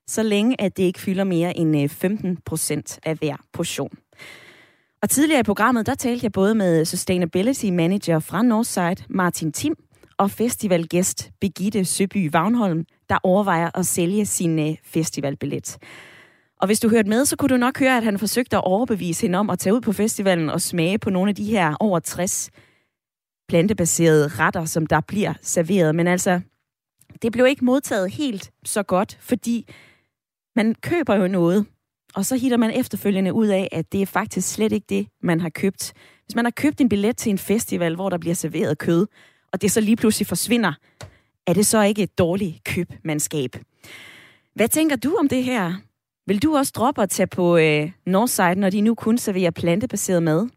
så 0.07 0.23
længe 0.23 0.61
at 0.61 0.77
det 0.77 0.83
ikke 0.83 0.99
fylder 0.99 1.23
mere 1.23 1.57
end 1.57 1.89
15 1.89 2.31
øh, 2.31 2.37
procent 2.45 2.99
af 3.03 3.15
hver 3.15 3.35
portion. 3.53 3.91
Og 5.01 5.09
tidligere 5.09 5.39
i 5.39 5.43
programmet, 5.43 5.85
der 5.85 5.95
talte 5.95 6.23
jeg 6.23 6.31
både 6.31 6.55
med 6.55 6.85
Sustainability 6.85 7.65
Manager 7.65 8.19
fra 8.19 8.41
Northside, 8.41 8.95
Martin 9.09 9.51
Tim, 9.51 9.75
og 10.17 10.31
festivalgæst 10.31 11.31
Begitte 11.41 11.85
Søby 11.85 12.29
Vagnholm, 12.31 12.85
der 13.09 13.17
overvejer 13.23 13.69
at 13.73 13.85
sælge 13.85 14.25
sin 14.25 14.59
øh, 14.59 14.75
festivalbillet. 14.83 15.77
Og 16.61 16.67
hvis 16.67 16.79
du 16.79 16.89
hørte 16.89 17.09
med, 17.09 17.25
så 17.25 17.35
kunne 17.35 17.49
du 17.49 17.57
nok 17.57 17.79
høre, 17.79 17.97
at 17.97 18.03
han 18.03 18.19
forsøgte 18.19 18.57
at 18.57 18.63
overbevise 18.63 19.21
hende 19.21 19.39
om 19.39 19.49
at 19.49 19.59
tage 19.59 19.73
ud 19.73 19.81
på 19.81 19.93
festivalen 19.93 20.49
og 20.49 20.61
smage 20.61 20.99
på 20.99 21.09
nogle 21.09 21.29
af 21.29 21.35
de 21.35 21.43
her 21.43 21.75
over 21.79 21.99
60 21.99 22.49
plantebaserede 23.51 24.27
retter, 24.27 24.65
som 24.65 24.85
der 24.85 25.01
bliver 25.01 25.33
serveret. 25.41 25.95
Men 25.95 26.07
altså, 26.07 26.41
det 27.21 27.31
blev 27.31 27.47
ikke 27.47 27.65
modtaget 27.65 28.11
helt 28.11 28.51
så 28.65 28.83
godt, 28.83 29.17
fordi 29.21 29.67
man 30.55 30.75
køber 30.75 31.15
jo 31.15 31.27
noget, 31.27 31.65
og 32.15 32.25
så 32.25 32.35
hitter 32.35 32.57
man 32.57 32.71
efterfølgende 32.71 33.33
ud 33.33 33.47
af, 33.47 33.67
at 33.71 33.91
det 33.91 34.01
er 34.01 34.05
faktisk 34.05 34.53
slet 34.53 34.71
ikke 34.71 34.85
det, 34.89 35.07
man 35.23 35.41
har 35.41 35.49
købt. 35.49 35.93
Hvis 36.25 36.35
man 36.35 36.45
har 36.45 36.51
købt 36.51 36.81
en 36.81 36.89
billet 36.89 37.17
til 37.17 37.29
en 37.29 37.37
festival, 37.37 37.95
hvor 37.95 38.09
der 38.09 38.17
bliver 38.17 38.35
serveret 38.35 38.77
kød, 38.77 39.07
og 39.53 39.61
det 39.61 39.71
så 39.71 39.81
lige 39.81 39.95
pludselig 39.95 40.27
forsvinder, 40.27 40.73
er 41.47 41.53
det 41.53 41.65
så 41.65 41.81
ikke 41.81 42.03
et 42.03 42.17
dårligt 42.17 42.63
købmandskab? 42.63 43.55
Hvad 44.55 44.67
tænker 44.67 44.95
du 44.95 45.15
om 45.19 45.27
det 45.27 45.43
her? 45.43 45.73
Vil 46.27 46.43
du 46.43 46.57
også 46.57 46.71
droppe 46.75 47.01
at 47.01 47.09
tage 47.09 47.27
på 47.27 47.57
øh, 47.57 47.91
Northside, 48.05 48.55
når 48.55 48.69
de 48.69 48.81
nu 48.81 48.95
kun 48.95 49.17
serverer 49.17 49.51
plantebaseret 49.51 50.23
mad? 50.23 50.49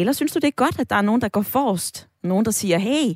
Eller 0.00 0.12
synes 0.12 0.32
du, 0.32 0.38
det 0.38 0.48
er 0.48 0.56
godt, 0.56 0.78
at 0.78 0.90
der 0.90 0.96
er 0.96 1.02
nogen, 1.02 1.20
der 1.20 1.28
går 1.28 1.42
forrest? 1.42 2.08
Nogen, 2.22 2.44
der 2.44 2.50
siger, 2.50 2.78
hey, 2.78 3.14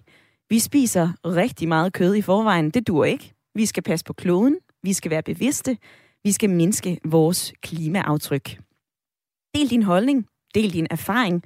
vi 0.51 0.59
spiser 0.59 1.13
rigtig 1.25 1.69
meget 1.69 1.93
kød 1.93 2.15
i 2.15 2.23
forvejen. 2.23 2.71
Det 2.71 2.87
dur 2.87 3.05
ikke. 3.05 3.35
Vi 3.55 3.67
skal 3.67 3.83
passe 3.83 4.05
på 4.05 4.13
kloden. 4.13 4.57
Vi 4.83 4.93
skal 4.93 5.11
være 5.11 5.23
bevidste. 5.23 5.79
Vi 6.25 6.33
skal 6.33 6.51
mindske 6.51 6.99
vores 7.05 7.53
klimaaftryk. 7.63 8.59
Del 9.55 9.71
din 9.71 9.83
holdning. 9.83 10.27
Del 10.55 10.73
din 10.73 10.87
erfaring. 10.91 11.43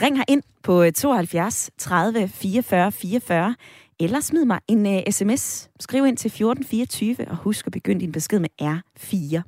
Ring 0.00 0.16
her 0.16 0.24
ind 0.28 0.42
på 0.62 0.90
72 0.90 1.70
30 1.78 2.28
44 2.28 2.92
44, 2.92 3.54
eller 4.00 4.20
smid 4.20 4.44
mig 4.44 4.60
en 4.68 4.86
øh, 4.86 5.02
uh, 5.06 5.12
sms. 5.12 5.68
Skriv 5.80 6.06
ind 6.06 6.16
til 6.16 6.28
1424, 6.28 7.28
og 7.28 7.36
husk 7.36 7.66
at 7.66 7.72
begynde 7.72 8.00
din 8.00 8.12
besked 8.12 8.40
med 8.40 8.48
R4. 8.62 9.42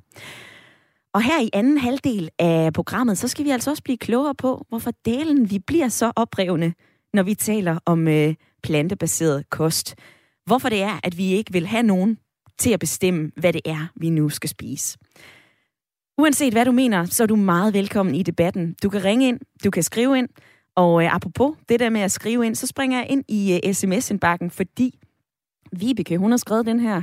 Og 1.17 1.23
her 1.23 1.41
i 1.41 1.49
anden 1.53 1.77
halvdel 1.77 2.29
af 2.39 2.73
programmet, 2.73 3.17
så 3.17 3.27
skal 3.27 3.45
vi 3.45 3.49
altså 3.49 3.69
også 3.69 3.83
blive 3.83 3.97
klogere 3.97 4.35
på, 4.35 4.65
hvorfor 4.69 4.91
delen 5.05 5.51
vi 5.51 5.59
bliver 5.59 5.87
så 5.87 6.11
oprevne, 6.15 6.73
når 7.13 7.23
vi 7.23 7.35
taler 7.35 7.79
om 7.85 8.07
øh, 8.07 8.35
plantebaseret 8.63 9.49
kost. 9.49 9.95
Hvorfor 10.45 10.69
det 10.69 10.81
er, 10.81 10.99
at 11.03 11.17
vi 11.17 11.25
ikke 11.33 11.53
vil 11.53 11.67
have 11.67 11.83
nogen 11.83 12.17
til 12.57 12.69
at 12.71 12.79
bestemme, 12.79 13.31
hvad 13.35 13.53
det 13.53 13.61
er, 13.65 13.87
vi 13.95 14.09
nu 14.09 14.29
skal 14.29 14.49
spise. 14.49 14.97
Uanset 16.17 16.53
hvad 16.53 16.65
du 16.65 16.71
mener, 16.71 17.05
så 17.05 17.23
er 17.23 17.27
du 17.27 17.35
meget 17.35 17.73
velkommen 17.73 18.15
i 18.15 18.23
debatten. 18.23 18.75
Du 18.83 18.89
kan 18.89 19.03
ringe 19.03 19.27
ind, 19.27 19.39
du 19.63 19.69
kan 19.69 19.83
skrive 19.83 20.17
ind, 20.17 20.29
og 20.75 21.03
øh, 21.03 21.15
apropos 21.15 21.57
det 21.69 21.79
der 21.79 21.89
med 21.89 22.01
at 22.01 22.11
skrive 22.11 22.45
ind, 22.45 22.55
så 22.55 22.67
springer 22.67 22.97
jeg 22.97 23.07
ind 23.09 23.23
i 23.27 23.59
øh, 23.63 23.73
sms-indbakken, 23.73 24.51
fordi 24.51 24.99
Vibeke, 25.71 26.17
hun 26.17 26.31
har 26.31 26.37
skrevet 26.37 26.65
den 26.65 26.79
her. 26.79 27.01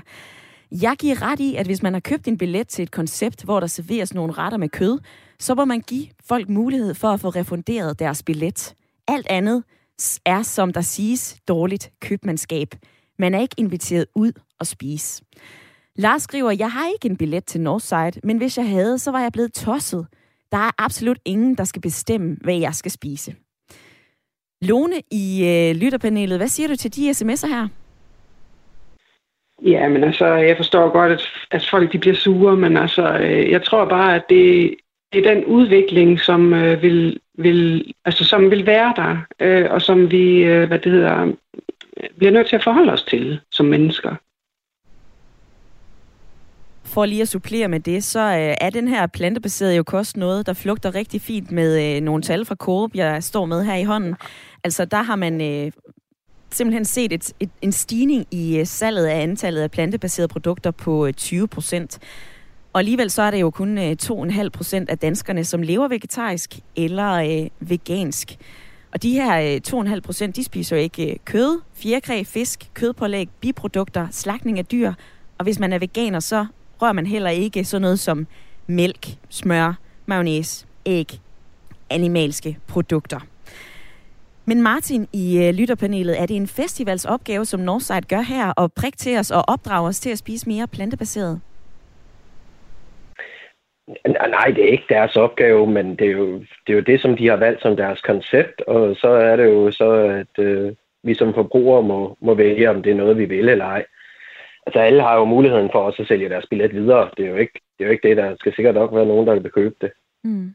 Jeg 0.72 0.96
giver 0.98 1.22
ret 1.22 1.40
i, 1.40 1.54
at 1.54 1.66
hvis 1.66 1.82
man 1.82 1.92
har 1.92 2.00
købt 2.00 2.28
en 2.28 2.38
billet 2.38 2.68
til 2.68 2.82
et 2.82 2.90
koncept, 2.90 3.44
hvor 3.44 3.60
der 3.60 3.66
serveres 3.66 4.14
nogle 4.14 4.32
retter 4.32 4.58
med 4.58 4.68
kød, 4.68 4.98
så 5.38 5.54
må 5.54 5.64
man 5.64 5.80
give 5.80 6.06
folk 6.24 6.48
mulighed 6.48 6.94
for 6.94 7.08
at 7.08 7.20
få 7.20 7.28
refunderet 7.28 7.98
deres 7.98 8.22
billet. 8.22 8.74
Alt 9.08 9.26
andet 9.30 9.64
er, 10.24 10.42
som 10.42 10.72
der 10.72 10.80
siges, 10.80 11.36
dårligt 11.48 11.92
købmandskab. 12.00 12.68
Man 13.18 13.34
er 13.34 13.40
ikke 13.40 13.54
inviteret 13.58 14.06
ud 14.14 14.32
og 14.60 14.66
spise. 14.66 15.24
Lars 15.96 16.22
skriver, 16.22 16.50
jeg 16.50 16.72
har 16.72 16.88
ikke 16.88 17.08
en 17.08 17.16
billet 17.16 17.44
til 17.44 17.60
Northside, 17.60 18.20
men 18.24 18.36
hvis 18.36 18.58
jeg 18.58 18.68
havde, 18.68 18.98
så 18.98 19.10
var 19.10 19.20
jeg 19.20 19.32
blevet 19.32 19.52
tosset. 19.52 20.06
Der 20.52 20.58
er 20.58 20.70
absolut 20.78 21.18
ingen, 21.24 21.54
der 21.54 21.64
skal 21.64 21.82
bestemme, 21.82 22.36
hvad 22.40 22.54
jeg 22.54 22.74
skal 22.74 22.90
spise. 22.90 23.34
Lone 24.62 25.00
i 25.10 25.44
øh, 25.44 25.76
lytterpanelet, 25.76 26.38
hvad 26.38 26.48
siger 26.48 26.68
du 26.68 26.76
til 26.76 26.96
de 26.96 27.10
sms'er 27.10 27.46
her? 27.46 27.68
Ja, 29.62 29.88
men 29.88 30.04
altså, 30.04 30.26
jeg 30.26 30.56
forstår 30.56 30.90
godt, 30.90 31.12
at, 31.12 31.22
at 31.50 31.68
folk 31.70 31.92
de 31.92 31.98
bliver 31.98 32.16
sure, 32.16 32.56
men 32.56 32.76
altså, 32.76 33.18
øh, 33.18 33.50
jeg 33.50 33.64
tror 33.64 33.84
bare, 33.84 34.14
at 34.14 34.24
det, 34.28 34.74
det 35.12 35.26
er 35.26 35.34
den 35.34 35.44
udvikling, 35.44 36.20
som 36.20 36.54
øh, 36.54 36.82
vil, 36.82 37.20
vil, 37.38 37.92
altså, 38.04 38.24
som 38.24 38.50
vil 38.50 38.66
være 38.66 38.92
der, 38.96 39.16
øh, 39.40 39.70
og 39.70 39.82
som 39.82 40.10
vi, 40.10 40.42
øh, 40.42 40.68
hvad 40.68 40.78
det 40.78 40.92
hedder, 40.92 41.32
bliver 42.18 42.32
nødt 42.32 42.48
til 42.48 42.56
at 42.56 42.64
forholde 42.64 42.92
os 42.92 43.02
til 43.02 43.40
som 43.50 43.66
mennesker. 43.66 44.14
For 46.84 47.06
lige 47.06 47.22
at 47.22 47.28
supplere 47.28 47.68
med 47.68 47.80
det, 47.80 48.04
så 48.04 48.20
øh, 48.20 48.54
er 48.60 48.70
den 48.70 48.88
her 48.88 49.06
plantebaserede 49.06 49.76
jo 49.76 49.82
kost 49.82 50.16
noget, 50.16 50.46
der 50.46 50.52
flugter 50.52 50.94
rigtig 50.94 51.20
fint 51.20 51.52
med 51.52 51.96
øh, 51.96 52.02
nogle 52.02 52.22
tal 52.22 52.44
fra 52.44 52.54
Coop, 52.54 52.90
jeg 52.94 53.24
står 53.24 53.44
med 53.44 53.64
her 53.64 53.74
i 53.74 53.84
hånden. 53.84 54.16
Altså 54.64 54.84
der 54.84 55.02
har 55.02 55.16
man 55.16 55.40
øh, 55.40 55.72
simpelthen 56.54 56.84
set 56.84 57.12
et, 57.12 57.32
et, 57.40 57.50
en 57.62 57.72
stigning 57.72 58.26
i 58.30 58.58
øh, 58.58 58.66
salget 58.66 59.06
af 59.06 59.22
antallet 59.22 59.60
af 59.60 59.70
plantebaserede 59.70 60.28
produkter 60.28 60.70
på 60.70 61.06
øh, 61.06 61.12
20 61.12 61.48
procent. 61.48 61.98
Og 62.72 62.78
alligevel 62.78 63.10
så 63.10 63.22
er 63.22 63.30
det 63.30 63.40
jo 63.40 63.50
kun 63.50 63.78
øh, 63.78 63.96
2,5 64.02 64.48
procent 64.48 64.90
af 64.90 64.98
danskerne, 64.98 65.44
som 65.44 65.62
lever 65.62 65.88
vegetarisk 65.88 66.58
eller 66.76 67.12
øh, 67.12 67.68
vegansk. 67.68 68.36
Og 68.92 69.02
de 69.02 69.12
her 69.12 69.60
2,5 69.94 70.00
procent, 70.00 70.36
de 70.36 70.44
spiser 70.44 70.76
jo 70.76 70.82
ikke 70.82 71.18
kød, 71.24 71.60
fjerkræ, 71.74 72.22
fisk, 72.24 72.70
kødpålæg, 72.74 73.28
biprodukter, 73.40 74.08
slagtning 74.10 74.58
af 74.58 74.66
dyr. 74.66 74.92
Og 75.38 75.42
hvis 75.42 75.58
man 75.58 75.72
er 75.72 75.78
veganer, 75.78 76.20
så 76.20 76.46
rører 76.82 76.92
man 76.92 77.06
heller 77.06 77.30
ikke 77.30 77.64
sådan 77.64 77.82
noget 77.82 78.00
som 78.00 78.26
mælk, 78.66 79.08
smør, 79.28 79.74
mayonnaise, 80.06 80.66
æg, 80.86 81.20
animalske 81.90 82.58
produkter. 82.66 83.20
Men 84.46 84.62
Martin 84.62 85.08
i 85.12 85.46
øh, 85.46 85.54
lytterpanelet, 85.54 86.20
er 86.20 86.26
det 86.26 86.36
en 86.36 86.46
festivals 86.46 87.04
opgave, 87.04 87.44
som 87.44 87.60
Northside 87.60 88.08
gør 88.08 88.20
her, 88.20 88.52
og 88.56 88.72
prik 88.72 88.96
til 88.98 89.18
os 89.18 89.30
og 89.30 89.44
opdrage 89.48 89.88
os 89.88 90.00
til 90.00 90.10
at 90.10 90.18
spise 90.18 90.48
mere 90.48 90.66
plantebaseret? 90.66 91.40
Nej, 94.06 94.46
det 94.54 94.64
er 94.64 94.72
ikke 94.72 94.84
deres 94.88 95.16
opgave, 95.16 95.66
men 95.66 95.96
det 95.96 96.06
er, 96.06 96.12
jo, 96.12 96.38
det 96.38 96.72
er 96.72 96.74
jo 96.74 96.80
det, 96.80 97.00
som 97.00 97.16
de 97.16 97.28
har 97.28 97.36
valgt 97.36 97.62
som 97.62 97.76
deres 97.76 98.00
koncept, 98.00 98.60
og 98.60 98.96
så 98.96 99.08
er 99.08 99.36
det 99.36 99.44
jo 99.44 99.70
så, 99.70 99.90
at 99.92 100.44
øh, 100.44 100.72
vi 101.02 101.14
som 101.14 101.34
forbrugere 101.34 101.82
må, 101.82 102.16
må 102.20 102.34
vælge, 102.34 102.70
om 102.70 102.82
det 102.82 102.92
er 102.92 102.96
noget, 102.96 103.18
vi 103.18 103.24
vil 103.24 103.48
eller 103.48 103.64
ej. 103.64 103.84
Altså 104.66 104.80
alle 104.80 105.02
har 105.02 105.16
jo 105.16 105.24
muligheden 105.24 105.68
for 105.72 105.78
også 105.78 106.02
at 106.02 106.08
sælge 106.08 106.28
deres 106.28 106.46
billet 106.50 106.72
videre. 106.72 107.10
Det 107.16 107.24
er 107.24 107.30
jo 107.30 107.36
ikke 107.36 107.60
det, 107.78 107.84
er 107.84 107.88
jo 107.88 107.92
ikke 107.92 108.08
det 108.08 108.16
der 108.16 108.36
skal 108.38 108.54
sikkert 108.54 108.74
nok 108.74 108.94
være 108.94 109.06
nogen, 109.06 109.26
der 109.26 109.34
vil 109.34 109.50
købe 109.50 109.74
det. 109.80 109.92
Mm. 110.24 110.54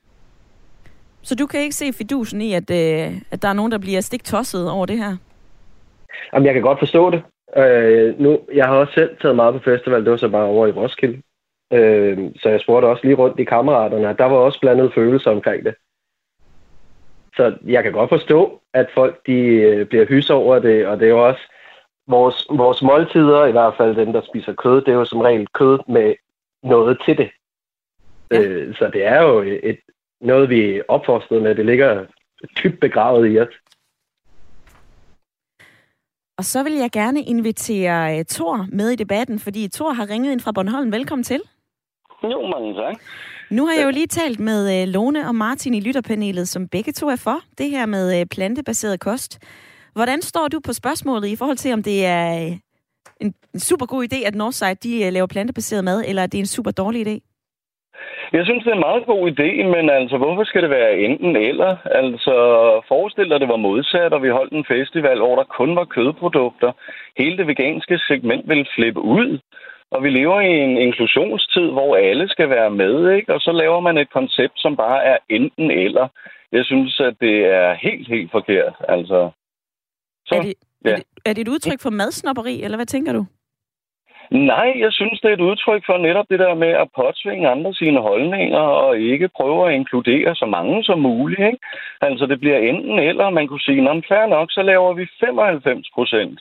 Så 1.30 1.36
du 1.36 1.46
kan 1.48 1.60
ikke 1.60 1.76
se 1.76 1.94
fidusen 1.94 2.42
i, 2.42 2.54
at, 2.54 2.70
øh, 2.72 3.22
at 3.32 3.42
der 3.42 3.48
er 3.48 3.54
nogen, 3.54 3.72
der 3.72 3.78
bliver 3.78 4.02
stiktosset 4.02 4.72
over 4.72 4.86
det 4.86 4.98
her? 4.98 5.18
Jamen, 6.34 6.46
jeg 6.46 6.54
kan 6.54 6.64
godt 6.64 6.80
forstå 6.80 7.12
det. 7.12 7.24
Øh, 7.58 8.20
nu, 8.20 8.40
jeg 8.54 8.66
har 8.66 8.76
også 8.76 8.94
selv 8.94 9.18
taget 9.22 9.36
meget 9.36 9.54
på 9.54 9.60
festival, 9.60 10.04
det 10.04 10.12
var 10.12 10.18
så 10.18 10.30
bare 10.30 10.46
over 10.46 10.68
i 10.68 10.72
Roskilde. 10.72 11.22
Øh, 11.74 12.18
så 12.42 12.50
jeg 12.50 12.60
spurgte 12.62 12.86
også 12.86 13.04
lige 13.04 13.16
rundt 13.16 13.40
i 13.40 13.44
kammeraterne, 13.44 14.16
der 14.18 14.26
var 14.26 14.38
også 14.38 14.60
blandet 14.60 14.94
følelser 14.94 15.32
omkring 15.32 15.66
det. 15.66 15.76
Så 17.36 17.58
jeg 17.66 17.84
kan 17.84 17.92
godt 17.92 18.10
forstå, 18.10 18.62
at 18.74 18.88
folk 18.94 19.26
de 19.28 19.40
øh, 19.42 19.86
bliver 19.88 20.06
hys 20.06 20.30
over 20.30 20.60
det, 20.60 20.88
og 20.88 21.00
det 21.00 21.06
er 21.06 21.10
jo 21.10 21.28
også 21.28 21.42
vores, 22.08 22.48
vores 22.50 22.82
måltider, 22.82 23.46
i 23.46 23.52
hvert 23.52 23.74
fald 23.78 23.96
dem, 23.96 24.14
der 24.14 24.22
spiser 24.22 24.54
kød, 24.54 24.82
det 24.82 24.92
er 24.92 25.00
jo 25.04 25.06
som 25.06 25.22
regel 25.22 25.48
kød 25.54 25.80
med 25.88 26.16
noget 26.64 27.02
til 27.06 27.18
det. 27.18 27.30
Ja. 28.32 28.42
Øh, 28.42 28.76
så 28.76 28.90
det 28.94 29.06
er 29.06 29.22
jo 29.22 29.42
et, 29.64 29.80
noget, 30.22 30.50
vi 30.50 30.78
er 30.78 30.82
opfostret 30.88 31.42
med. 31.42 31.56
Det 31.56 31.66
ligger 31.66 32.06
typt 32.56 32.80
begravet 32.80 33.34
i 33.34 33.40
os. 33.40 33.54
Og 36.38 36.46
så 36.46 36.64
vil 36.64 36.74
jeg 36.74 36.92
gerne 36.92 37.24
invitere 37.24 38.20
uh, 38.20 38.26
Thor 38.30 38.68
med 38.72 38.90
i 38.90 38.96
debatten, 38.96 39.40
fordi 39.40 39.68
Thor 39.68 39.94
har 39.94 40.10
ringet 40.10 40.32
ind 40.32 40.40
fra 40.40 40.52
Bornholm. 40.52 40.92
Velkommen 40.92 41.24
til. 41.24 41.42
Jo, 42.24 42.48
mange 42.48 42.74
tak. 42.74 42.96
Nu 43.50 43.66
har 43.66 43.74
jeg 43.74 43.86
jo 43.86 43.90
lige 43.90 44.08
talt 44.08 44.40
med 44.40 44.84
uh, 44.84 44.94
Lone 44.94 45.28
og 45.28 45.36
Martin 45.36 45.74
i 45.74 45.80
lytterpanelet, 45.80 46.48
som 46.48 46.68
begge 46.68 46.92
to 46.92 47.08
er 47.08 47.16
for 47.16 47.40
det 47.58 47.70
her 47.70 47.86
med 47.86 48.22
uh, 48.22 48.28
plantebaseret 48.32 49.00
kost. 49.00 49.40
Hvordan 49.94 50.22
står 50.22 50.48
du 50.48 50.60
på 50.60 50.74
spørgsmålet 50.74 51.28
i 51.28 51.36
forhold 51.36 51.58
til, 51.58 51.74
om 51.74 51.84
det 51.84 52.06
er 52.06 52.58
en 53.22 53.34
super 53.58 53.86
god 53.86 54.08
idé, 54.14 54.28
at 54.28 54.36
Northside 54.36 54.76
de 54.76 55.10
laver 55.10 55.28
plantebaseret 55.28 55.84
mad, 55.84 56.04
eller 56.08 56.24
er 56.24 56.28
det 56.28 56.40
en 56.40 56.46
super 56.46 56.72
dårlig 56.72 57.08
idé? 57.08 57.29
Jeg 58.34 58.46
synes, 58.46 58.64
det 58.64 58.72
er 58.72 58.76
en 58.76 58.88
meget 58.90 59.06
god 59.06 59.24
idé, 59.32 59.50
men 59.76 59.90
altså, 59.90 60.18
hvorfor 60.18 60.44
skal 60.44 60.62
det 60.62 60.70
være 60.70 60.98
enten 60.98 61.36
eller? 61.36 61.78
Altså, 61.86 62.34
forestil 62.88 63.30
dig, 63.30 63.40
det 63.40 63.48
var 63.50 63.66
modsat, 63.68 64.14
og 64.14 64.24
vi 64.24 64.30
holdt 64.30 64.54
en 64.54 64.66
festival, 64.66 65.18
hvor 65.18 65.36
der 65.36 65.44
kun 65.44 65.76
var 65.76 65.86
kødprodukter. 65.86 66.72
Hele 67.18 67.38
det 67.38 67.48
veganske 67.48 68.00
segment 68.08 68.50
ville 68.50 68.66
flippe 68.76 69.02
ud. 69.02 69.40
Og 69.92 70.04
vi 70.04 70.10
lever 70.10 70.40
i 70.42 70.54
en 70.66 70.78
inklusionstid, 70.78 71.68
hvor 71.72 71.96
alle 71.96 72.30
skal 72.30 72.50
være 72.50 72.72
med, 72.72 73.12
ikke? 73.12 73.34
Og 73.34 73.40
så 73.42 73.52
laver 73.52 73.80
man 73.80 73.98
et 73.98 74.14
koncept, 74.14 74.54
som 74.56 74.76
bare 74.76 75.04
er 75.04 75.18
enten 75.30 75.72
eller. 75.72 76.08
Jeg 76.52 76.66
synes, 76.66 77.00
at 77.00 77.16
det 77.22 77.46
er 77.46 77.74
helt, 77.74 78.08
helt 78.08 78.32
forkert. 78.32 78.74
Altså, 78.90 79.30
så, 80.26 80.36
er, 80.36 80.42
det, 80.42 80.54
ja. 80.86 80.90
er, 80.90 80.96
det, 80.96 81.06
er 81.26 81.34
det 81.34 81.42
et 81.42 81.48
udtryk 81.48 81.82
for 81.82 81.90
madsnopperi, 81.90 82.62
eller 82.64 82.78
hvad 82.78 82.86
tænker 82.86 83.14
du? 83.14 83.26
Nej, 84.32 84.74
jeg 84.80 84.92
synes, 84.92 85.20
det 85.20 85.30
er 85.30 85.34
et 85.34 85.48
udtryk 85.50 85.84
for 85.86 85.98
netop 85.98 86.26
det 86.30 86.40
der 86.40 86.54
med 86.54 86.68
at 86.68 86.88
påtvinge 86.96 87.50
andre 87.50 87.74
sine 87.74 88.00
holdninger 88.00 88.60
og 88.60 89.00
ikke 89.00 89.30
prøve 89.38 89.68
at 89.68 89.76
inkludere 89.76 90.36
så 90.36 90.46
mange 90.46 90.84
som 90.84 91.00
muligt. 91.00 91.40
Ikke? 91.40 91.60
Altså, 92.02 92.26
det 92.26 92.40
bliver 92.40 92.58
enten 92.58 93.00
eller, 93.00 93.30
man 93.30 93.48
kunne 93.48 93.62
sige, 93.62 93.90
at 93.90 94.06
fair 94.08 94.26
nok, 94.26 94.52
så 94.52 94.62
laver 94.62 94.94
vi 94.94 95.08
95 95.20 95.88
procent 95.96 96.40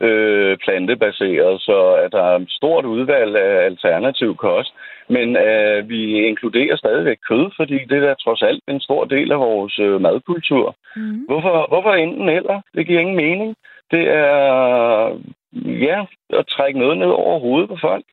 øh, 0.00 0.56
plantebaseret, 0.64 1.60
så 1.60 1.78
at 2.04 2.12
der 2.12 2.22
er 2.22 2.36
et 2.36 2.50
stort 2.50 2.84
udvalg 2.84 3.36
af 3.36 3.64
alternativ 3.64 4.36
kost. 4.36 4.74
Men 5.08 5.36
øh, 5.36 5.88
vi 5.88 6.26
inkluderer 6.26 6.76
stadigvæk 6.76 7.18
kød, 7.28 7.50
fordi 7.56 7.78
det 7.90 8.04
er 8.04 8.14
trods 8.14 8.42
alt 8.42 8.62
en 8.68 8.80
stor 8.80 9.04
del 9.04 9.32
af 9.32 9.38
vores 9.38 9.78
øh, 9.78 10.00
madkultur. 10.00 10.76
Mm. 10.96 11.24
Hvorfor, 11.28 11.66
hvorfor 11.68 11.92
enten 11.92 12.28
eller? 12.28 12.60
Det 12.74 12.86
giver 12.86 13.00
ingen 13.00 13.16
mening. 13.16 13.56
Det 13.90 14.08
er 14.08 15.18
ja, 15.64 16.06
at 16.30 16.46
trække 16.48 16.78
noget 16.78 16.98
ned 16.98 17.06
over 17.06 17.40
hovedet 17.40 17.68
på 17.68 17.76
folk. 17.80 18.04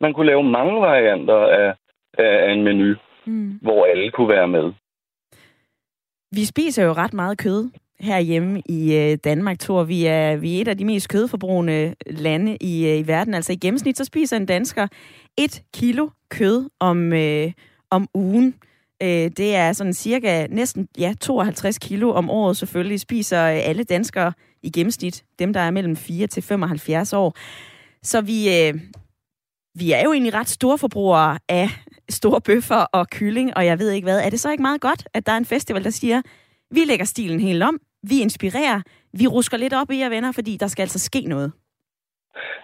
Man 0.00 0.12
kunne 0.12 0.26
lave 0.26 0.42
mange 0.42 0.80
varianter 0.80 1.34
af, 1.34 1.74
af 2.18 2.52
en 2.52 2.62
menu, 2.62 2.94
mm. 3.26 3.58
hvor 3.62 3.86
alle 3.86 4.10
kunne 4.10 4.28
være 4.28 4.48
med. 4.48 4.72
Vi 6.34 6.44
spiser 6.44 6.84
jo 6.84 6.92
ret 6.92 7.14
meget 7.14 7.38
kød 7.38 7.70
herhjemme 8.00 8.62
i 8.66 8.96
øh, 8.96 9.18
Danmark, 9.24 9.58
tror 9.58 9.84
vi 9.84 10.06
er, 10.06 10.36
vi 10.36 10.56
er 10.56 10.60
et 10.60 10.68
af 10.68 10.78
de 10.78 10.84
mest 10.84 11.08
kødforbrugende 11.08 11.94
lande 12.06 12.56
i, 12.60 12.86
øh, 12.86 12.98
i 12.98 13.06
verden. 13.06 13.34
Altså 13.34 13.52
i 13.52 13.56
gennemsnit, 13.56 13.96
så 13.96 14.04
spiser 14.04 14.36
en 14.36 14.46
dansker 14.46 14.86
et 15.38 15.62
kilo 15.74 16.08
kød 16.30 16.70
om, 16.80 17.12
øh, 17.12 17.52
om 17.90 18.08
ugen. 18.14 18.54
Øh, 19.02 19.08
det 19.08 19.56
er 19.56 19.72
sådan 19.72 19.92
cirka 19.92 20.46
næsten 20.46 20.88
ja, 20.98 21.14
52 21.20 21.78
kilo 21.78 22.10
om 22.10 22.30
året 22.30 22.56
selvfølgelig, 22.56 23.00
spiser 23.00 23.38
alle 23.40 23.84
danskere 23.84 24.32
i 24.62 24.70
gennemsnit, 24.70 25.24
dem 25.38 25.52
der 25.52 25.60
er 25.60 25.70
mellem 25.70 25.96
4 25.96 26.26
til 26.26 26.42
75 26.42 27.12
år. 27.12 27.34
Så 28.02 28.20
vi, 28.20 28.38
øh, 28.56 28.74
vi 29.80 29.92
er 29.92 30.02
jo 30.04 30.12
egentlig 30.12 30.34
ret 30.34 30.48
store 30.48 30.78
forbrugere 30.78 31.38
af 31.48 31.68
store 32.08 32.40
bøffer 32.40 32.82
og 32.92 33.06
kylling, 33.10 33.56
og 33.56 33.66
jeg 33.66 33.78
ved 33.78 33.90
ikke 33.90 34.04
hvad. 34.04 34.20
Er 34.26 34.30
det 34.30 34.40
så 34.40 34.50
ikke 34.50 34.62
meget 34.62 34.80
godt, 34.80 35.08
at 35.14 35.26
der 35.26 35.32
er 35.32 35.36
en 35.36 35.52
festival, 35.54 35.84
der 35.84 35.90
siger, 35.90 36.22
vi 36.70 36.80
lægger 36.80 37.04
stilen 37.04 37.40
helt 37.40 37.62
om, 37.62 37.78
vi 38.10 38.20
inspirerer, 38.20 38.80
vi 39.12 39.26
rusker 39.26 39.56
lidt 39.56 39.74
op 39.74 39.90
i 39.90 39.98
jer 39.98 40.08
venner, 40.08 40.32
fordi 40.32 40.56
der 40.60 40.66
skal 40.66 40.82
altså 40.82 40.98
ske 40.98 41.20
noget? 41.20 41.52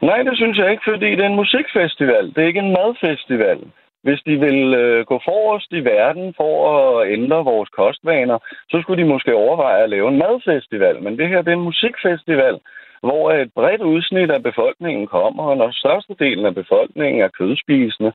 Nej, 0.02 0.22
det 0.22 0.37
synes 0.37 0.58
jeg 0.58 0.70
ikke, 0.70 0.82
fordi 0.90 1.11
det 1.11 1.20
er 1.20 1.30
en 1.34 1.42
musikfestival. 1.42 2.24
Det 2.34 2.38
er 2.42 2.46
ikke 2.46 2.64
en 2.66 2.72
madfestival. 2.78 3.61
Hvis 4.02 4.20
de 4.26 4.40
vil 4.40 4.74
øh, 4.74 5.06
gå 5.06 5.20
forrest 5.24 5.72
i 5.72 5.84
verden 5.84 6.34
for 6.37 6.54
at 6.70 7.12
ændre 7.12 7.44
vores 7.44 7.68
kostvaner, 7.68 8.38
så 8.70 8.80
skulle 8.82 9.02
de 9.02 9.08
måske 9.08 9.34
overveje 9.34 9.82
at 9.82 9.90
lave 9.90 10.08
en 10.08 10.18
madfestival. 10.18 11.02
Men 11.02 11.18
det 11.18 11.28
her 11.28 11.42
det 11.42 11.48
er 11.48 11.56
en 11.56 11.70
musikfestival, 11.70 12.58
hvor 13.02 13.32
et 13.32 13.50
bredt 13.54 13.82
udsnit 13.82 14.30
af 14.30 14.42
befolkningen 14.42 15.06
kommer, 15.06 15.42
og 15.42 15.56
når 15.56 15.70
størstedelen 15.72 16.46
af 16.46 16.54
befolkningen 16.54 17.22
er 17.22 17.37
kødspisende, 17.38 18.12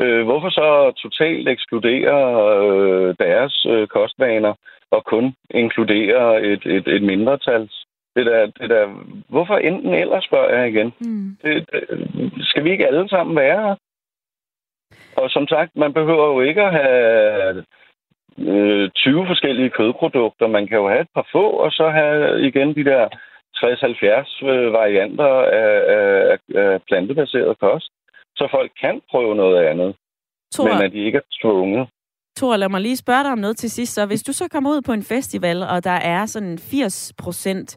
øh, 0.00 0.24
hvorfor 0.24 0.48
så 0.48 0.92
totalt 1.02 1.48
ekskludere 1.48 2.18
øh, 2.66 3.14
deres 3.18 3.66
øh, 3.68 3.86
kostvaner 3.86 4.54
og 4.90 5.04
kun 5.04 5.34
inkludere 5.50 6.42
et, 6.42 6.66
et, 6.66 6.88
et 6.88 7.02
mindretal? 7.02 7.70
Det 8.16 8.26
der, 8.26 8.46
det 8.46 8.70
der, 8.70 8.86
hvorfor 9.28 9.56
enten 9.56 9.94
ellers, 9.94 10.24
spørger 10.24 10.58
jeg 10.58 10.68
igen. 10.68 10.92
Mm. 11.00 11.36
Det, 11.42 11.66
det, 11.72 11.82
skal 12.40 12.64
vi 12.64 12.70
ikke 12.70 12.86
alle 12.86 13.08
sammen 13.08 13.36
være 13.36 13.62
her? 13.62 13.74
Og 15.16 15.30
som 15.30 15.48
sagt, 15.48 15.70
man 15.76 15.92
behøver 15.92 16.26
jo 16.34 16.40
ikke 16.40 16.62
at 16.62 16.72
have 16.72 17.64
øh, 18.38 18.90
20 18.90 19.26
forskellige 19.26 19.70
kødprodukter. 19.70 20.46
Man 20.46 20.66
kan 20.66 20.76
jo 20.76 20.88
have 20.88 21.00
et 21.00 21.12
par 21.14 21.28
få, 21.32 21.44
og 21.50 21.70
så 21.72 21.88
have 21.88 22.46
igen 22.48 22.74
de 22.74 22.84
der 22.84 23.08
60-70 23.56 24.46
øh, 24.46 24.72
varianter 24.72 25.32
af, 25.62 25.74
af, 25.96 26.38
af 26.62 26.82
plantebaseret 26.82 27.58
kost. 27.58 27.90
Så 28.36 28.48
folk 28.50 28.70
kan 28.80 29.00
prøve 29.10 29.34
noget 29.36 29.64
andet, 29.64 29.96
Thor, 30.54 30.68
men 30.68 30.82
at 30.82 30.92
de 30.92 31.04
ikke 31.04 31.18
er 31.18 31.28
tvunget. 31.42 31.88
Thor, 32.36 32.56
lad 32.56 32.68
mig 32.68 32.80
lige 32.80 32.96
spørge 32.96 33.24
dig 33.24 33.32
om 33.32 33.38
noget 33.38 33.56
til 33.56 33.70
sidst. 33.70 33.94
Så 33.94 34.06
hvis 34.06 34.22
du 34.22 34.32
så 34.32 34.48
kommer 34.48 34.70
ud 34.70 34.82
på 34.82 34.92
en 34.92 35.02
festival, 35.02 35.62
og 35.62 35.84
der 35.84 35.98
er 36.14 36.26
sådan 36.26 36.58
80 36.58 37.12
procent 37.18 37.76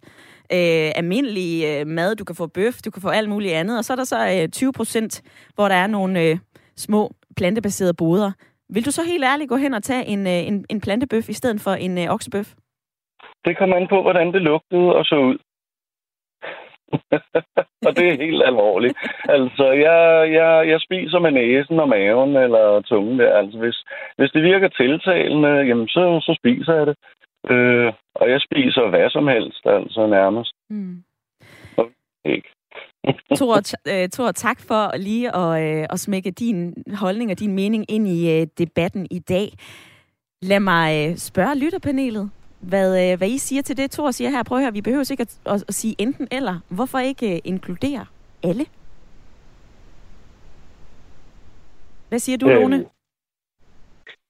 øh, 0.54 0.92
almindelig 0.96 1.66
øh, 1.66 1.88
mad, 1.88 2.16
du 2.16 2.24
kan 2.24 2.36
få 2.36 2.48
bøf, 2.48 2.76
du 2.86 2.92
kan 2.92 3.02
få 3.02 3.10
alt 3.10 3.30
muligt 3.30 3.54
andet, 3.54 3.78
og 3.78 3.86
så 3.86 3.94
er 3.94 3.98
der 3.98 4.04
så 4.04 4.42
øh, 4.44 4.50
20 4.50 4.74
procent, 4.74 5.22
hvor 5.56 5.68
der 5.68 5.76
er 5.76 5.88
nogle 5.88 6.22
øh, 6.24 6.38
små 6.88 7.12
plantebaserede 7.38 7.94
boder. 7.94 8.32
Vil 8.74 8.86
du 8.86 8.92
så 8.92 9.04
helt 9.12 9.26
ærligt 9.32 9.50
gå 9.50 9.56
hen 9.56 9.74
og 9.74 9.84
tage 9.84 10.06
en, 10.06 10.28
øh, 10.28 10.48
en, 10.50 10.66
en 10.70 10.82
plantebøf 10.82 11.30
i 11.30 11.34
stedet 11.34 11.62
for 11.62 11.72
en 11.72 11.98
øh, 11.98 12.14
oksebøf? 12.14 12.48
Det 13.46 13.58
kommer 13.58 13.76
an 13.76 13.88
på, 13.88 14.02
hvordan 14.02 14.34
det 14.34 14.42
lugtede 14.42 14.96
og 14.96 15.06
så 15.06 15.16
ud. 15.16 15.38
og 17.88 17.92
det 17.98 18.06
er 18.08 18.24
helt 18.26 18.44
alvorligt. 18.46 18.98
Altså, 19.24 19.66
jeg, 19.72 20.32
jeg, 20.34 20.68
jeg 20.68 20.80
spiser 20.82 21.20
med 21.20 21.32
næsen 21.32 21.80
og 21.80 21.90
maven 21.90 22.36
eller 22.36 22.82
tungen 22.82 23.20
der. 23.20 23.38
Altså, 23.38 23.60
hvis, 23.60 23.78
hvis 24.18 24.32
det 24.32 24.44
virker 24.44 24.68
tiltalende, 24.68 25.50
jamen, 25.50 25.88
så, 25.88 26.20
så 26.22 26.34
spiser 26.40 26.74
jeg 26.74 26.88
det. 26.88 26.98
Øh, 27.50 27.94
og 28.16 28.30
jeg 28.30 28.42
spiser 28.42 28.90
hvad 28.90 29.10
som 29.10 29.28
helst, 29.28 29.66
altså 29.66 30.08
nærmest. 30.08 30.54
Mm. 30.70 31.04
Ikke. 32.26 32.50
Thor, 33.36 33.62
øh, 33.88 34.10
Thor, 34.10 34.32
tak 34.32 34.60
for 34.62 34.98
lige 34.98 35.36
at, 35.36 35.64
øh, 35.64 35.88
at 35.90 36.00
smække 36.00 36.32
din 36.32 36.74
holdning 36.94 37.32
og 37.32 37.40
din 37.40 37.54
mening 37.56 37.86
ind 37.90 38.08
i 38.08 38.42
øh, 38.42 38.48
debatten 38.58 39.08
i 39.12 39.20
dag. 39.20 39.54
Lad 40.42 40.60
mig 40.60 41.20
spørge 41.20 41.56
lytterpanelet, 41.56 42.30
hvad, 42.60 43.18
hvad 43.18 43.30
I 43.30 43.38
siger 43.38 43.62
til 43.62 43.78
det, 43.78 43.92
Thor 43.92 44.12
siger 44.12 44.30
her. 44.30 44.44
Prøv 44.44 44.58
at 44.58 44.64
høre, 44.64 44.74
vi 44.74 44.82
behøver 44.82 45.12
ikke 45.12 45.22
at, 45.22 45.40
at, 45.46 45.64
at 45.68 45.74
sige 45.74 45.96
enten 45.98 46.28
eller. 46.32 46.60
Hvorfor 46.70 47.00
ikke 47.00 47.40
inkludere 47.40 48.06
alle? 48.44 48.66
Hvad 52.10 52.20
siger 52.20 52.38
du, 52.38 52.48
Lone? 52.48 52.86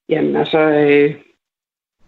jamen 0.09 0.35
altså, 0.35 0.59
øh, 0.59 1.15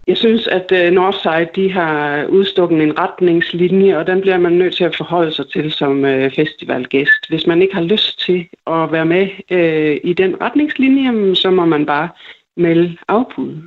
jeg 0.08 0.18
synes, 0.18 0.48
at 0.48 0.72
øh, 0.72 0.92
Northside 0.92 1.50
de 1.56 1.72
har 1.72 2.26
udstukket 2.26 2.84
en 2.84 3.00
retningslinje, 3.00 3.98
og 3.98 4.08
den 4.08 4.22
bliver 4.22 4.38
man 4.38 4.52
nødt 4.52 4.76
til 4.76 4.84
at 4.84 4.96
forholde 4.96 5.32
sig 5.32 5.50
til 5.52 5.72
som 5.72 6.06
øh, 6.06 6.32
festivalgæst. 6.36 7.30
Hvis 7.30 7.48
man 7.48 7.62
ikke 7.62 7.76
har 7.76 7.82
lyst 7.82 8.20
til 8.20 8.48
at 8.68 8.92
være 8.92 9.06
med 9.06 9.28
øh, 9.52 9.98
i 10.04 10.14
den 10.14 10.42
retningslinje, 10.42 11.36
så 11.36 11.52
må 11.52 11.66
man 11.66 11.86
bare 11.86 12.10
melde 12.58 12.98
afbud. 13.08 13.62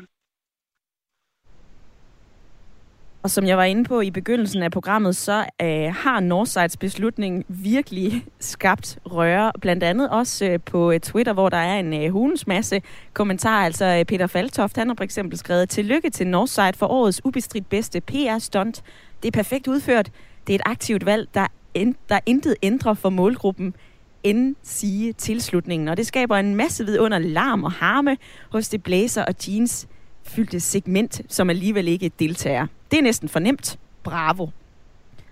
Og 3.24 3.30
som 3.30 3.46
jeg 3.46 3.56
var 3.56 3.64
inde 3.64 3.84
på 3.84 4.00
i 4.00 4.10
begyndelsen 4.10 4.62
af 4.62 4.70
programmet, 4.70 5.16
så 5.16 5.44
øh, 5.62 5.94
har 5.94 6.20
Northsides 6.20 6.77
beslutning 6.77 7.44
virkelig 7.48 8.25
skabt 8.40 8.98
røre. 9.06 9.52
Blandt 9.60 9.83
andet 9.83 10.10
også 10.10 10.44
øh, 10.46 10.60
på 10.66 10.90
øh, 10.90 11.00
Twitter, 11.00 11.33
hvor 11.33 11.48
der 11.48 11.56
er 11.56 11.79
en 11.79 12.04
øh, 12.04 12.12
hulens 12.12 12.46
masse 12.46 12.83
kommentarer. 13.12 13.64
Altså 13.64 13.85
øh, 13.85 14.04
Peter 14.04 14.27
Faltoft, 14.27 14.77
han 14.77 14.88
har 14.88 14.94
for 14.96 15.04
eksempel 15.04 15.38
skrevet, 15.38 15.68
Tillykke 15.68 16.10
til 16.10 16.27
Northside 16.27 16.72
for 16.75 16.87
årets 16.87 17.20
ubestridt 17.25 17.68
bedste 17.68 18.00
PR-stunt. 18.00 18.83
Det 19.22 19.29
er 19.29 19.33
perfekt 19.33 19.68
udført. 19.68 20.10
Det 20.46 20.52
er 20.52 20.58
et 20.58 20.62
aktivt 20.66 21.06
valg, 21.06 21.29
der, 21.35 21.46
en, 21.75 21.96
der 22.08 22.18
intet 22.27 22.54
ændrer 22.62 22.94
for 22.94 23.10
målgruppen 23.10 23.75
end 24.22 24.56
sige 24.62 25.12
tilslutningen. 25.12 25.88
Og 25.88 25.96
det 25.96 26.06
skaber 26.06 26.37
en 26.37 26.54
masse 26.54 26.87
vidunder 26.87 27.18
larm 27.18 27.64
og 27.64 27.72
harme 27.72 28.16
hos 28.52 28.68
det 28.68 28.83
blæser 28.83 29.25
og 29.25 29.35
jeans 29.48 29.88
fyldte 30.27 30.60
segment, 30.60 31.22
som 31.29 31.50
alligevel 31.50 31.88
ikke 31.88 32.10
deltager. 32.18 32.66
Det 32.90 32.98
er 32.98 33.02
næsten 33.02 33.29
fornemt. 33.29 33.79
Bravo. 34.02 34.48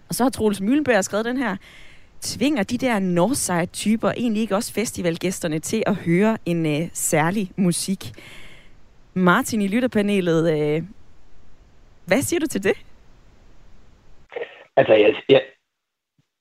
Og 0.09 0.14
så 0.14 0.22
har 0.22 0.30
Troels 0.30 0.61
Møllenberg 0.61 1.05
skrevet 1.05 1.24
den 1.24 1.36
her. 1.36 1.57
tvinger 2.20 2.62
de 2.62 2.78
der 2.78 2.99
Northside-typer 2.99 4.11
egentlig 4.11 4.43
ikke 4.43 4.57
også 4.57 4.72
festivalgæsterne 4.72 5.59
til 5.59 5.82
at 5.86 5.95
høre 5.95 6.38
en 6.47 6.66
øh, 6.66 6.88
særlig 6.93 7.51
musik? 7.57 8.12
Martin 9.14 9.62
i 9.62 9.68
lytterpanelet, 9.68 10.53
øh, 10.53 10.82
hvad 12.07 12.22
siger 12.22 12.40
du 12.40 12.47
til 12.47 12.64
det? 12.64 12.76
Altså, 14.76 14.95
jeg, 14.95 15.14
jeg, 15.28 15.43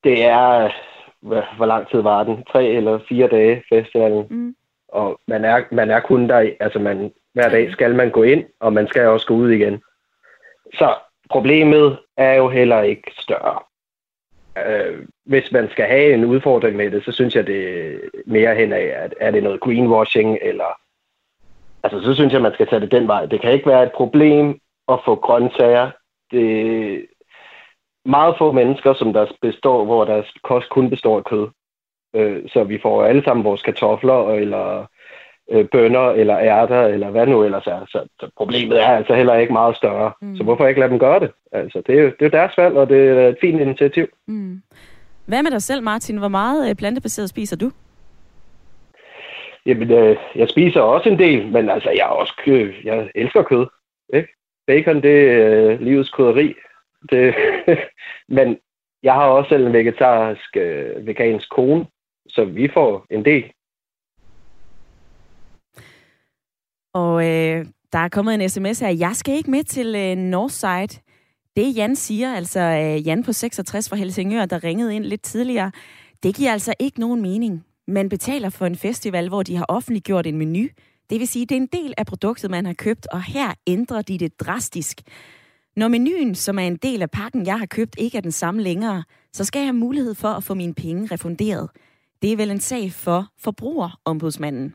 det 0.03 0.25
er... 0.25 0.71
Hvor 1.57 1.65
lang 1.65 1.89
tid 1.89 2.01
var 2.01 2.23
den? 2.23 2.43
Tre 2.51 2.67
eller 2.67 2.99
fire 3.09 3.27
dage, 3.27 3.63
festivalen. 3.73 4.27
Mm. 4.29 4.55
Og 4.87 5.19
man 5.27 5.45
er, 5.45 5.63
man 5.71 5.91
er 5.91 5.99
kun 5.99 6.29
der... 6.29 6.51
Altså, 6.59 6.79
man, 6.79 7.11
hver 7.33 7.49
dag 7.49 7.71
skal 7.71 7.95
man 7.95 8.09
gå 8.09 8.23
ind, 8.23 8.45
og 8.59 8.73
man 8.73 8.87
skal 8.87 9.07
også 9.07 9.27
gå 9.27 9.33
ud 9.33 9.49
igen. 9.51 9.81
Så 10.73 10.95
problemet 11.29 11.99
er 12.17 12.33
jo 12.33 12.49
heller 12.49 12.81
ikke 12.81 13.11
større. 13.19 13.59
Øh, 14.57 15.05
hvis 15.25 15.51
man 15.51 15.69
skal 15.71 15.85
have 15.85 16.13
en 16.13 16.25
udfordring 16.25 16.75
med 16.75 16.91
det, 16.91 17.05
så 17.05 17.11
synes 17.11 17.35
jeg, 17.35 17.47
det 17.47 17.85
er 17.93 17.99
mere 18.25 18.55
hen 18.55 18.73
af, 18.73 18.93
at 18.95 19.13
er 19.19 19.31
det 19.31 19.43
noget 19.43 19.61
greenwashing, 19.61 20.37
eller... 20.41 20.77
Altså, 21.83 22.01
så 22.03 22.13
synes 22.13 22.33
jeg, 22.33 22.41
man 22.41 22.53
skal 22.53 22.67
tage 22.67 22.79
det 22.79 22.91
den 22.91 23.07
vej. 23.07 23.25
Det 23.25 23.41
kan 23.41 23.51
ikke 23.51 23.69
være 23.69 23.83
et 23.83 23.91
problem 23.91 24.59
at 24.87 24.99
få 25.05 25.15
grøntsager. 25.15 25.91
Det, 26.31 27.05
meget 28.05 28.35
få 28.37 28.51
mennesker, 28.51 28.93
som 28.93 29.13
der 29.13 29.25
består, 29.41 29.85
hvor 29.85 30.05
deres 30.05 30.33
kost 30.43 30.69
kun 30.69 30.89
består 30.89 31.17
af 31.17 31.23
kød. 31.23 31.47
Øh, 32.15 32.49
så 32.49 32.63
vi 32.63 32.79
får 32.81 33.03
alle 33.03 33.23
sammen 33.23 33.45
vores 33.45 33.61
kartofler, 33.61 34.29
eller 34.29 34.85
øh, 35.51 35.65
bønner, 35.65 36.09
eller 36.09 36.39
ærter, 36.39 36.81
eller 36.81 37.09
hvad 37.09 37.27
nu 37.27 37.43
ellers 37.43 37.67
er. 37.67 37.85
Så, 37.87 38.07
så 38.19 38.29
problemet 38.37 38.81
er 38.81 38.87
altså 38.87 39.15
heller 39.15 39.35
ikke 39.35 39.53
meget 39.53 39.75
større. 39.75 40.11
Mm. 40.21 40.35
Så 40.37 40.43
hvorfor 40.43 40.67
ikke 40.67 40.79
lade 40.79 40.91
dem 40.91 40.99
gøre 40.99 41.19
det? 41.19 41.31
Altså, 41.51 41.81
det 41.87 41.99
er 41.99 42.03
jo 42.03 42.11
det 42.19 42.25
er 42.25 42.29
deres 42.29 42.57
valg, 42.57 42.77
og 42.77 42.89
det 42.89 43.09
er 43.09 43.27
et 43.27 43.37
fint 43.41 43.61
initiativ. 43.61 44.07
Mm. 44.27 44.61
Hvad 45.25 45.43
med 45.43 45.51
dig 45.51 45.61
selv, 45.61 45.83
Martin? 45.83 46.17
Hvor 46.17 46.27
meget 46.27 46.69
øh, 46.69 46.75
plantebaseret 46.75 47.29
spiser 47.29 47.57
du? 47.57 47.71
Jamen, 49.65 49.91
øh, 49.91 50.17
jeg 50.35 50.49
spiser 50.49 50.81
også 50.81 51.09
en 51.09 51.19
del, 51.19 51.47
men 51.47 51.69
altså, 51.69 51.89
jeg 51.89 52.01
er 52.01 52.15
også 52.21 52.33
kød. 52.45 52.73
Jeg 52.83 53.11
elsker 53.15 53.43
kød. 53.43 53.67
Ikke? 54.13 54.29
Bacon, 54.67 55.01
det 55.01 55.31
er 55.31 55.69
øh, 55.71 55.81
livets 55.81 56.09
krydderi. 56.09 56.55
Det, 57.11 57.35
men 58.37 58.57
jeg 59.03 59.13
har 59.13 59.27
også 59.27 59.49
selv 59.49 59.67
en 59.67 59.73
vegetarisk, 59.73 60.57
øh, 60.57 61.07
vegansk 61.07 61.49
kone, 61.49 61.85
så 62.27 62.45
vi 62.45 62.69
får 62.73 63.05
en 63.09 63.25
del. 63.25 63.51
Og 66.93 67.27
øh, 67.27 67.65
der 67.93 67.99
er 67.99 68.09
kommet 68.09 68.33
en 68.33 68.49
sms 68.49 68.79
her. 68.79 68.89
Jeg 68.89 69.15
skal 69.15 69.35
ikke 69.35 69.51
med 69.51 69.63
til 69.63 69.95
øh, 69.95 70.15
Northside. 70.15 71.01
Det 71.55 71.75
Jan 71.75 71.95
siger, 71.95 72.35
altså 72.35 72.59
øh, 72.59 73.07
Jan 73.07 73.23
på 73.23 73.33
66 73.33 73.89
fra 73.89 73.95
Helsingør, 73.95 74.45
der 74.45 74.63
ringede 74.63 74.95
ind 74.95 75.03
lidt 75.03 75.21
tidligere, 75.21 75.71
det 76.23 76.35
giver 76.35 76.51
altså 76.51 76.73
ikke 76.79 76.99
nogen 76.99 77.21
mening. 77.21 77.65
Man 77.87 78.09
betaler 78.09 78.49
for 78.49 78.65
en 78.65 78.75
festival, 78.75 79.27
hvor 79.27 79.43
de 79.43 79.55
har 79.55 79.65
offentliggjort 79.69 80.27
en 80.27 80.37
menu. 80.37 80.67
Det 81.09 81.19
vil 81.19 81.27
sige, 81.27 81.45
det 81.45 81.55
er 81.55 81.61
en 81.61 81.69
del 81.73 81.93
af 81.97 82.05
produktet, 82.05 82.51
man 82.51 82.65
har 82.65 82.73
købt, 82.73 83.07
og 83.07 83.23
her 83.23 83.53
ændrer 83.67 84.01
de 84.01 84.17
det 84.17 84.39
drastisk. 84.39 85.01
Når 85.75 85.87
menuen, 85.87 86.35
som 86.35 86.59
er 86.59 86.63
en 86.63 86.75
del 86.75 87.01
af 87.01 87.11
pakken, 87.11 87.45
jeg 87.45 87.59
har 87.59 87.65
købt, 87.65 87.95
ikke 87.97 88.17
er 88.17 88.21
den 88.21 88.31
samme 88.31 88.61
længere, 88.61 89.03
så 89.33 89.43
skal 89.43 89.59
jeg 89.59 89.67
have 89.67 89.73
mulighed 89.73 90.15
for 90.15 90.27
at 90.27 90.43
få 90.43 90.53
mine 90.53 90.73
penge 90.73 91.07
refunderet. 91.11 91.69
Det 92.21 92.31
er 92.31 92.37
vel 92.37 92.51
en 92.51 92.59
sag 92.59 92.91
for 92.91 93.27
forbrugerombudsmanden. 93.39 94.73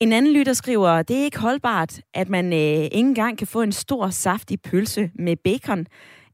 En 0.00 0.12
anden 0.12 0.32
lytter 0.32 0.52
skriver, 0.52 1.02
det 1.02 1.18
er 1.18 1.24
ikke 1.24 1.38
holdbart, 1.38 2.00
at 2.14 2.28
man 2.28 2.52
øh, 2.52 2.58
ikke 2.58 2.98
engang 2.98 3.38
kan 3.38 3.46
få 3.46 3.62
en 3.62 3.72
stor, 3.72 4.10
saftig 4.10 4.62
pølse 4.62 5.10
med 5.14 5.36
bacon, 5.36 5.86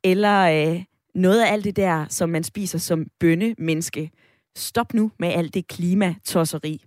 eller 0.05 0.41
øh, 0.41 0.85
noget 1.15 1.43
af 1.43 1.53
alt 1.53 1.65
det 1.65 1.77
der, 1.77 2.07
som 2.09 2.29
man 2.29 2.45
spiser 2.45 2.79
som 2.79 3.07
bønne-menneske. 3.21 4.11
Stop 4.57 4.95
nu 4.95 5.11
med 5.19 5.29
alt 5.29 5.55
det 5.55 5.69
klimatosseri. 5.69 6.85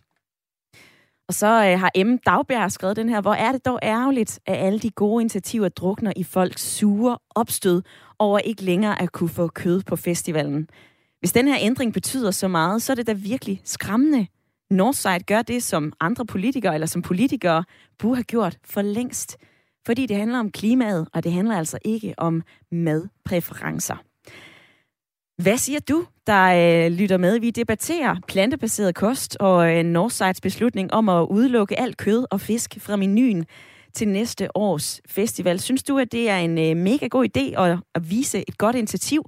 Og 1.27 1.33
så 1.33 1.47
øh, 1.47 1.79
har 1.79 2.03
M. 2.03 2.17
Dagbjerg 2.17 2.71
skrevet 2.71 2.95
den 2.95 3.09
her, 3.09 3.21
hvor 3.21 3.33
er 3.33 3.51
det 3.51 3.65
dog 3.65 3.79
ærgerligt, 3.83 4.39
at 4.45 4.65
alle 4.65 4.79
de 4.79 4.89
gode 4.89 5.21
initiativer 5.21 5.69
drukner 5.69 6.13
i 6.15 6.23
folks 6.23 6.61
sure 6.61 7.17
opstød 7.35 7.81
over 8.19 8.39
ikke 8.39 8.63
længere 8.63 9.01
at 9.01 9.11
kunne 9.11 9.29
få 9.29 9.47
kød 9.47 9.81
på 9.83 9.95
festivalen. 9.95 10.69
Hvis 11.19 11.31
den 11.31 11.47
her 11.47 11.57
ændring 11.59 11.93
betyder 11.93 12.31
så 12.31 12.47
meget, 12.47 12.81
så 12.81 12.93
er 12.93 12.95
det 12.95 13.07
da 13.07 13.13
virkelig 13.13 13.61
skræmmende. 13.63 14.27
Northside 14.69 15.19
gør 15.19 15.41
det, 15.41 15.63
som 15.63 15.93
andre 15.99 16.25
politikere 16.25 16.73
eller 16.73 16.87
som 16.87 17.01
politikere 17.01 17.63
burde 17.97 18.15
have 18.15 18.23
gjort 18.23 18.57
for 18.65 18.81
længst. 18.81 19.37
Fordi 19.85 20.05
det 20.05 20.17
handler 20.17 20.39
om 20.39 20.51
klimaet, 20.51 21.07
og 21.13 21.23
det 21.23 21.31
handler 21.31 21.57
altså 21.57 21.77
ikke 21.85 22.13
om 22.17 22.43
madpræferencer. 22.71 23.95
Hvad 25.43 25.57
siger 25.57 25.79
du, 25.79 26.05
der 26.27 26.85
øh, 26.85 26.91
lytter 26.91 27.17
med? 27.17 27.39
Vi 27.39 27.49
debatterer 27.49 28.15
plantebaseret 28.27 28.95
kost 28.95 29.37
og 29.39 29.77
øh, 29.77 29.83
Northsides 29.83 30.41
beslutning 30.41 30.93
om 30.93 31.09
at 31.09 31.27
udelukke 31.29 31.79
alt 31.79 31.97
kød 31.97 32.25
og 32.31 32.41
fisk 32.41 32.77
fra 32.79 32.95
menuen 32.95 33.45
til 33.93 34.07
næste 34.07 34.57
års 34.57 35.01
festival. 35.07 35.59
Synes 35.59 35.83
du, 35.83 35.97
at 35.97 36.11
det 36.11 36.29
er 36.29 36.37
en 36.37 36.57
øh, 36.57 36.77
mega 36.77 37.07
god 37.07 37.27
idé 37.37 37.61
at, 37.61 37.79
at 37.95 38.09
vise 38.09 38.43
et 38.47 38.57
godt 38.57 38.75
initiativ? 38.75 39.23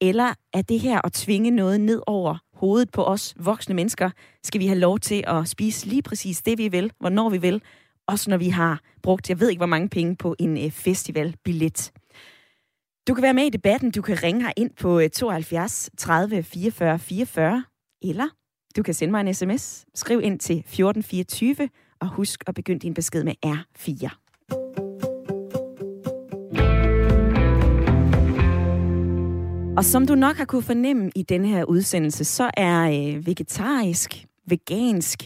Eller 0.00 0.34
er 0.52 0.62
det 0.62 0.80
her 0.80 1.00
at 1.06 1.12
tvinge 1.12 1.50
noget 1.50 1.80
ned 1.80 2.02
over 2.06 2.38
hovedet 2.56 2.90
på 2.90 3.04
os 3.04 3.34
voksne 3.38 3.74
mennesker? 3.74 4.10
Skal 4.44 4.60
vi 4.60 4.66
have 4.66 4.78
lov 4.78 4.98
til 4.98 5.24
at 5.26 5.48
spise 5.48 5.86
lige 5.86 6.02
præcis 6.02 6.42
det, 6.42 6.58
vi 6.58 6.68
vil, 6.68 6.92
hvornår 6.98 7.30
vi 7.30 7.38
vil? 7.38 7.62
Også 8.08 8.30
når 8.30 8.36
vi 8.36 8.48
har 8.48 8.80
brugt, 9.02 9.28
jeg 9.28 9.40
ved 9.40 9.48
ikke 9.48 9.60
hvor 9.60 9.66
mange 9.66 9.88
penge 9.88 10.16
på 10.16 10.36
en 10.38 10.64
øh, 10.64 10.70
festivalbillet. 10.70 11.92
Du 13.08 13.14
kan 13.14 13.22
være 13.22 13.34
med 13.34 13.44
i 13.44 13.50
debatten. 13.50 13.90
Du 13.90 14.02
kan 14.02 14.22
ringe 14.22 14.42
her 14.42 14.52
ind 14.56 14.70
på 14.80 15.00
72 15.12 15.90
30 15.98 16.42
44 16.42 16.98
44, 16.98 17.64
eller 18.02 18.28
du 18.76 18.82
kan 18.82 18.94
sende 18.94 19.10
mig 19.10 19.20
en 19.20 19.34
sms. 19.34 19.84
Skriv 19.94 20.20
ind 20.20 20.38
til 20.38 20.56
1424, 20.58 21.68
og 22.00 22.08
husk 22.08 22.44
at 22.46 22.54
begynde 22.54 22.80
din 22.80 22.94
besked 22.94 23.24
med 23.24 23.34
R4. 23.46 24.85
Og 29.76 29.84
som 29.84 30.06
du 30.06 30.14
nok 30.14 30.36
har 30.36 30.44
kunne 30.44 30.62
fornemme 30.62 31.10
i 31.16 31.22
denne 31.22 31.48
her 31.48 31.64
udsendelse, 31.64 32.24
så 32.24 32.50
er 32.56 32.86
øh, 32.86 33.26
vegetarisk, 33.26 34.10
vegansk, 34.48 35.18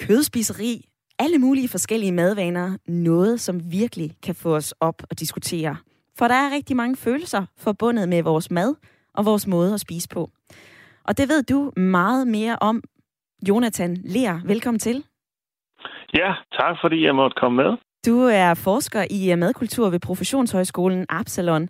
kødspiseri, 0.00 0.84
alle 1.18 1.38
mulige 1.38 1.68
forskellige 1.68 2.12
madvaner 2.12 2.76
noget, 2.88 3.40
som 3.40 3.72
virkelig 3.72 4.10
kan 4.22 4.34
få 4.34 4.56
os 4.56 4.74
op 4.80 5.02
og 5.10 5.20
diskutere 5.20 5.76
for 6.18 6.28
der 6.28 6.34
er 6.34 6.54
rigtig 6.54 6.76
mange 6.76 6.96
følelser 6.96 7.42
forbundet 7.58 8.08
med 8.08 8.22
vores 8.22 8.50
mad 8.50 8.74
og 9.14 9.24
vores 9.24 9.46
måde 9.46 9.74
at 9.74 9.80
spise 9.80 10.08
på. 10.08 10.30
Og 11.04 11.18
det 11.18 11.28
ved 11.28 11.42
du 11.42 11.72
meget 11.80 12.26
mere 12.26 12.56
om. 12.60 12.82
Jonathan 13.48 13.96
Ler, 13.96 14.40
velkommen 14.46 14.78
til. 14.78 15.04
Ja, 16.14 16.34
tak 16.52 16.76
fordi 16.82 17.04
jeg 17.06 17.14
måtte 17.14 17.34
komme 17.40 17.62
med. 17.62 17.76
Du 18.06 18.18
er 18.20 18.54
forsker 18.54 19.04
i 19.10 19.34
madkultur 19.36 19.90
ved 19.90 20.00
Professionshøjskolen 20.00 21.06
Absalon. 21.08 21.68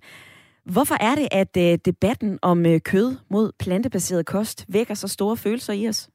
Hvorfor 0.65 0.95
er 0.95 1.15
det, 1.15 1.29
at 1.33 1.57
øh, 1.57 1.79
debatten 1.85 2.39
om 2.43 2.67
øh, 2.67 2.81
kød 2.81 3.17
mod 3.31 3.53
plantebaseret 3.59 4.27
kost 4.27 4.67
vækker 4.73 4.95
så 4.95 5.09
store 5.09 5.37
følelser 5.37 5.73
i 5.73 5.89
os? 5.89 6.11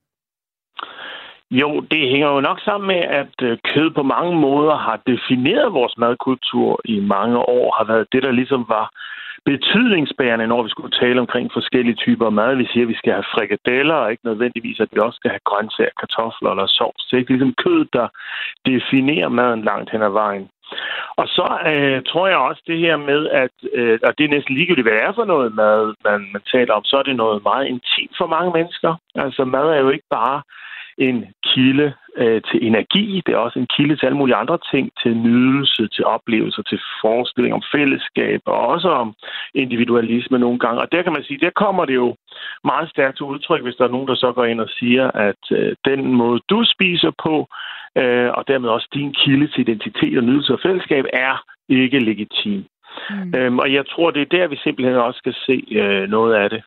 Jo, 1.51 1.79
det 1.91 2.09
hænger 2.09 2.29
jo 2.29 2.41
nok 2.41 2.59
sammen 2.59 2.87
med, 2.87 3.01
at 3.21 3.35
øh, 3.41 3.57
kød 3.63 3.91
på 3.91 4.03
mange 4.03 4.35
måder 4.35 4.75
har 4.77 5.01
defineret 5.07 5.73
vores 5.73 5.97
madkultur 5.97 6.81
i 6.85 6.99
mange 6.99 7.37
år, 7.37 7.75
har 7.77 7.85
været 7.93 8.07
det, 8.11 8.23
der 8.23 8.31
ligesom 8.31 8.65
var 8.67 8.91
betydningsbærende, 9.51 10.47
når 10.47 10.63
vi 10.63 10.69
skulle 10.69 10.99
tale 11.01 11.19
omkring 11.19 11.45
forskellige 11.53 12.01
typer 12.05 12.29
mad. 12.29 12.55
Vi 12.55 12.67
siger, 12.71 12.85
at 12.85 12.91
vi 12.93 13.01
skal 13.01 13.13
have 13.13 13.31
frikadeller, 13.35 13.97
og 14.03 14.11
ikke 14.11 14.25
nødvendigvis, 14.29 14.79
at 14.79 14.89
vi 14.93 14.99
også 14.99 15.17
skal 15.17 15.31
have 15.31 15.47
grøntsager, 15.49 15.99
kartofler 16.01 16.49
eller 16.51 16.67
sovs. 16.67 17.05
Det 17.05 17.13
er 17.13 17.21
ikke 17.21 17.33
ligesom 17.33 17.55
kød, 17.63 17.81
der 17.97 18.07
definerer 18.65 19.29
maden 19.29 19.61
langt 19.69 19.91
hen 19.91 20.01
ad 20.01 20.13
vejen. 20.23 20.47
Og 21.21 21.27
så 21.27 21.47
øh, 21.71 22.01
tror 22.09 22.27
jeg 22.27 22.37
også 22.37 22.61
det 22.67 22.79
her 22.79 22.97
med, 22.97 23.21
at 23.43 23.55
øh, 23.73 23.99
og 24.07 24.11
det 24.17 24.23
er 24.23 24.35
næsten 24.35 24.55
ligegyldigt, 24.55 24.85
hvad 24.85 24.97
det 24.97 25.03
er 25.03 25.13
for 25.13 25.25
noget 25.25 25.55
mad, 25.55 25.81
man, 26.07 26.19
man 26.33 26.43
taler 26.53 26.73
om, 26.73 26.83
så 26.83 26.95
er 26.97 27.03
det 27.03 27.15
noget 27.15 27.43
meget 27.43 27.65
intimt 27.73 28.15
for 28.17 28.27
mange 28.35 28.51
mennesker. 28.57 28.91
Altså 29.15 29.45
mad 29.45 29.67
er 29.69 29.79
jo 29.85 29.89
ikke 29.89 30.09
bare 30.19 30.41
en 30.97 31.25
kilde 31.43 31.93
øh, 32.17 32.41
til 32.51 32.67
energi. 32.67 33.21
Det 33.25 33.33
er 33.33 33.37
også 33.37 33.59
en 33.59 33.67
kilde 33.75 33.95
til 33.95 34.05
alle 34.05 34.17
mulige 34.17 34.35
andre 34.35 34.57
ting, 34.71 34.91
til 35.03 35.17
nydelse, 35.17 35.87
til 35.87 36.05
oplevelser, 36.05 36.61
til 36.61 36.79
forestilling 37.01 37.53
om 37.53 37.63
fællesskab, 37.75 38.41
og 38.45 38.59
også 38.73 38.89
om 38.89 39.13
individualisme 39.53 40.39
nogle 40.39 40.59
gange. 40.59 40.81
Og 40.81 40.91
der 40.91 41.01
kan 41.01 41.13
man 41.13 41.23
sige, 41.23 41.39
der 41.45 41.59
kommer 41.63 41.85
det 41.85 41.95
jo 41.95 42.15
meget 42.63 42.89
stærkt 42.89 43.17
til 43.17 43.25
udtryk, 43.25 43.63
hvis 43.63 43.75
der 43.75 43.85
er 43.85 43.95
nogen, 43.95 44.07
der 44.07 44.15
så 44.15 44.31
går 44.31 44.45
ind 44.45 44.61
og 44.61 44.69
siger, 44.79 45.11
at 45.11 45.43
øh, 45.51 45.75
den 45.85 46.13
måde, 46.13 46.39
du 46.49 46.63
spiser 46.73 47.11
på, 47.23 47.47
øh, 48.01 48.29
og 48.37 48.47
dermed 48.47 48.69
også 48.69 48.87
din 48.93 49.13
kilde 49.13 49.47
til 49.47 49.61
identitet 49.69 50.17
og 50.17 50.23
nydelse 50.23 50.53
og 50.53 50.59
fællesskab, 50.63 51.05
er 51.13 51.43
ikke 51.69 51.99
legitim. 51.99 52.65
Mm. 53.09 53.33
Øhm, 53.37 53.59
og 53.59 53.73
jeg 53.73 53.85
tror, 53.87 54.11
det 54.11 54.21
er 54.21 54.37
der, 54.37 54.47
vi 54.47 54.57
simpelthen 54.63 54.95
også 54.95 55.17
skal 55.17 55.35
se 55.45 55.63
øh, 55.71 56.09
noget 56.09 56.33
af 56.35 56.49
det. 56.49 56.63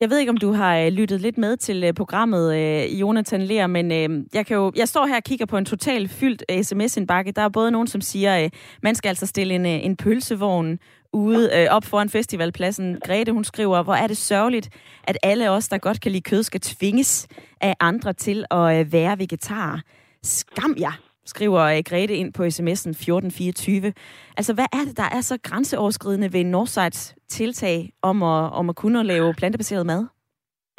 Jeg 0.00 0.10
ved 0.10 0.18
ikke, 0.18 0.30
om 0.30 0.36
du 0.36 0.52
har 0.52 0.78
øh, 0.78 0.88
lyttet 0.92 1.20
lidt 1.20 1.38
med 1.38 1.56
til 1.56 1.84
øh, 1.84 1.94
programmet, 1.94 2.56
øh, 2.56 3.00
Jonathan 3.00 3.42
Ler, 3.42 3.66
men 3.66 3.90
jeg, 4.34 4.46
kan 4.46 4.56
jo, 4.56 4.72
jeg 4.76 4.88
står 4.88 5.06
her 5.06 5.16
og 5.16 5.24
kigger 5.24 5.46
på 5.46 5.56
en 5.56 5.64
totalt 5.64 6.10
fyldt 6.10 6.44
sms-indbakke. 6.62 7.32
Der 7.32 7.42
er 7.42 7.48
både 7.48 7.70
nogen, 7.70 7.86
som 7.86 8.00
siger, 8.00 8.34
at 8.34 8.54
man 8.82 8.94
skal 8.94 9.08
altså 9.08 9.26
stille 9.26 9.54
en, 9.54 9.66
en 9.66 9.96
pølsevogn 9.96 10.78
ude 11.12 11.68
op 11.70 11.84
foran 11.84 12.08
festivalpladsen. 12.08 12.98
Grete, 13.04 13.32
hun 13.32 13.44
skriver, 13.44 13.82
hvor 13.82 13.94
er 13.94 14.06
det 14.06 14.16
sørgeligt, 14.16 14.68
at 15.04 15.18
alle 15.22 15.50
os, 15.50 15.68
der 15.68 15.78
godt 15.78 16.00
kan 16.00 16.12
lide 16.12 16.22
kød, 16.22 16.42
skal 16.42 16.60
tvinges 16.60 17.28
af 17.60 17.74
andre 17.80 18.12
til 18.12 18.44
at 18.50 18.92
være 18.92 19.18
vegetar. 19.18 19.82
Skam 20.22 20.76
jer, 20.80 21.09
skriver 21.26 21.60
øh, 21.60 21.82
Grete 21.88 22.14
ind 22.14 22.32
på 22.32 22.42
sms'en 22.42 22.90
1424. 22.90 23.92
Altså, 24.36 24.54
hvad 24.54 24.68
er 24.72 24.84
det, 24.88 24.96
der 24.96 25.08
er 25.16 25.20
så 25.20 25.38
grænseoverskridende 25.42 26.32
ved 26.32 26.44
Northsides 26.44 27.14
tiltag 27.28 27.90
om 28.02 28.22
at, 28.22 28.52
om 28.52 28.68
at 28.68 28.76
kunne 28.76 29.02
lave 29.02 29.34
plantebaseret 29.34 29.86
mad? 29.86 30.06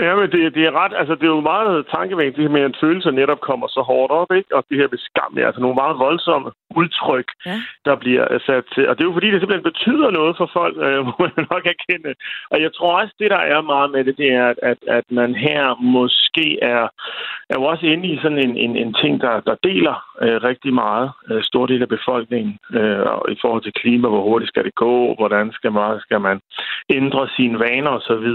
Ja, 0.06 0.16
men 0.16 0.28
det, 0.34 0.54
det 0.56 0.64
er 0.66 0.74
ret, 0.82 0.94
altså 1.00 1.14
det 1.16 1.26
er 1.26 1.36
jo 1.38 1.50
meget 1.54 1.88
tankevækkende, 1.96 2.38
det 2.38 2.46
her 2.46 2.58
med, 2.58 2.62
at 2.70 2.82
følelser 2.84 3.12
netop 3.12 3.42
kommer 3.50 3.68
så 3.68 3.82
hårdt 3.90 4.12
op, 4.12 4.32
ikke? 4.40 4.56
Og 4.56 4.64
det 4.70 4.78
her 4.78 4.88
med 4.92 5.02
skam, 5.08 5.38
altså 5.38 5.62
nogle 5.62 5.82
meget 5.84 6.00
voldsomme 6.06 6.50
udtryk, 6.78 7.30
ja. 7.46 7.58
der 7.86 7.96
bliver 7.96 8.26
sat 8.46 8.64
til. 8.74 8.84
Og 8.90 8.94
det 8.96 9.04
er 9.04 9.10
jo 9.10 9.18
fordi, 9.18 9.32
det 9.32 9.40
simpelthen 9.40 9.72
betyder 9.72 10.10
noget 10.12 10.38
for 10.38 10.50
folk, 10.54 10.76
øh, 10.88 11.00
må 11.08 11.14
man 11.20 11.48
nok 11.52 11.66
erkende. 11.74 12.12
Og 12.52 12.62
jeg 12.62 12.72
tror 12.74 13.02
også, 13.02 13.14
det 13.20 13.30
der 13.32 13.44
er 13.54 13.62
meget 13.62 13.92
med 13.92 14.04
det, 14.04 14.18
det 14.18 14.30
er, 14.32 14.48
at, 14.48 14.60
at, 14.72 14.80
at 14.88 15.06
man 15.10 15.36
her 15.36 15.76
måske 15.98 16.48
er, 16.62 16.84
er 17.50 17.56
jo 17.60 17.64
også 17.64 17.86
inde 17.86 18.08
i 18.08 18.20
sådan 18.22 18.42
en, 18.48 18.58
en, 18.58 18.76
en 18.84 18.94
ting, 18.94 19.22
der, 19.22 19.40
der 19.40 19.56
deler 19.64 19.98
øh, 20.24 20.38
rigtig 20.50 20.74
meget 20.74 21.12
øh, 21.32 21.44
stor 21.44 21.66
del 21.66 21.82
af 21.82 21.90
befolkningen 21.90 22.58
øh, 22.74 23.06
i 23.36 23.38
forhold 23.42 23.64
til 23.64 23.74
klima, 23.82 24.08
hvor 24.08 24.24
hurtigt 24.24 24.50
skal 24.50 24.64
det 24.64 24.76
gå, 24.76 25.16
hvordan 25.20 25.52
skal 25.52 25.72
man, 25.72 26.00
skal 26.00 26.22
man 26.22 26.42
ændre 26.90 27.30
sine 27.36 27.60
vaner 27.60 27.92
osv. 27.92 28.28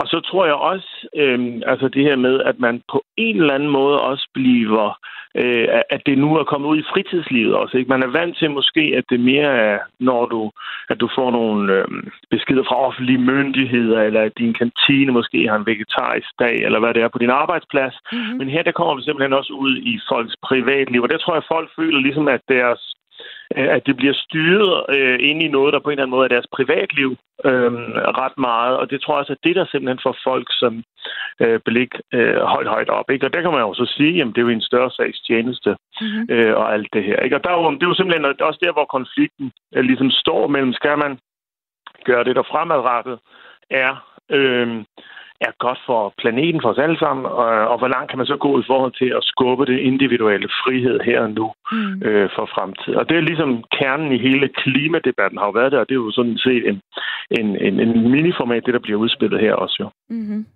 Og 0.00 0.06
så 0.12 0.20
tror 0.20 0.44
jeg 0.44 0.54
også, 0.54 0.90
øh, 1.16 1.62
altså 1.66 1.88
det 1.88 2.02
her 2.04 2.16
med, 2.16 2.40
at 2.40 2.58
man 2.58 2.82
på 2.92 3.02
en 3.16 3.36
eller 3.40 3.54
anden 3.54 3.68
måde 3.68 4.00
også 4.00 4.28
bliver, 4.34 4.98
øh, 5.34 5.68
at 5.90 6.02
det 6.06 6.18
nu 6.18 6.36
er 6.36 6.44
kommet 6.44 6.68
ud 6.68 6.78
i 6.78 6.90
fritidslivet 6.92 7.51
også. 7.52 7.78
Ikke? 7.78 7.88
Man 7.88 8.02
er 8.02 8.06
vant 8.18 8.36
til 8.38 8.50
måske, 8.50 8.84
at 8.98 9.04
det 9.10 9.20
mere 9.20 9.52
er, 9.70 9.78
når 10.00 10.26
du, 10.26 10.50
at 10.90 11.00
du 11.00 11.08
får 11.16 11.30
nogle 11.30 11.72
øh, 11.72 11.84
beskeder 12.30 12.64
fra 12.68 12.76
offentlige 12.86 13.24
myndigheder, 13.32 14.02
eller 14.02 14.22
at 14.22 14.38
din 14.38 14.54
kantine 14.54 15.12
måske 15.12 15.48
har 15.48 15.56
en 15.56 15.70
vegetarisk 15.72 16.30
dag, 16.38 16.56
eller 16.66 16.80
hvad 16.80 16.94
det 16.94 17.02
er 17.02 17.08
på 17.08 17.18
din 17.18 17.30
arbejdsplads. 17.42 17.94
Mm-hmm. 18.12 18.36
Men 18.38 18.48
her 18.48 18.62
der 18.62 18.72
kommer 18.72 18.94
vi 18.94 19.02
simpelthen 19.02 19.32
også 19.40 19.52
ud 19.52 19.76
i 19.76 20.00
folks 20.08 20.34
privatliv, 20.48 21.02
og 21.02 21.10
der 21.10 21.18
tror 21.18 21.34
jeg, 21.34 21.42
at 21.42 21.52
folk 21.54 21.68
føler 21.78 22.00
ligesom, 22.00 22.28
at 22.28 22.40
deres 22.48 22.94
at 23.50 23.86
det 23.86 23.96
bliver 23.96 24.14
styret 24.14 24.84
øh, 24.96 25.18
ind 25.20 25.42
i 25.42 25.48
noget, 25.48 25.72
der 25.72 25.80
på 25.80 25.90
en 25.90 25.92
eller 25.92 26.02
anden 26.02 26.16
måde 26.16 26.24
er 26.24 26.34
deres 26.34 26.46
privatliv 26.56 27.10
øh, 27.44 27.72
ret 28.22 28.38
meget. 28.38 28.76
Og 28.76 28.90
det 28.90 29.00
tror 29.00 29.14
jeg 29.14 29.20
også 29.20 29.32
er 29.32 29.44
det, 29.44 29.56
der 29.56 29.64
simpelthen 29.66 30.00
får 30.02 30.16
folk 30.24 30.48
som 30.50 30.84
øh, 31.40 31.60
belig 31.64 31.88
øh, 32.14 32.40
højt, 32.54 32.66
højt 32.66 32.90
op. 32.90 33.10
Ikke? 33.10 33.26
Og 33.26 33.34
der 33.34 33.40
kan 33.42 33.50
man 33.50 33.60
jo 33.60 33.74
så 33.74 33.86
sige, 33.96 34.20
at 34.20 34.26
det 34.26 34.38
er 34.38 34.42
jo 34.42 34.48
en 34.48 34.68
større 34.70 34.90
sags 34.90 35.20
tjeneste 35.20 35.70
mm-hmm. 36.00 36.26
øh, 36.34 36.54
og 36.56 36.74
alt 36.74 36.88
det 36.92 37.04
her. 37.04 37.16
Ikke? 37.16 37.36
Og 37.36 37.44
der 37.44 37.50
er 37.50 37.58
jo, 37.62 37.70
det 37.70 37.82
er 37.82 37.92
jo 37.92 37.94
simpelthen 37.94 38.42
også 38.48 38.60
der, 38.62 38.72
hvor 38.72 38.84
konflikten 38.84 39.52
øh, 39.74 39.84
ligesom 39.84 40.10
står 40.10 40.46
mellem, 40.46 40.72
skal 40.72 40.98
man 40.98 41.18
gøre 42.04 42.24
det, 42.24 42.36
der 42.36 42.42
fremadrettet 42.42 43.18
er... 43.70 43.92
Øh, 44.30 44.84
er 45.46 45.52
godt 45.66 45.80
for 45.86 46.14
planeten, 46.22 46.60
for 46.62 46.70
os 46.72 46.84
alle 46.84 46.98
sammen, 46.98 47.24
og, 47.26 47.48
og 47.72 47.78
hvor 47.78 47.88
langt 47.94 48.08
kan 48.10 48.18
man 48.18 48.30
så 48.32 48.36
gå 48.36 48.60
i 48.60 48.68
forhold 48.70 48.92
til 49.00 49.10
at 49.18 49.24
skubbe 49.30 49.66
det 49.66 49.78
individuelle 49.78 50.48
frihed 50.62 51.00
her 51.08 51.20
og 51.20 51.30
nu 51.30 51.52
mm. 51.72 52.02
øh, 52.06 52.28
for 52.36 52.46
fremtiden. 52.54 52.98
Og 53.00 53.08
det 53.08 53.16
er 53.16 53.28
ligesom 53.30 53.64
kernen 53.78 54.12
i 54.12 54.18
hele 54.28 54.48
klimadebatten 54.48 55.38
har 55.38 55.46
jo 55.46 55.58
været 55.60 55.72
der, 55.72 55.80
og 55.80 55.88
det 55.88 55.94
er 55.94 56.04
jo 56.04 56.10
sådan 56.10 56.38
set 56.38 56.62
en, 56.70 56.80
en, 57.38 57.46
en, 57.66 57.74
en 57.80 58.10
miniformat, 58.10 58.66
det 58.66 58.74
der 58.74 58.86
bliver 58.86 58.98
udspillet 58.98 59.40
her 59.40 59.54
også 59.54 59.76
jo. 59.80 59.88
Mm-hmm. 60.10 60.46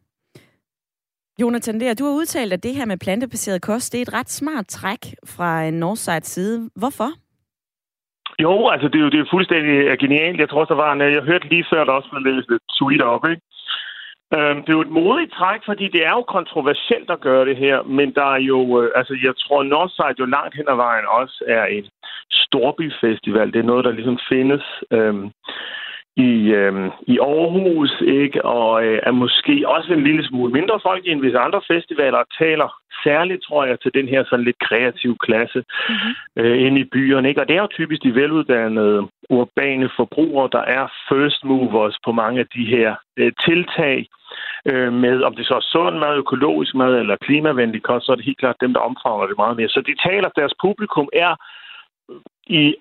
Jonathan, 1.41 1.80
der, 1.80 1.95
du 1.95 2.05
har 2.05 2.12
udtalt, 2.12 2.53
at 2.53 2.62
det 2.62 2.74
her 2.74 2.87
med 2.87 2.99
plantebaseret 2.99 3.62
kost, 3.62 3.93
det 3.93 3.99
er 3.99 4.03
et 4.03 4.14
ret 4.14 4.30
smart 4.30 4.66
træk 4.66 5.03
fra 5.26 5.70
Northsides 5.70 6.26
side. 6.26 6.70
Hvorfor? 6.76 7.11
Jo, 8.39 8.68
altså 8.68 8.89
det 8.89 8.99
er 8.99 9.05
jo 9.05 9.11
det 9.11 9.20
er 9.20 9.32
fuldstændig 9.34 9.99
genialt. 9.99 10.41
Jeg 10.41 10.49
tror 10.49 10.61
også, 10.61 10.74
der 10.74 10.82
var 10.84 10.93
en, 10.93 11.01
jeg 11.01 11.22
hørte 11.30 11.49
lige 11.49 11.66
før, 11.72 11.84
der 11.84 11.93
også 11.93 12.09
blev 12.11 12.22
læst 12.34 12.51
lidt 12.51 12.62
tweet 12.78 13.03
op, 13.03 13.24
ikke? 13.30 13.43
Øhm, 14.35 14.59
det 14.62 14.68
er 14.68 14.79
jo 14.79 14.87
et 14.89 14.97
modigt 15.01 15.33
træk, 15.33 15.61
fordi 15.64 15.89
det 15.89 16.07
er 16.07 16.11
jo 16.11 16.22
kontroversielt 16.22 17.11
at 17.11 17.20
gøre 17.20 17.45
det 17.45 17.57
her, 17.57 17.83
men 17.83 18.14
der 18.14 18.29
er 18.37 18.41
jo, 18.53 18.83
øh, 18.83 18.91
altså 18.95 19.14
jeg 19.22 19.35
tror, 19.37 19.62
Northside 19.62 20.18
jo 20.18 20.24
langt 20.24 20.55
hen 20.57 20.68
ad 20.68 20.77
vejen 20.77 21.07
også 21.07 21.45
er 21.49 21.66
et 21.70 21.89
storbyfestival. 22.31 23.53
Det 23.53 23.59
er 23.59 23.70
noget, 23.72 23.85
der 23.85 23.93
ligesom 23.93 24.18
findes 24.29 24.64
øhm, 24.91 25.31
i, 26.17 26.51
øhm, 26.61 26.91
i 27.07 27.19
Aarhus, 27.19 28.03
ikke? 28.07 28.45
Og 28.45 28.85
øh, 28.85 28.99
er 29.03 29.11
måske 29.11 29.64
også 29.69 29.93
en 29.93 30.05
lille 30.05 30.27
smule 30.29 30.53
mindre 30.53 30.81
folk 30.83 31.03
end 31.07 31.21
hvis 31.21 31.35
andre 31.35 31.61
festivaler 31.73 32.23
taler 32.39 32.69
særligt, 33.05 33.43
tror 33.43 33.64
jeg, 33.64 33.81
til 33.81 33.91
den 33.95 34.09
her 34.09 34.25
sådan 34.25 34.45
lidt 34.45 34.59
kreative 34.59 35.17
klasse 35.27 35.61
mm-hmm. 35.89 36.12
øh, 36.37 36.67
inde 36.67 36.81
i 36.81 36.85
byerne, 36.85 37.29
ikke? 37.29 37.41
Og 37.41 37.49
det 37.49 37.57
er 37.57 37.61
jo 37.61 37.77
typisk 37.79 38.03
de 38.03 38.14
veluddannede 38.14 39.09
urbane 39.31 39.91
forbrugere, 39.97 40.49
der 40.53 40.64
er 40.79 40.87
first 41.09 41.45
movers 41.45 41.97
på 42.05 42.12
mange 42.12 42.41
af 42.41 42.47
de 42.57 42.64
her 42.64 42.95
øh, 43.17 43.33
tiltag 43.47 44.07
øh, 44.71 44.93
med, 44.93 45.23
om 45.23 45.35
det 45.37 45.47
så 45.47 45.55
er 45.55 45.69
sund 45.73 45.99
mad, 45.99 46.17
økologisk 46.17 46.75
mad 46.75 46.95
eller 46.95 47.17
klimavenlig 47.17 47.83
kost, 47.83 48.07
så 48.07 48.12
er 48.12 48.17
det 48.17 48.25
helt 48.25 48.39
klart 48.39 48.61
dem, 48.61 48.73
der 48.73 48.81
omfavner 48.81 49.27
det 49.27 49.37
meget 49.37 49.57
mere. 49.57 49.69
Så 49.69 49.81
de 49.81 50.09
taler, 50.09 50.29
deres 50.37 50.55
publikum 50.62 51.09
er 51.12 51.33
i 52.47 52.75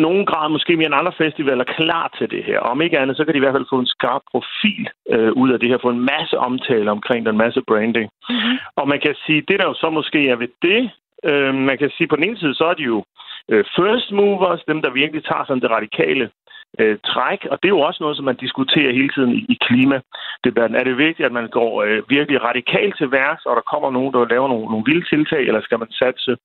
nogen 0.00 0.26
grad 0.26 0.48
måske 0.48 0.76
mere 0.76 0.86
end 0.86 0.94
andre 0.94 1.12
festivaler 1.12 1.64
klar 1.64 2.14
til 2.18 2.30
det 2.30 2.44
her. 2.44 2.58
Om 2.60 2.82
ikke 2.82 2.98
andet, 2.98 3.16
så 3.16 3.24
kan 3.24 3.34
de 3.34 3.38
i 3.38 3.40
hvert 3.40 3.54
fald 3.54 3.70
få 3.70 3.78
en 3.78 3.86
skarp 3.86 4.22
profil 4.30 4.88
øh, 5.10 5.32
ud 5.32 5.50
af 5.50 5.60
det 5.60 5.68
her, 5.68 5.78
få 5.82 5.90
en 5.90 6.06
masse 6.14 6.38
omtale 6.38 6.90
omkring 6.90 7.26
den 7.26 7.36
masse 7.36 7.62
branding. 7.66 8.10
Mm-hmm. 8.30 8.56
Og 8.76 8.88
man 8.88 9.00
kan 9.00 9.14
sige, 9.26 9.40
det 9.48 9.60
der 9.60 9.66
jo 9.66 9.74
så 9.74 9.90
måske 9.90 10.28
er 10.28 10.36
ved 10.36 10.48
det, 10.62 10.90
øh, 11.24 11.54
man 11.54 11.78
kan 11.78 11.90
sige 11.96 12.08
på 12.08 12.16
den 12.16 12.24
ene 12.24 12.38
side, 12.38 12.54
så 12.54 12.64
er 12.64 12.74
de 12.74 12.82
jo 12.82 13.04
øh, 13.48 13.64
first 13.76 14.12
movers, 14.12 14.60
dem 14.68 14.82
der 14.82 14.90
virkelig 14.90 15.24
tager 15.24 15.44
sådan 15.44 15.62
det 15.62 15.70
radikale 15.70 16.30
øh, 16.80 16.98
træk, 17.04 17.40
og 17.50 17.58
det 17.58 17.68
er 17.68 17.76
jo 17.76 17.80
også 17.80 18.02
noget, 18.02 18.16
som 18.16 18.24
man 18.24 18.36
diskuterer 18.36 18.92
hele 18.92 19.08
tiden 19.08 19.32
i, 19.38 19.40
i 19.48 19.56
klimadebatten. 19.66 20.76
Er 20.76 20.84
det 20.84 20.98
vigtigt, 20.98 21.26
at 21.26 21.32
man 21.32 21.48
går 21.48 21.82
øh, 21.82 22.02
virkelig 22.08 22.42
radikalt 22.42 22.94
til 22.96 23.10
værs, 23.10 23.42
og 23.46 23.56
der 23.56 23.70
kommer 23.72 23.90
nogen, 23.90 24.12
der 24.12 24.32
laver 24.34 24.48
nogle, 24.48 24.66
nogle 24.72 24.84
vilde 24.88 25.06
tiltag, 25.08 25.42
eller 25.46 25.60
skal 25.60 25.78
man 25.78 25.90
satse 25.90 26.36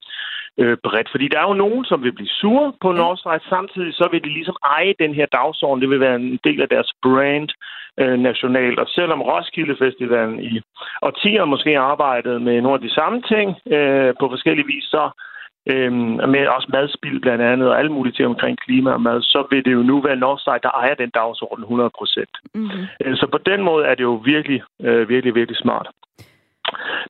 øh, 0.62 0.78
bredt? 0.84 1.10
Fordi 1.12 1.28
der 1.28 1.40
er 1.40 1.48
jo 1.48 1.62
nogen, 1.64 1.86
som 1.86 2.04
vil 2.04 2.18
blive 2.20 2.38
sure 2.42 2.74
på 2.82 2.92
Northside, 2.92 3.50
samtidig 3.50 3.94
så 3.94 4.06
vil 4.12 4.24
de 4.24 4.34
ligesom 4.34 4.58
eje 4.64 4.94
den 5.00 5.14
her 5.14 5.26
dagsorden. 5.26 5.82
Det 5.82 5.90
vil 5.90 6.00
være 6.00 6.16
en 6.16 6.40
del 6.44 6.62
af 6.62 6.70
deres 6.70 6.92
brand 7.04 7.50
øh, 8.00 8.18
nationalt. 8.20 8.80
Og 8.80 8.88
selvom 8.88 9.22
Roskilde 9.22 9.76
Festivalen 9.84 10.40
i 10.40 10.62
årtier 11.02 11.46
måske 11.46 11.80
arbejdet 11.80 12.42
med 12.42 12.62
nogle 12.62 12.80
af 12.80 12.82
de 12.82 12.96
samme 13.00 13.22
ting 13.22 13.48
øh, 13.76 14.14
på 14.20 14.26
forskellige 14.30 14.68
vis, 14.74 14.84
så 14.84 15.04
øhm, 15.72 16.14
med 16.34 16.48
også 16.56 16.70
madspil 16.74 17.20
blandt 17.20 17.44
andet, 17.44 17.70
og 17.70 17.80
alle 17.80 17.92
mulige 17.92 18.14
ting 18.14 18.28
omkring 18.28 18.58
klima 18.66 18.92
og 18.92 19.02
mad, 19.02 19.22
så 19.22 19.48
vil 19.52 19.66
det 19.66 19.74
jo 19.74 19.84
nu 19.84 20.02
være 20.02 20.16
Northside, 20.16 20.64
der 20.64 20.70
ejer 20.70 20.96
den 20.96 21.10
dagsorden 21.10 21.64
100 21.64 21.90
procent. 21.98 22.34
Mm-hmm. 22.56 23.16
Så 23.16 23.28
på 23.32 23.38
den 23.38 23.62
måde 23.64 23.86
er 23.86 23.96
det 23.96 24.04
jo 24.04 24.22
virkelig, 24.26 24.62
øh, 24.82 25.10
virkelig, 25.10 25.36
virkelig 25.36 25.58
smart. 25.58 25.88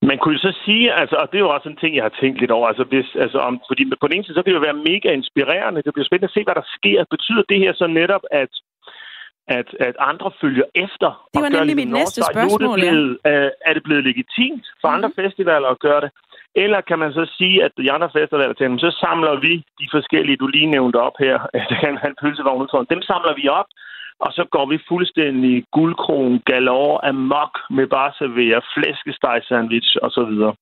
Man 0.09 0.17
kunne 0.17 0.35
jo 0.37 0.41
så 0.47 0.53
sige, 0.65 0.85
altså, 1.01 1.15
og 1.21 1.27
det 1.29 1.37
er 1.37 1.45
jo 1.47 1.55
også 1.55 1.69
en 1.69 1.81
ting, 1.81 1.95
jeg 1.95 2.03
har 2.09 2.15
tænkt 2.21 2.39
lidt 2.39 2.51
over, 2.57 2.67
altså, 2.67 2.83
hvis, 2.91 3.09
altså 3.23 3.37
om, 3.37 3.61
fordi 3.69 3.83
på 4.01 4.07
den 4.07 4.15
ene 4.15 4.25
side, 4.25 4.35
så 4.35 4.41
kan 4.43 4.51
det 4.51 4.59
jo 4.59 4.69
være 4.69 4.83
mega 4.91 5.09
inspirerende, 5.19 5.83
det 5.85 5.93
bliver 5.93 6.09
spændende 6.09 6.31
at 6.31 6.35
se, 6.37 6.43
hvad 6.47 6.57
der 6.61 6.67
sker. 6.77 6.99
Betyder 7.15 7.43
det 7.49 7.59
her 7.63 7.73
så 7.81 7.87
netop, 7.87 8.23
at 8.31 8.51
at, 9.47 9.67
at 9.79 9.95
andre 9.99 10.31
følger 10.41 10.67
efter. 10.75 11.09
Det 11.33 11.41
var 11.45 11.49
nemlig 11.57 11.75
mit 11.75 11.93
næste 11.99 12.21
spørgsmål, 12.31 12.69
er 12.69 12.75
det 12.75 12.91
blevet, 12.91 13.17
ja. 13.25 13.49
er 13.69 13.73
det 13.73 13.83
blevet 13.83 14.03
legitimt 14.03 14.65
for 14.81 14.87
mm-hmm. 14.87 14.95
andre 14.95 15.09
festivaler 15.21 15.67
at 15.75 15.79
gøre 15.79 16.01
det? 16.01 16.11
Eller 16.55 16.81
kan 16.81 16.99
man 16.99 17.11
så 17.13 17.23
sige, 17.37 17.63
at 17.65 17.71
de 17.77 17.91
andre 17.91 18.09
festivaler 18.17 18.53
til 18.53 18.79
så 18.79 18.91
samler 19.03 19.33
vi 19.45 19.53
de 19.81 19.87
forskellige, 19.95 20.37
du 20.37 20.47
lige 20.47 20.73
nævnte 20.75 20.97
op 21.07 21.17
her, 21.19 21.37
det 21.69 21.77
kan 21.81 21.97
have 22.01 22.11
en 22.13 22.21
pølsevogn 22.21 22.87
dem 22.93 23.01
samler 23.01 23.33
vi 23.41 23.47
op, 23.59 23.69
og 24.19 24.31
så 24.33 24.43
går 24.55 24.65
vi 24.71 24.77
fuldstændig 24.87 25.63
guldkron 25.71 26.41
galore 26.45 27.05
amok 27.05 27.53
med 27.69 27.87
bare 27.87 28.11
servere 28.19 28.61
flæskesteg 28.73 29.41
sandwich 29.47 29.97
og 30.01 30.11
så 30.11 30.23
videre. 30.31 30.53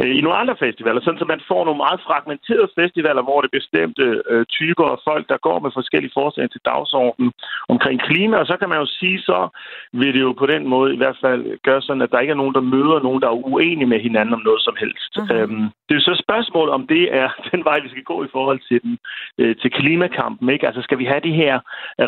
Øh, 0.00 0.16
I 0.18 0.20
nogle 0.20 0.38
andre 0.42 0.56
festivaler, 0.64 1.00
sådan 1.00 1.18
så 1.18 1.24
man 1.24 1.46
får 1.48 1.64
nogle 1.64 1.82
meget 1.84 2.00
fragmenterede 2.06 2.70
festivaler, 2.80 3.22
hvor 3.22 3.40
det 3.40 3.48
er 3.48 3.58
bestemte 3.58 4.22
øh, 4.30 4.46
typer 4.46 4.86
af 4.94 4.98
folk, 5.08 5.24
der 5.28 5.44
går 5.46 5.58
med 5.58 5.70
forskellige 5.78 6.16
forslag 6.18 6.50
til 6.50 6.60
dagsordenen 6.64 7.32
omkring 7.68 7.98
klima, 8.08 8.36
og 8.36 8.46
så 8.46 8.56
kan 8.60 8.68
man 8.68 8.78
jo 8.78 8.86
sige, 8.86 9.18
så 9.20 9.38
vil 9.92 10.14
det 10.14 10.20
jo 10.20 10.32
på 10.32 10.46
den 10.46 10.68
måde 10.68 10.94
i 10.94 10.96
hvert 10.96 11.18
fald 11.24 11.42
gøre 11.66 11.82
sådan, 11.82 12.02
at 12.02 12.10
der 12.10 12.18
ikke 12.18 12.30
er 12.30 12.42
nogen, 12.42 12.54
der 12.54 12.70
møder 12.74 12.98
nogen, 13.02 13.22
der 13.22 13.28
er 13.28 13.42
uenige 13.52 13.92
med 13.92 14.00
hinanden 14.00 14.34
om 14.34 14.42
noget 14.48 14.62
som 14.62 14.76
helst. 14.82 15.12
Uh-huh. 15.18 15.34
Øhm, 15.34 15.64
det 15.86 15.92
er 15.92 16.00
jo 16.00 16.10
så 16.10 16.22
spørgsmål, 16.26 16.68
om 16.68 16.86
det 16.86 17.04
er 17.20 17.28
den 17.52 17.64
vej, 17.64 17.80
vi 17.80 17.88
skal 17.88 18.02
gå 18.12 18.24
i 18.24 18.32
forhold 18.32 18.60
til 18.68 18.78
den, 18.82 18.98
øh, 19.38 19.56
til 19.56 19.70
klimakampen. 19.70 20.50
Ikke? 20.50 20.66
Altså 20.66 20.82
skal 20.82 20.98
vi 20.98 21.04
have 21.04 21.20
de 21.28 21.38
her 21.42 21.54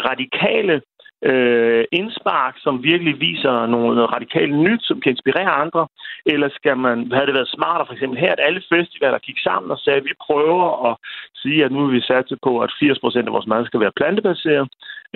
radikale 0.08 0.82
øh, 1.22 1.84
indspark, 1.92 2.54
som 2.58 2.82
virkelig 2.82 3.20
viser 3.20 3.66
noget 3.66 4.12
radikalt 4.14 4.54
nyt, 4.54 4.82
som 4.84 5.00
kan 5.00 5.12
inspirere 5.12 5.50
andre? 5.50 5.86
Eller 6.26 6.48
skal 6.58 6.76
man, 6.76 7.12
havde 7.12 7.26
det 7.26 7.34
været 7.34 7.54
smartere 7.56 7.86
for 7.86 7.94
eksempel 7.94 8.18
her, 8.18 8.32
at 8.32 8.44
alle 8.46 8.62
festivaler 8.72 9.18
gik 9.18 9.38
sammen 9.38 9.70
og 9.70 9.78
sagde, 9.78 9.98
at 9.98 10.04
vi 10.04 10.22
prøver 10.26 10.90
at 10.90 10.96
sige, 11.42 11.64
at 11.64 11.72
nu 11.72 11.86
vil 11.86 11.96
vi 11.96 12.00
satse 12.00 12.36
på, 12.42 12.60
at 12.60 12.70
80 12.80 12.98
procent 12.98 13.26
af 13.26 13.32
vores 13.32 13.46
mad 13.46 13.66
skal 13.66 13.80
være 13.80 13.98
plantebaseret, 14.00 14.68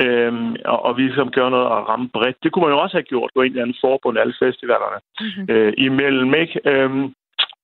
øhm, 0.04 0.56
og, 0.64 0.84
og 0.84 0.96
vi 0.96 1.02
ligesom 1.02 1.30
gør 1.30 1.48
noget 1.48 1.66
at 1.66 1.88
ramme 1.88 2.08
bredt. 2.08 2.42
Det 2.42 2.52
kunne 2.52 2.64
man 2.64 2.74
jo 2.74 2.82
også 2.82 2.96
have 2.96 3.10
gjort, 3.12 3.34
gå 3.34 3.42
ind 3.42 3.56
i 3.56 3.60
en 3.60 3.80
forbund 3.80 4.18
alle 4.18 4.34
festivalerne 4.42 4.98
mm-hmm. 5.20 5.44
øh, 5.54 5.72
imellem, 5.78 6.34
ikke? 6.34 6.60
Øhm, 6.72 7.14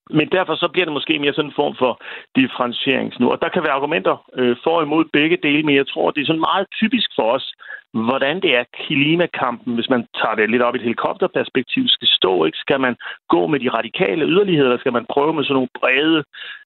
men 0.09 0.27
derfor 0.31 0.55
så 0.55 0.67
bliver 0.67 0.85
det 0.85 0.93
måske 0.93 1.19
mere 1.19 1.33
sådan 1.33 1.49
en 1.49 1.59
form 1.61 1.75
for 1.75 2.01
differentiering 2.35 3.13
nu. 3.19 3.31
Og 3.31 3.41
der 3.41 3.49
kan 3.49 3.63
være 3.63 3.77
argumenter 3.79 4.15
øh, 4.39 4.55
for 4.63 4.75
og 4.77 4.83
imod 4.83 5.05
begge 5.13 5.37
dele, 5.43 5.63
men 5.63 5.75
jeg 5.75 5.87
tror, 5.87 6.11
det 6.11 6.21
er 6.21 6.25
sådan 6.25 6.47
meget 6.51 6.67
typisk 6.81 7.09
for 7.15 7.31
os, 7.31 7.53
hvordan 7.93 8.35
det 8.41 8.51
er 8.57 8.63
klimakampen, 8.73 9.75
hvis 9.75 9.89
man 9.89 10.05
tager 10.19 10.35
det 10.35 10.49
lidt 10.49 10.61
op 10.61 10.75
i 10.75 10.77
et 10.77 10.83
helikopterperspektiv, 10.83 11.83
skal 11.87 12.07
stå. 12.07 12.45
Ikke? 12.45 12.57
Skal 12.57 12.79
man 12.79 12.95
gå 13.29 13.47
med 13.47 13.59
de 13.59 13.69
radikale 13.69 14.25
yderligheder, 14.25 14.69
eller 14.69 14.79
skal 14.79 14.93
man 14.93 15.05
prøve 15.13 15.33
med 15.33 15.43
sådan 15.43 15.53
nogle 15.53 15.75
brede 15.79 16.23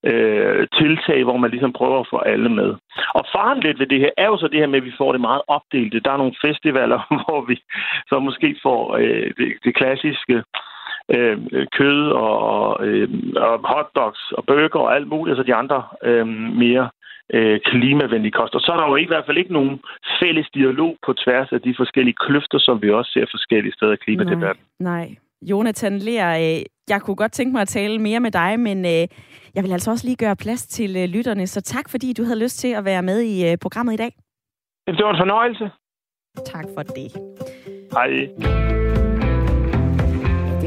øh, 0.10 0.68
tiltag, 0.80 1.24
hvor 1.24 1.38
man 1.38 1.52
ligesom 1.52 1.74
prøver 1.74 2.00
at 2.00 2.08
få 2.10 2.18
alle 2.18 2.50
med? 2.50 2.76
Og 3.18 3.24
faren 3.36 3.60
lidt 3.60 3.80
ved 3.80 3.88
det 3.88 4.00
her 4.00 4.12
er 4.18 4.26
jo 4.26 4.38
så 4.38 4.48
det 4.48 4.60
her 4.60 4.68
med, 4.68 4.80
at 4.80 4.86
vi 4.86 4.98
får 4.98 5.12
det 5.12 5.22
meget 5.22 5.42
opdelt. 5.48 6.06
Der 6.06 6.12
er 6.12 6.18
nogle 6.18 6.36
festivaler, 6.46 7.00
hvor 7.24 7.42
vi 7.50 7.56
så 8.10 8.20
måske 8.20 8.56
får 8.64 8.96
øh, 8.96 9.32
det, 9.38 9.48
det 9.64 9.76
klassiske 9.76 10.44
øh, 11.10 11.38
kød 11.78 12.12
og, 12.12 12.88
øh, 12.88 13.10
og 13.36 13.60
hotdogs 13.74 14.32
og 14.38 14.44
burger 14.46 14.80
og 14.80 14.96
alt 14.96 15.08
muligt, 15.08 15.32
altså 15.34 15.48
de 15.50 15.56
andre 15.56 15.84
øh, 16.04 16.28
mere 16.64 16.90
øh, 17.34 17.60
klimavenlige 17.66 18.32
koster. 18.32 18.60
Så 18.60 18.72
er 18.72 18.78
der 18.78 18.88
jo 18.88 18.96
i 18.96 19.06
hvert 19.08 19.26
fald 19.26 19.38
ikke 19.38 19.54
nogen 19.54 19.80
fælles 20.22 20.48
dialog 20.54 20.98
på 21.06 21.14
tværs 21.14 21.50
af 21.52 21.62
de 21.62 21.74
forskellige 21.78 22.16
kløfter, 22.20 22.60
som 22.60 22.82
vi 22.82 22.90
også 22.92 23.12
ser 23.12 23.26
forskellige 23.32 23.74
steder 23.74 23.94
i 23.94 24.04
klimadebatten. 24.06 24.64
Nej, 24.80 25.06
nej. 25.08 25.16
Jonathan 25.50 25.98
Ler, 25.98 26.30
øh, 26.30 26.62
jeg 26.90 27.02
kunne 27.02 27.16
godt 27.16 27.32
tænke 27.32 27.52
mig 27.52 27.62
at 27.62 27.68
tale 27.68 28.00
mere 28.00 28.20
med 28.20 28.32
dig, 28.32 28.60
men 28.60 28.86
øh, 28.86 29.08
jeg 29.56 29.64
vil 29.64 29.72
altså 29.72 29.92
også 29.92 30.08
lige 30.08 30.26
gøre 30.26 30.36
plads 30.36 30.68
til 30.68 30.92
øh, 30.98 31.10
lytterne, 31.10 31.48
så 31.48 31.62
tak 31.62 31.90
fordi 31.90 32.14
du 32.14 32.24
havde 32.24 32.44
lyst 32.44 32.60
til 32.60 32.68
at 32.68 32.86
være 32.86 33.04
med 33.04 33.22
i 33.22 33.58
programmet 33.62 33.94
i 33.94 33.98
dag. 33.98 34.12
Det 34.88 35.06
var 35.06 35.12
en 35.12 35.18
fornøjelse. 35.18 35.72
Tak 36.46 36.66
for 36.76 36.84
det. 36.84 37.12
Hej 37.94 38.63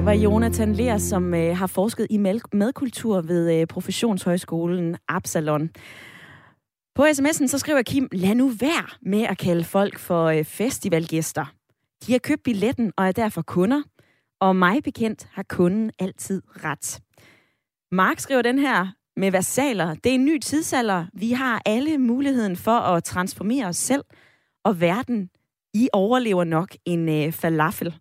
var 0.07 0.13
Jonathan 0.13 0.73
Ler, 0.73 0.99
som 0.99 1.35
øh, 1.35 1.57
har 1.57 1.67
forsket 1.67 2.07
i 2.11 2.19
madkultur 2.53 3.21
ved 3.21 3.61
øh, 3.61 3.67
Professionshøjskolen 3.67 4.97
Absalon. 5.09 5.71
På 6.95 7.05
sms'en 7.05 7.47
så 7.47 7.59
skriver 7.59 7.83
Kim, 7.83 8.09
lad 8.13 8.35
nu 8.35 8.49
være 8.49 8.87
med 9.03 9.23
at 9.23 9.39
kalde 9.39 9.65
folk 9.65 9.99
for 9.99 10.25
øh, 10.25 10.45
festivalgæster. 10.45 11.45
De 12.07 12.13
har 12.13 12.19
købt 12.19 12.43
billetten 12.43 12.93
og 12.97 13.07
er 13.07 13.13
derfor 13.13 13.43
kunder, 13.43 13.83
og 14.41 14.57
mig 14.57 14.83
bekendt 14.83 15.29
har 15.33 15.45
kunden 15.49 15.91
altid 15.99 16.43
ret. 16.47 17.01
Mark 17.93 18.19
skriver 18.19 18.43
den 18.43 18.59
her 18.59 18.87
med 19.17 19.31
versaler. 19.31 19.95
Det 19.95 20.11
er 20.11 20.15
en 20.15 20.25
ny 20.25 20.39
tidsalder. 20.39 21.07
Vi 21.13 21.33
har 21.33 21.63
alle 21.65 21.99
muligheden 21.99 22.57
for 22.57 22.79
at 22.79 23.05
transformere 23.05 23.67
os 23.67 23.77
selv 23.77 24.05
og 24.65 24.81
verden. 24.81 25.31
I 25.75 25.89
overlever 25.93 26.45
nok 26.45 26.77
en 26.85 27.09
øh, 27.09 27.33
falafel. 27.33 27.95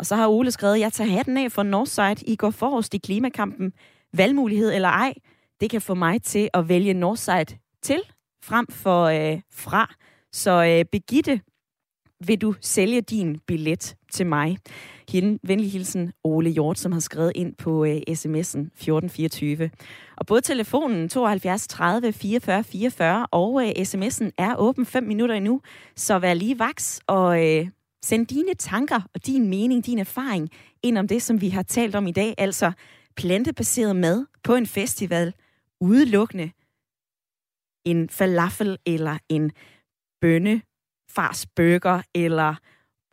Og 0.00 0.06
så 0.06 0.16
har 0.16 0.28
Ole 0.28 0.50
skrevet, 0.50 0.80
jeg 0.80 0.92
tager 0.92 1.10
hatten 1.10 1.36
af 1.36 1.52
for 1.52 1.62
Northside. 1.62 2.16
I 2.26 2.36
går 2.36 2.50
forrest 2.50 2.94
i 2.94 2.98
klimakampen. 2.98 3.72
Valgmulighed 4.12 4.72
eller 4.72 4.88
ej, 4.88 5.14
det 5.60 5.70
kan 5.70 5.80
få 5.80 5.94
mig 5.94 6.22
til 6.22 6.48
at 6.54 6.68
vælge 6.68 6.94
Northside 6.94 7.58
til 7.82 8.00
frem 8.42 8.66
for 8.70 9.04
øh, 9.04 9.40
fra. 9.52 9.94
Så 10.32 10.64
øh, 10.64 10.84
Begitte, 10.84 11.40
vil 12.26 12.40
du 12.40 12.54
sælge 12.60 13.00
din 13.00 13.38
billet 13.46 13.96
til 14.12 14.26
mig? 14.26 14.58
Hende, 15.08 15.38
venlig 15.42 15.72
hilsen 15.72 16.12
Ole 16.24 16.50
Hjort, 16.50 16.78
som 16.78 16.92
har 16.92 17.00
skrevet 17.00 17.32
ind 17.34 17.54
på 17.54 17.84
øh, 17.84 17.96
sms'en 17.96 18.60
1424. 18.60 19.70
Og 20.16 20.26
både 20.26 20.40
telefonen 20.40 21.08
72 21.08 21.66
30 21.68 22.12
44 22.12 22.64
44 22.64 23.26
og 23.30 23.62
øh, 23.64 23.70
sms'en 23.70 24.30
er 24.38 24.56
åben 24.56 24.86
5 24.86 25.04
minutter 25.04 25.34
endnu, 25.34 25.60
så 25.96 26.18
vær 26.18 26.34
lige 26.34 26.58
vaks 26.58 27.00
og 27.06 27.46
øh, 27.46 27.68
Send 28.02 28.26
dine 28.26 28.54
tanker 28.54 29.00
og 29.14 29.26
din 29.26 29.48
mening, 29.48 29.86
din 29.86 29.98
erfaring 29.98 30.50
ind 30.82 30.98
om 30.98 31.08
det, 31.08 31.22
som 31.22 31.40
vi 31.40 31.48
har 31.48 31.62
talt 31.62 31.94
om 31.94 32.06
i 32.06 32.12
dag, 32.12 32.34
altså 32.38 32.72
plantebaseret 33.16 33.96
mad 33.96 34.26
på 34.44 34.54
en 34.54 34.66
festival, 34.66 35.34
udelukkende 35.80 36.50
en 37.84 38.08
falafel 38.08 38.78
eller 38.86 39.18
en 39.28 39.52
bønne 40.20 40.62
burger 41.56 42.02
eller 42.14 42.54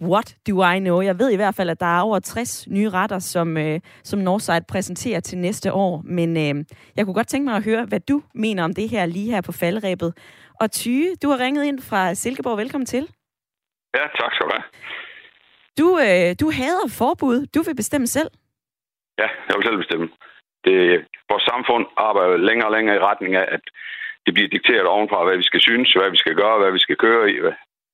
what 0.04 0.36
do 0.48 0.64
I 0.64 0.80
know? 0.80 1.02
Jeg 1.02 1.20
ved 1.20 1.32
i 1.32 1.36
hvert 1.36 1.56
fald, 1.56 1.70
at 1.70 1.80
der 1.80 1.98
er 1.98 2.02
over 2.02 2.20
60 2.20 2.68
nye 2.68 2.90
retter, 2.90 3.20
som, 3.20 3.58
øh, 3.58 3.80
som 4.04 4.20
Northside 4.20 4.66
præsenterer 4.68 5.20
til 5.20 5.38
næste 5.38 5.74
år. 5.74 6.02
Men 6.06 6.38
øh, 6.38 6.66
jeg 6.96 7.06
kunne 7.06 7.14
godt 7.14 7.28
tænke 7.28 7.46
mig 7.46 7.56
at 7.56 7.64
høre, 7.64 7.86
hvad 7.86 8.00
du 8.00 8.22
mener 8.36 8.64
om 8.64 8.74
det 8.74 8.90
her 8.90 9.06
lige 9.06 9.32
her 9.32 9.42
på 9.42 9.52
faldrebet. 9.52 10.14
Og 10.60 10.72
Tyge, 10.72 11.16
du 11.16 11.30
har 11.30 11.40
ringet 11.40 11.66
ind 11.66 11.80
fra 11.80 12.14
Silkeborg. 12.14 12.58
Velkommen 12.58 12.86
til. 12.86 13.08
Ja, 13.98 14.04
tak 14.20 14.32
skal 14.34 14.46
du 14.48 14.52
have. 14.58 14.68
Du, 15.80 15.88
øh, 16.06 16.30
du 16.42 16.48
hader 16.60 16.88
forbud. 17.02 17.38
Du 17.56 17.62
vil 17.68 17.76
bestemme 17.76 18.08
selv. 18.08 18.32
Ja, 19.22 19.28
jeg 19.48 19.56
vil 19.56 19.68
selv 19.68 19.78
bestemme. 19.84 20.08
Det, 20.66 20.76
vores 21.32 21.44
samfund 21.52 21.86
arbejder 21.98 22.38
længere 22.38 22.68
og 22.70 22.76
længere 22.78 22.96
i 22.96 23.06
retning 23.10 23.36
af, 23.36 23.46
at 23.56 23.64
det 24.26 24.34
bliver 24.34 24.50
dikteret 24.50 24.94
ovenfra, 24.96 25.24
hvad 25.24 25.38
vi 25.38 25.44
skal 25.50 25.62
synes, 25.62 25.94
hvad 25.94 26.12
vi 26.12 26.18
skal 26.18 26.36
gøre, 26.36 26.60
hvad 26.60 26.72
vi 26.72 26.80
skal 26.80 26.98
køre 27.06 27.32
i. 27.32 27.36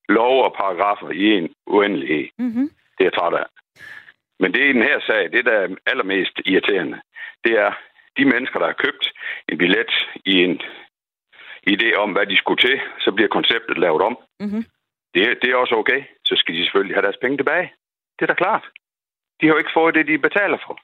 Lov 0.09 0.43
og 0.45 0.55
paragrafer 0.59 1.09
i 1.09 1.25
en 1.37 1.53
uendelighed. 1.67 2.27
Mm-hmm. 2.37 2.67
Det 2.95 3.01
er 3.03 3.09
jeg 3.09 3.13
træt 3.13 3.33
af. 3.33 3.47
Men 4.39 4.53
det 4.53 4.61
er 4.61 4.69
i 4.69 4.73
den 4.73 4.89
her 4.91 4.99
sag, 5.09 5.31
det 5.31 5.45
der 5.45 5.51
er 5.51 5.67
allermest 5.85 6.35
irriterende, 6.45 7.01
det 7.43 7.53
er 7.65 7.71
de 8.17 8.25
mennesker, 8.25 8.59
der 8.59 8.65
har 8.65 8.83
købt 8.85 9.11
en 9.49 9.57
billet 9.57 9.91
i 10.25 10.33
en 10.43 10.61
idé 11.73 11.89
om, 12.03 12.11
hvad 12.11 12.25
de 12.25 12.37
skulle 12.37 12.61
til, 12.61 12.79
så 12.99 13.11
bliver 13.11 13.27
konceptet 13.27 13.77
lavet 13.77 14.01
om. 14.01 14.17
Mm-hmm. 14.39 14.63
Det, 15.13 15.23
det 15.41 15.49
er 15.49 15.55
også 15.55 15.75
okay. 15.75 16.03
Så 16.25 16.33
skal 16.35 16.55
de 16.55 16.63
selvfølgelig 16.63 16.95
have 16.95 17.05
deres 17.07 17.21
penge 17.21 17.37
tilbage. 17.37 17.73
Det 18.15 18.23
er 18.25 18.31
da 18.33 18.33
klart. 18.33 18.65
De 19.41 19.45
har 19.45 19.53
jo 19.53 19.57
ikke 19.57 19.77
fået 19.79 19.95
det, 19.95 20.07
de 20.07 20.17
betaler 20.17 20.57
for. 20.65 20.75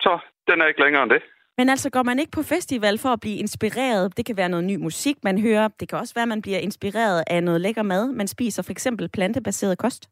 Så 0.00 0.18
den 0.48 0.60
er 0.60 0.66
ikke 0.66 0.84
længere 0.84 1.02
end 1.02 1.10
det. 1.10 1.22
Men 1.58 1.68
altså, 1.68 1.90
går 1.90 2.02
man 2.02 2.18
ikke 2.18 2.32
på 2.32 2.42
festival 2.42 2.98
for 2.98 3.08
at 3.08 3.20
blive 3.20 3.38
inspireret? 3.38 4.16
Det 4.16 4.26
kan 4.26 4.36
være 4.36 4.48
noget 4.48 4.64
ny 4.64 4.76
musik, 4.76 5.16
man 5.22 5.40
hører. 5.40 5.68
Det 5.80 5.88
kan 5.88 5.98
også 5.98 6.14
være, 6.14 6.22
at 6.22 6.28
man 6.28 6.42
bliver 6.42 6.58
inspireret 6.58 7.24
af 7.26 7.42
noget 7.42 7.60
lækker 7.60 7.82
mad. 7.82 8.12
Man 8.12 8.28
spiser 8.28 8.62
for 8.62 8.72
eksempel 8.72 9.08
plantebaseret 9.08 9.78
kost. 9.78 10.10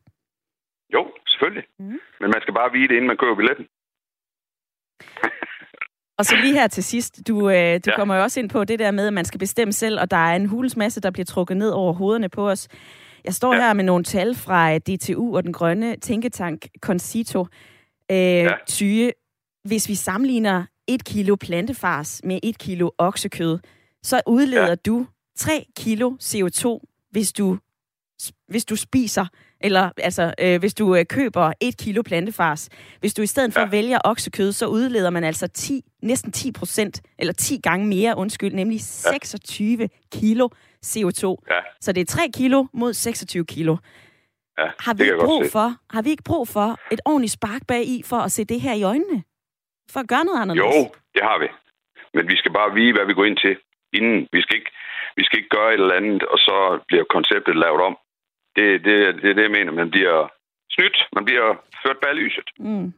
Jo, 0.95 1.13
selvfølgelig. 1.29 1.65
Mm. 1.79 2.01
Men 2.21 2.31
man 2.35 2.41
skal 2.43 2.55
bare 2.55 2.73
vide 2.73 2.89
det, 2.89 2.95
inden 2.95 3.07
man 3.07 3.17
køber 3.17 3.35
billetten. 3.35 3.69
Og 6.19 6.25
så 6.27 6.37
lige 6.43 6.53
her 6.53 6.67
til 6.67 6.85
sidst, 6.85 7.29
du, 7.29 7.51
øh, 7.51 7.81
du 7.85 7.91
ja. 7.91 7.97
kommer 7.97 8.17
jo 8.17 8.23
også 8.23 8.41
ind 8.41 8.49
på 8.49 8.65
det 8.65 8.79
der 8.79 8.91
med, 8.91 9.07
at 9.07 9.13
man 9.13 9.25
skal 9.25 9.39
bestemme 9.39 9.73
selv, 9.73 10.01
og 10.01 10.11
der 10.11 10.17
er 10.17 10.37
en 10.37 10.47
hulens 10.47 10.77
masse, 10.77 11.01
der 11.01 11.11
bliver 11.11 11.25
trukket 11.25 11.57
ned 11.57 11.71
over 11.71 11.93
hovederne 11.93 12.29
på 12.29 12.51
os. 12.51 12.69
Jeg 13.25 13.35
står 13.35 13.55
ja. 13.55 13.61
her 13.61 13.73
med 13.73 13.85
nogle 13.85 14.05
tal 14.05 14.35
fra 14.35 14.75
øh, 14.75 14.81
DTU 14.81 15.37
og 15.37 15.43
den 15.43 15.53
grønne 15.53 15.97
tænketank 15.97 16.69
Concito. 16.81 17.47
Øh, 18.11 18.17
ja. 18.17 18.51
Tyge, 18.67 19.13
hvis 19.65 19.89
vi 19.89 19.95
sammenligner 19.95 20.65
et 20.89 21.05
kilo 21.05 21.37
plantefars 21.37 22.21
med 22.25 22.39
et 22.43 22.59
kilo 22.59 22.91
oksekød, 22.99 23.59
så 24.03 24.21
udleder 24.27 24.69
ja. 24.69 24.75
du 24.75 25.07
3 25.37 25.67
kilo 25.77 26.11
CO2, 26.23 26.79
hvis 27.11 27.33
du, 27.33 27.59
hvis 28.49 28.65
du 28.65 28.77
spiser 28.77 29.27
eller 29.65 29.91
altså, 29.99 30.35
øh, 30.41 30.61
hvis 30.61 30.75
du 30.75 30.97
øh, 30.97 31.05
køber 31.07 31.53
et 31.61 31.77
kilo 31.79 32.03
plantefars, 32.03 32.69
hvis 33.01 33.15
du 33.15 33.23
i 33.23 33.27
stedet 33.27 33.53
for 33.53 33.61
ja. 33.61 33.67
vælger 33.67 33.99
oksekød, 34.05 34.53
så 34.53 34.67
udleder 34.67 35.11
man 35.11 35.25
altså 35.25 35.47
10, 35.47 35.83
næsten 36.03 36.33
10 36.33 36.53
procent, 36.53 37.03
eller 37.19 37.33
10 37.33 37.61
gange 37.63 37.87
mere, 37.87 38.17
undskyld, 38.17 38.55
nemlig 38.55 38.81
26 38.81 39.79
ja. 39.81 39.87
kilo 40.13 40.49
CO2. 40.87 41.25
Ja. 41.51 41.61
Så 41.81 41.93
det 41.93 42.01
er 42.01 42.05
3 42.05 42.23
kilo 42.35 42.67
mod 42.73 42.93
26 42.93 43.45
kilo. 43.47 43.77
Ja, 44.59 44.67
har, 44.79 44.95
vi 44.95 45.03
ikke 45.03 45.17
brug 45.25 45.45
for, 45.53 45.69
har 45.95 46.03
vi 46.03 46.11
ikke 46.11 46.23
brug 46.23 46.49
for 46.49 46.79
et 46.91 47.01
ordentligt 47.05 47.33
spark 47.33 47.63
bag 47.69 47.83
i 47.87 48.03
for 48.11 48.17
at 48.17 48.33
se 48.33 48.45
det 48.45 48.61
her 48.61 48.75
i 48.75 48.83
øjnene? 48.83 49.23
For 49.93 50.01
at 50.01 50.09
gøre 50.09 50.25
noget 50.25 50.41
anderledes? 50.43 50.77
Jo, 50.77 50.91
det 51.15 51.23
har 51.23 51.39
vi. 51.39 51.49
Men 52.15 52.29
vi 52.29 52.37
skal 52.37 52.53
bare 52.53 52.75
vide, 52.75 52.93
hvad 52.93 53.07
vi 53.07 53.15
går 53.15 53.25
ind 53.25 53.39
til 53.45 53.57
inden. 53.93 54.29
Vi 54.33 54.41
skal 54.43 54.57
ikke, 54.59 54.73
vi 55.17 55.25
skal 55.25 55.39
ikke 55.39 55.55
gøre 55.57 55.71
et 55.75 55.81
eller 55.81 56.01
andet, 56.01 56.23
og 56.23 56.39
så 56.39 56.57
bliver 56.89 57.05
konceptet 57.17 57.57
lavet 57.57 57.81
om. 57.89 57.95
Det, 58.57 58.85
det, 58.85 58.95
det 59.23 59.31
er 59.31 59.35
det, 59.35 59.43
jeg 59.43 59.51
mener. 59.51 59.73
Man 59.73 59.91
bliver 59.91 60.29
snydt. 60.71 60.97
Man 61.15 61.25
bliver 61.25 61.47
ført 61.87 61.99
bag 62.03 62.15
lyset. 62.15 62.49
Mm. 62.59 62.93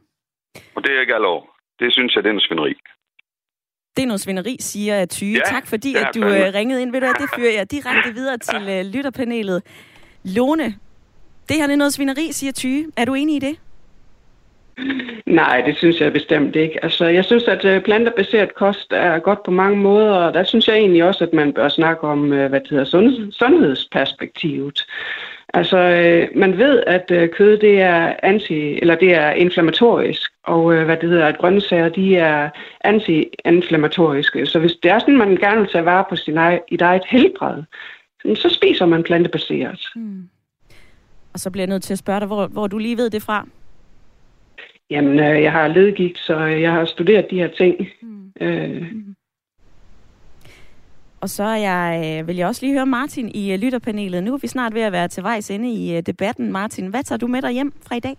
Og 0.75 0.83
det 0.83 0.95
er 0.95 1.01
ikke 1.01 1.15
alle 1.15 1.27
år. 1.27 1.55
Det 1.79 1.93
synes 1.93 2.15
jeg, 2.15 2.23
det 2.23 2.29
er 2.29 2.33
noget 2.33 2.47
svineri. 2.47 2.73
Det 3.95 4.03
er 4.03 4.07
noget 4.07 4.21
svineri, 4.21 4.57
siger 4.59 5.05
Tyge. 5.05 5.37
Ja, 5.37 5.41
tak 5.45 5.67
fordi, 5.67 5.95
at 5.95 6.09
du 6.15 6.21
fandme. 6.21 6.47
Øh, 6.47 6.53
ringede 6.53 6.81
ind. 6.81 6.91
Ved 6.91 7.01
du 7.01 7.07
det 7.07 7.29
fører 7.35 7.51
jeg 7.51 7.71
direkte 7.71 8.13
videre 8.13 8.37
til 8.37 8.63
ja. 8.63 8.79
Øh, 8.79 8.85
lytterpanelet. 8.85 9.63
Lone, 10.23 10.75
det 11.49 11.55
her 11.57 11.67
er 11.69 11.75
noget 11.75 11.93
svineri, 11.93 12.31
siger 12.31 12.51
Tyge. 12.51 12.87
Er 12.97 13.05
du 13.05 13.13
enig 13.13 13.35
i 13.35 13.39
det? 13.39 13.59
Nej, 15.25 15.61
det 15.61 15.77
synes 15.77 16.01
jeg 16.01 16.13
bestemt 16.13 16.55
ikke. 16.55 16.83
Altså, 16.83 17.05
jeg 17.05 17.25
synes, 17.25 17.43
at 17.43 17.65
øh, 17.65 17.83
plantebaseret 17.83 18.55
kost 18.55 18.87
er 18.91 19.19
godt 19.19 19.43
på 19.43 19.51
mange 19.51 19.77
måder, 19.77 20.13
og 20.13 20.33
der 20.33 20.43
synes 20.43 20.67
jeg 20.67 20.75
egentlig 20.75 21.03
også, 21.03 21.23
at 21.23 21.33
man 21.33 21.53
bør 21.53 21.69
snakke 21.69 22.03
om, 22.03 22.27
hvad 22.27 22.59
det 22.59 22.69
hedder, 22.69 22.85
sundhedsperspektivet. 23.31 24.85
Altså, 25.53 25.77
øh, 25.77 26.27
man 26.35 26.57
ved, 26.57 26.83
at 26.87 27.11
øh, 27.11 27.29
kød 27.29 27.57
det 27.57 27.81
er 27.81 28.15
anti, 28.23 28.79
eller 28.79 28.95
det 28.95 29.13
er 29.13 29.31
inflammatorisk, 29.31 30.31
og 30.43 30.73
øh, 30.73 30.85
hvad 30.85 30.97
det 30.97 31.09
hedder, 31.09 31.25
at 31.25 31.37
grøntsager 31.37 31.89
de 31.89 32.15
er 32.15 32.49
anti-inflammatoriske. 32.83 34.45
Så 34.45 34.59
hvis 34.59 34.73
det 34.83 34.91
er 34.91 34.99
sådan, 34.99 35.17
man 35.17 35.35
gerne 35.35 35.59
vil 35.61 35.69
tage 35.69 35.85
vare 35.85 36.05
på 36.09 36.15
sin 36.15 36.37
ej, 36.37 36.61
i 36.69 36.77
eget 36.81 37.03
helbred, 37.07 37.63
så 38.35 38.49
spiser 38.49 38.85
man 38.85 39.03
plantebaseret. 39.03 39.87
Mm. 39.95 40.29
Og 41.33 41.39
så 41.39 41.51
bliver 41.51 41.63
jeg 41.63 41.69
nødt 41.69 41.83
til 41.83 41.93
at 41.93 41.99
spørge 41.99 42.19
dig, 42.19 42.27
hvor, 42.27 42.47
hvor 42.47 42.67
du 42.67 42.77
lige 42.77 42.97
ved 42.97 43.09
det 43.09 43.21
fra? 43.21 43.47
Jamen, 44.89 45.19
øh, 45.19 45.41
jeg 45.43 45.51
har 45.51 45.67
ledgigt, 45.67 46.17
så 46.17 46.37
jeg 46.39 46.71
har 46.71 46.85
studeret 46.85 47.27
de 47.31 47.35
her 47.35 47.47
ting. 47.47 47.87
Mm. 48.01 48.31
Øh. 48.41 48.81
Mm. 48.91 49.14
Og 51.25 51.29
så 51.29 51.43
er 51.43 51.55
jeg, 51.55 51.87
øh, 52.05 52.27
vil 52.27 52.35
jeg 52.35 52.47
også 52.47 52.65
lige 52.65 52.73
høre 52.73 52.85
Martin 52.85 53.31
i 53.35 53.53
øh, 53.53 53.59
lytterpanelet. 53.59 54.23
Nu 54.23 54.33
er 54.33 54.37
vi 54.37 54.47
snart 54.47 54.73
ved 54.73 54.81
at 54.81 54.91
være 54.91 55.07
til 55.07 55.23
vejs 55.23 55.49
inde 55.49 55.69
i 55.71 55.97
øh, 55.97 56.01
debatten. 56.01 56.51
Martin, 56.51 56.87
hvad 56.87 57.03
tager 57.03 57.19
du 57.19 57.27
med 57.27 57.41
dig 57.41 57.51
hjem 57.51 57.73
fra 57.87 57.95
i 57.95 57.99
dag? 57.99 58.17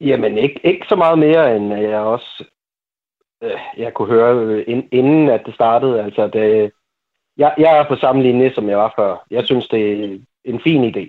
Jamen, 0.00 0.38
ikke, 0.38 0.60
ikke 0.64 0.86
så 0.88 0.96
meget 0.96 1.18
mere, 1.18 1.56
end 1.56 1.74
jeg 1.74 2.00
også 2.00 2.44
øh, 3.42 3.58
jeg 3.76 3.94
kunne 3.94 4.08
høre, 4.08 4.34
øh, 4.44 4.84
inden 4.92 5.28
at 5.28 5.42
det 5.46 5.54
startede. 5.54 6.02
Altså, 6.02 6.28
det, 6.28 6.72
jeg, 7.36 7.54
jeg 7.58 7.78
er 7.78 7.88
på 7.88 7.96
samme 7.96 8.22
linje, 8.22 8.54
som 8.54 8.68
jeg 8.68 8.78
var 8.78 8.92
før. 8.98 9.26
Jeg 9.30 9.46
synes, 9.46 9.68
det 9.68 10.04
er 10.04 10.18
en 10.44 10.60
fin 10.60 10.94
idé. 10.94 11.04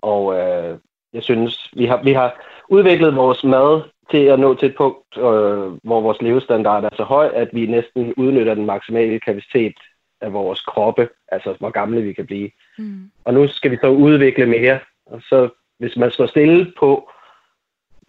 Og 0.00 0.38
øh, 0.38 0.78
jeg 1.12 1.22
synes, 1.22 1.70
vi 1.76 1.86
har, 1.86 2.02
vi 2.02 2.12
har 2.12 2.40
udviklet 2.68 3.16
vores 3.16 3.44
mad 3.44 3.82
til 4.10 4.24
at 4.24 4.40
nå 4.40 4.54
til 4.54 4.68
et 4.68 4.76
punkt, 4.76 5.16
øh, 5.16 5.72
hvor 5.82 6.00
vores 6.00 6.22
levestandard 6.22 6.84
er 6.84 6.96
så 6.96 7.04
høj, 7.04 7.30
at 7.34 7.48
vi 7.52 7.66
næsten 7.66 8.14
udnytter 8.16 8.54
den 8.54 8.66
maksimale 8.66 9.20
kapacitet 9.20 9.74
af 10.20 10.32
vores 10.32 10.60
kroppe, 10.60 11.08
altså 11.28 11.54
hvor 11.58 11.70
gamle 11.70 12.02
vi 12.02 12.12
kan 12.12 12.26
blive. 12.26 12.50
Mm. 12.78 13.10
Og 13.24 13.34
nu 13.34 13.48
skal 13.48 13.70
vi 13.70 13.78
så 13.80 13.88
udvikle 13.88 14.46
mere. 14.46 14.78
Og 15.06 15.20
så 15.22 15.48
hvis 15.78 15.96
man 15.96 16.10
står 16.10 16.26
stille 16.26 16.72
på 16.78 17.10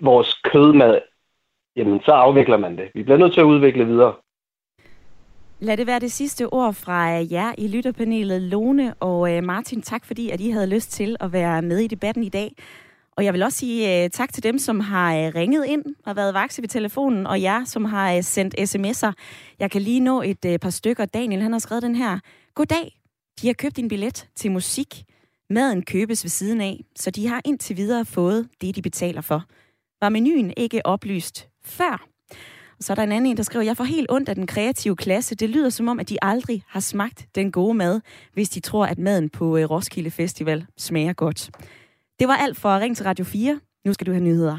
vores 0.01 0.33
kødmad, 0.33 1.01
jamen 1.75 2.01
så 2.05 2.11
afvikler 2.11 2.57
man 2.57 2.77
det. 2.77 2.91
Vi 2.93 3.03
bliver 3.03 3.17
nødt 3.17 3.33
til 3.33 3.41
at 3.41 3.51
udvikle 3.53 3.85
videre. 3.85 4.13
Lad 5.59 5.77
det 5.77 5.87
være 5.87 5.99
det 5.99 6.11
sidste 6.11 6.53
ord 6.53 6.73
fra 6.73 6.97
jer 7.31 7.53
i 7.57 7.67
lytterpanelet, 7.67 8.41
Lone 8.41 8.93
og 8.99 9.35
øh, 9.35 9.43
Martin. 9.43 9.81
Tak 9.81 10.05
fordi, 10.05 10.29
at 10.29 10.41
I 10.41 10.49
havde 10.49 10.75
lyst 10.75 10.91
til 10.91 11.15
at 11.19 11.33
være 11.33 11.61
med 11.61 11.77
i 11.79 11.87
debatten 11.87 12.23
i 12.23 12.29
dag. 12.29 12.51
Og 13.20 13.26
jeg 13.26 13.34
vil 13.34 13.43
også 13.43 13.57
sige 13.57 14.05
uh, 14.05 14.09
tak 14.09 14.34
til 14.34 14.43
dem, 14.43 14.59
som 14.59 14.80
har 14.80 15.28
uh, 15.28 15.36
ringet 15.36 15.65
ind 15.65 15.84
og 16.05 16.15
været 16.15 16.34
vakse 16.34 16.61
ved 16.61 16.70
telefonen, 16.70 17.28
og 17.28 17.41
jer, 17.41 17.65
som 17.65 17.86
har 17.86 18.15
uh, 18.15 18.24
sendt 18.24 18.55
sms'er. 18.59 19.11
Jeg 19.59 19.72
kan 19.72 19.82
lige 19.82 19.99
nå 19.99 20.22
et 20.22 20.45
uh, 20.45 20.55
par 20.55 20.70
stykker. 20.70 21.05
Daniel, 21.05 21.41
han 21.41 21.51
har 21.51 21.59
skrevet 21.59 21.84
den 21.84 21.95
her. 21.95 22.20
Goddag. 22.55 22.99
De 23.41 23.47
har 23.47 23.53
købt 23.53 23.80
en 23.80 23.88
billet 23.88 24.28
til 24.36 24.51
musik. 24.51 25.03
Maden 25.49 25.82
købes 25.82 26.24
ved 26.24 26.30
siden 26.30 26.61
af, 26.61 26.84
så 26.95 27.11
de 27.11 27.28
har 27.28 27.41
indtil 27.45 27.78
videre 27.78 28.05
fået 28.05 28.47
det, 28.61 28.76
de 28.76 28.82
betaler 28.82 29.22
for. 29.22 29.43
Var 30.01 30.09
menuen 30.09 30.53
ikke 30.57 30.86
oplyst 30.86 31.47
før? 31.63 32.05
Og 32.78 32.84
så 32.84 32.93
er 32.93 32.95
der 32.95 33.03
en 33.03 33.11
anden 33.11 33.32
en, 33.32 33.38
der 33.38 33.43
skriver, 33.43 33.65
jeg 33.65 33.78
får 33.78 33.84
helt 33.84 34.11
ondt 34.11 34.30
af 34.30 34.36
den 34.36 34.47
kreative 34.47 34.95
klasse. 34.95 35.36
Det 35.36 35.49
lyder 35.49 35.70
som 35.70 35.88
om, 35.88 35.99
at 35.99 36.09
de 36.09 36.17
aldrig 36.22 36.63
har 36.67 36.80
smagt 36.80 37.28
den 37.36 37.51
gode 37.51 37.74
mad, 37.74 38.01
hvis 38.34 38.49
de 38.49 38.59
tror, 38.59 38.86
at 38.86 38.99
maden 38.99 39.30
på 39.30 39.57
Roskilde 39.57 40.11
Festival 40.11 40.65
smager 40.78 41.13
godt. 41.13 41.51
Det 42.20 42.28
var 42.28 42.36
alt 42.36 42.57
for 42.57 42.80
Ring 42.80 42.97
til 42.97 43.05
Radio 43.05 43.26
4. 43.26 43.59
Nu 43.86 43.93
skal 43.93 44.07
du 44.07 44.11
have 44.11 44.24
nyheder. 44.24 44.57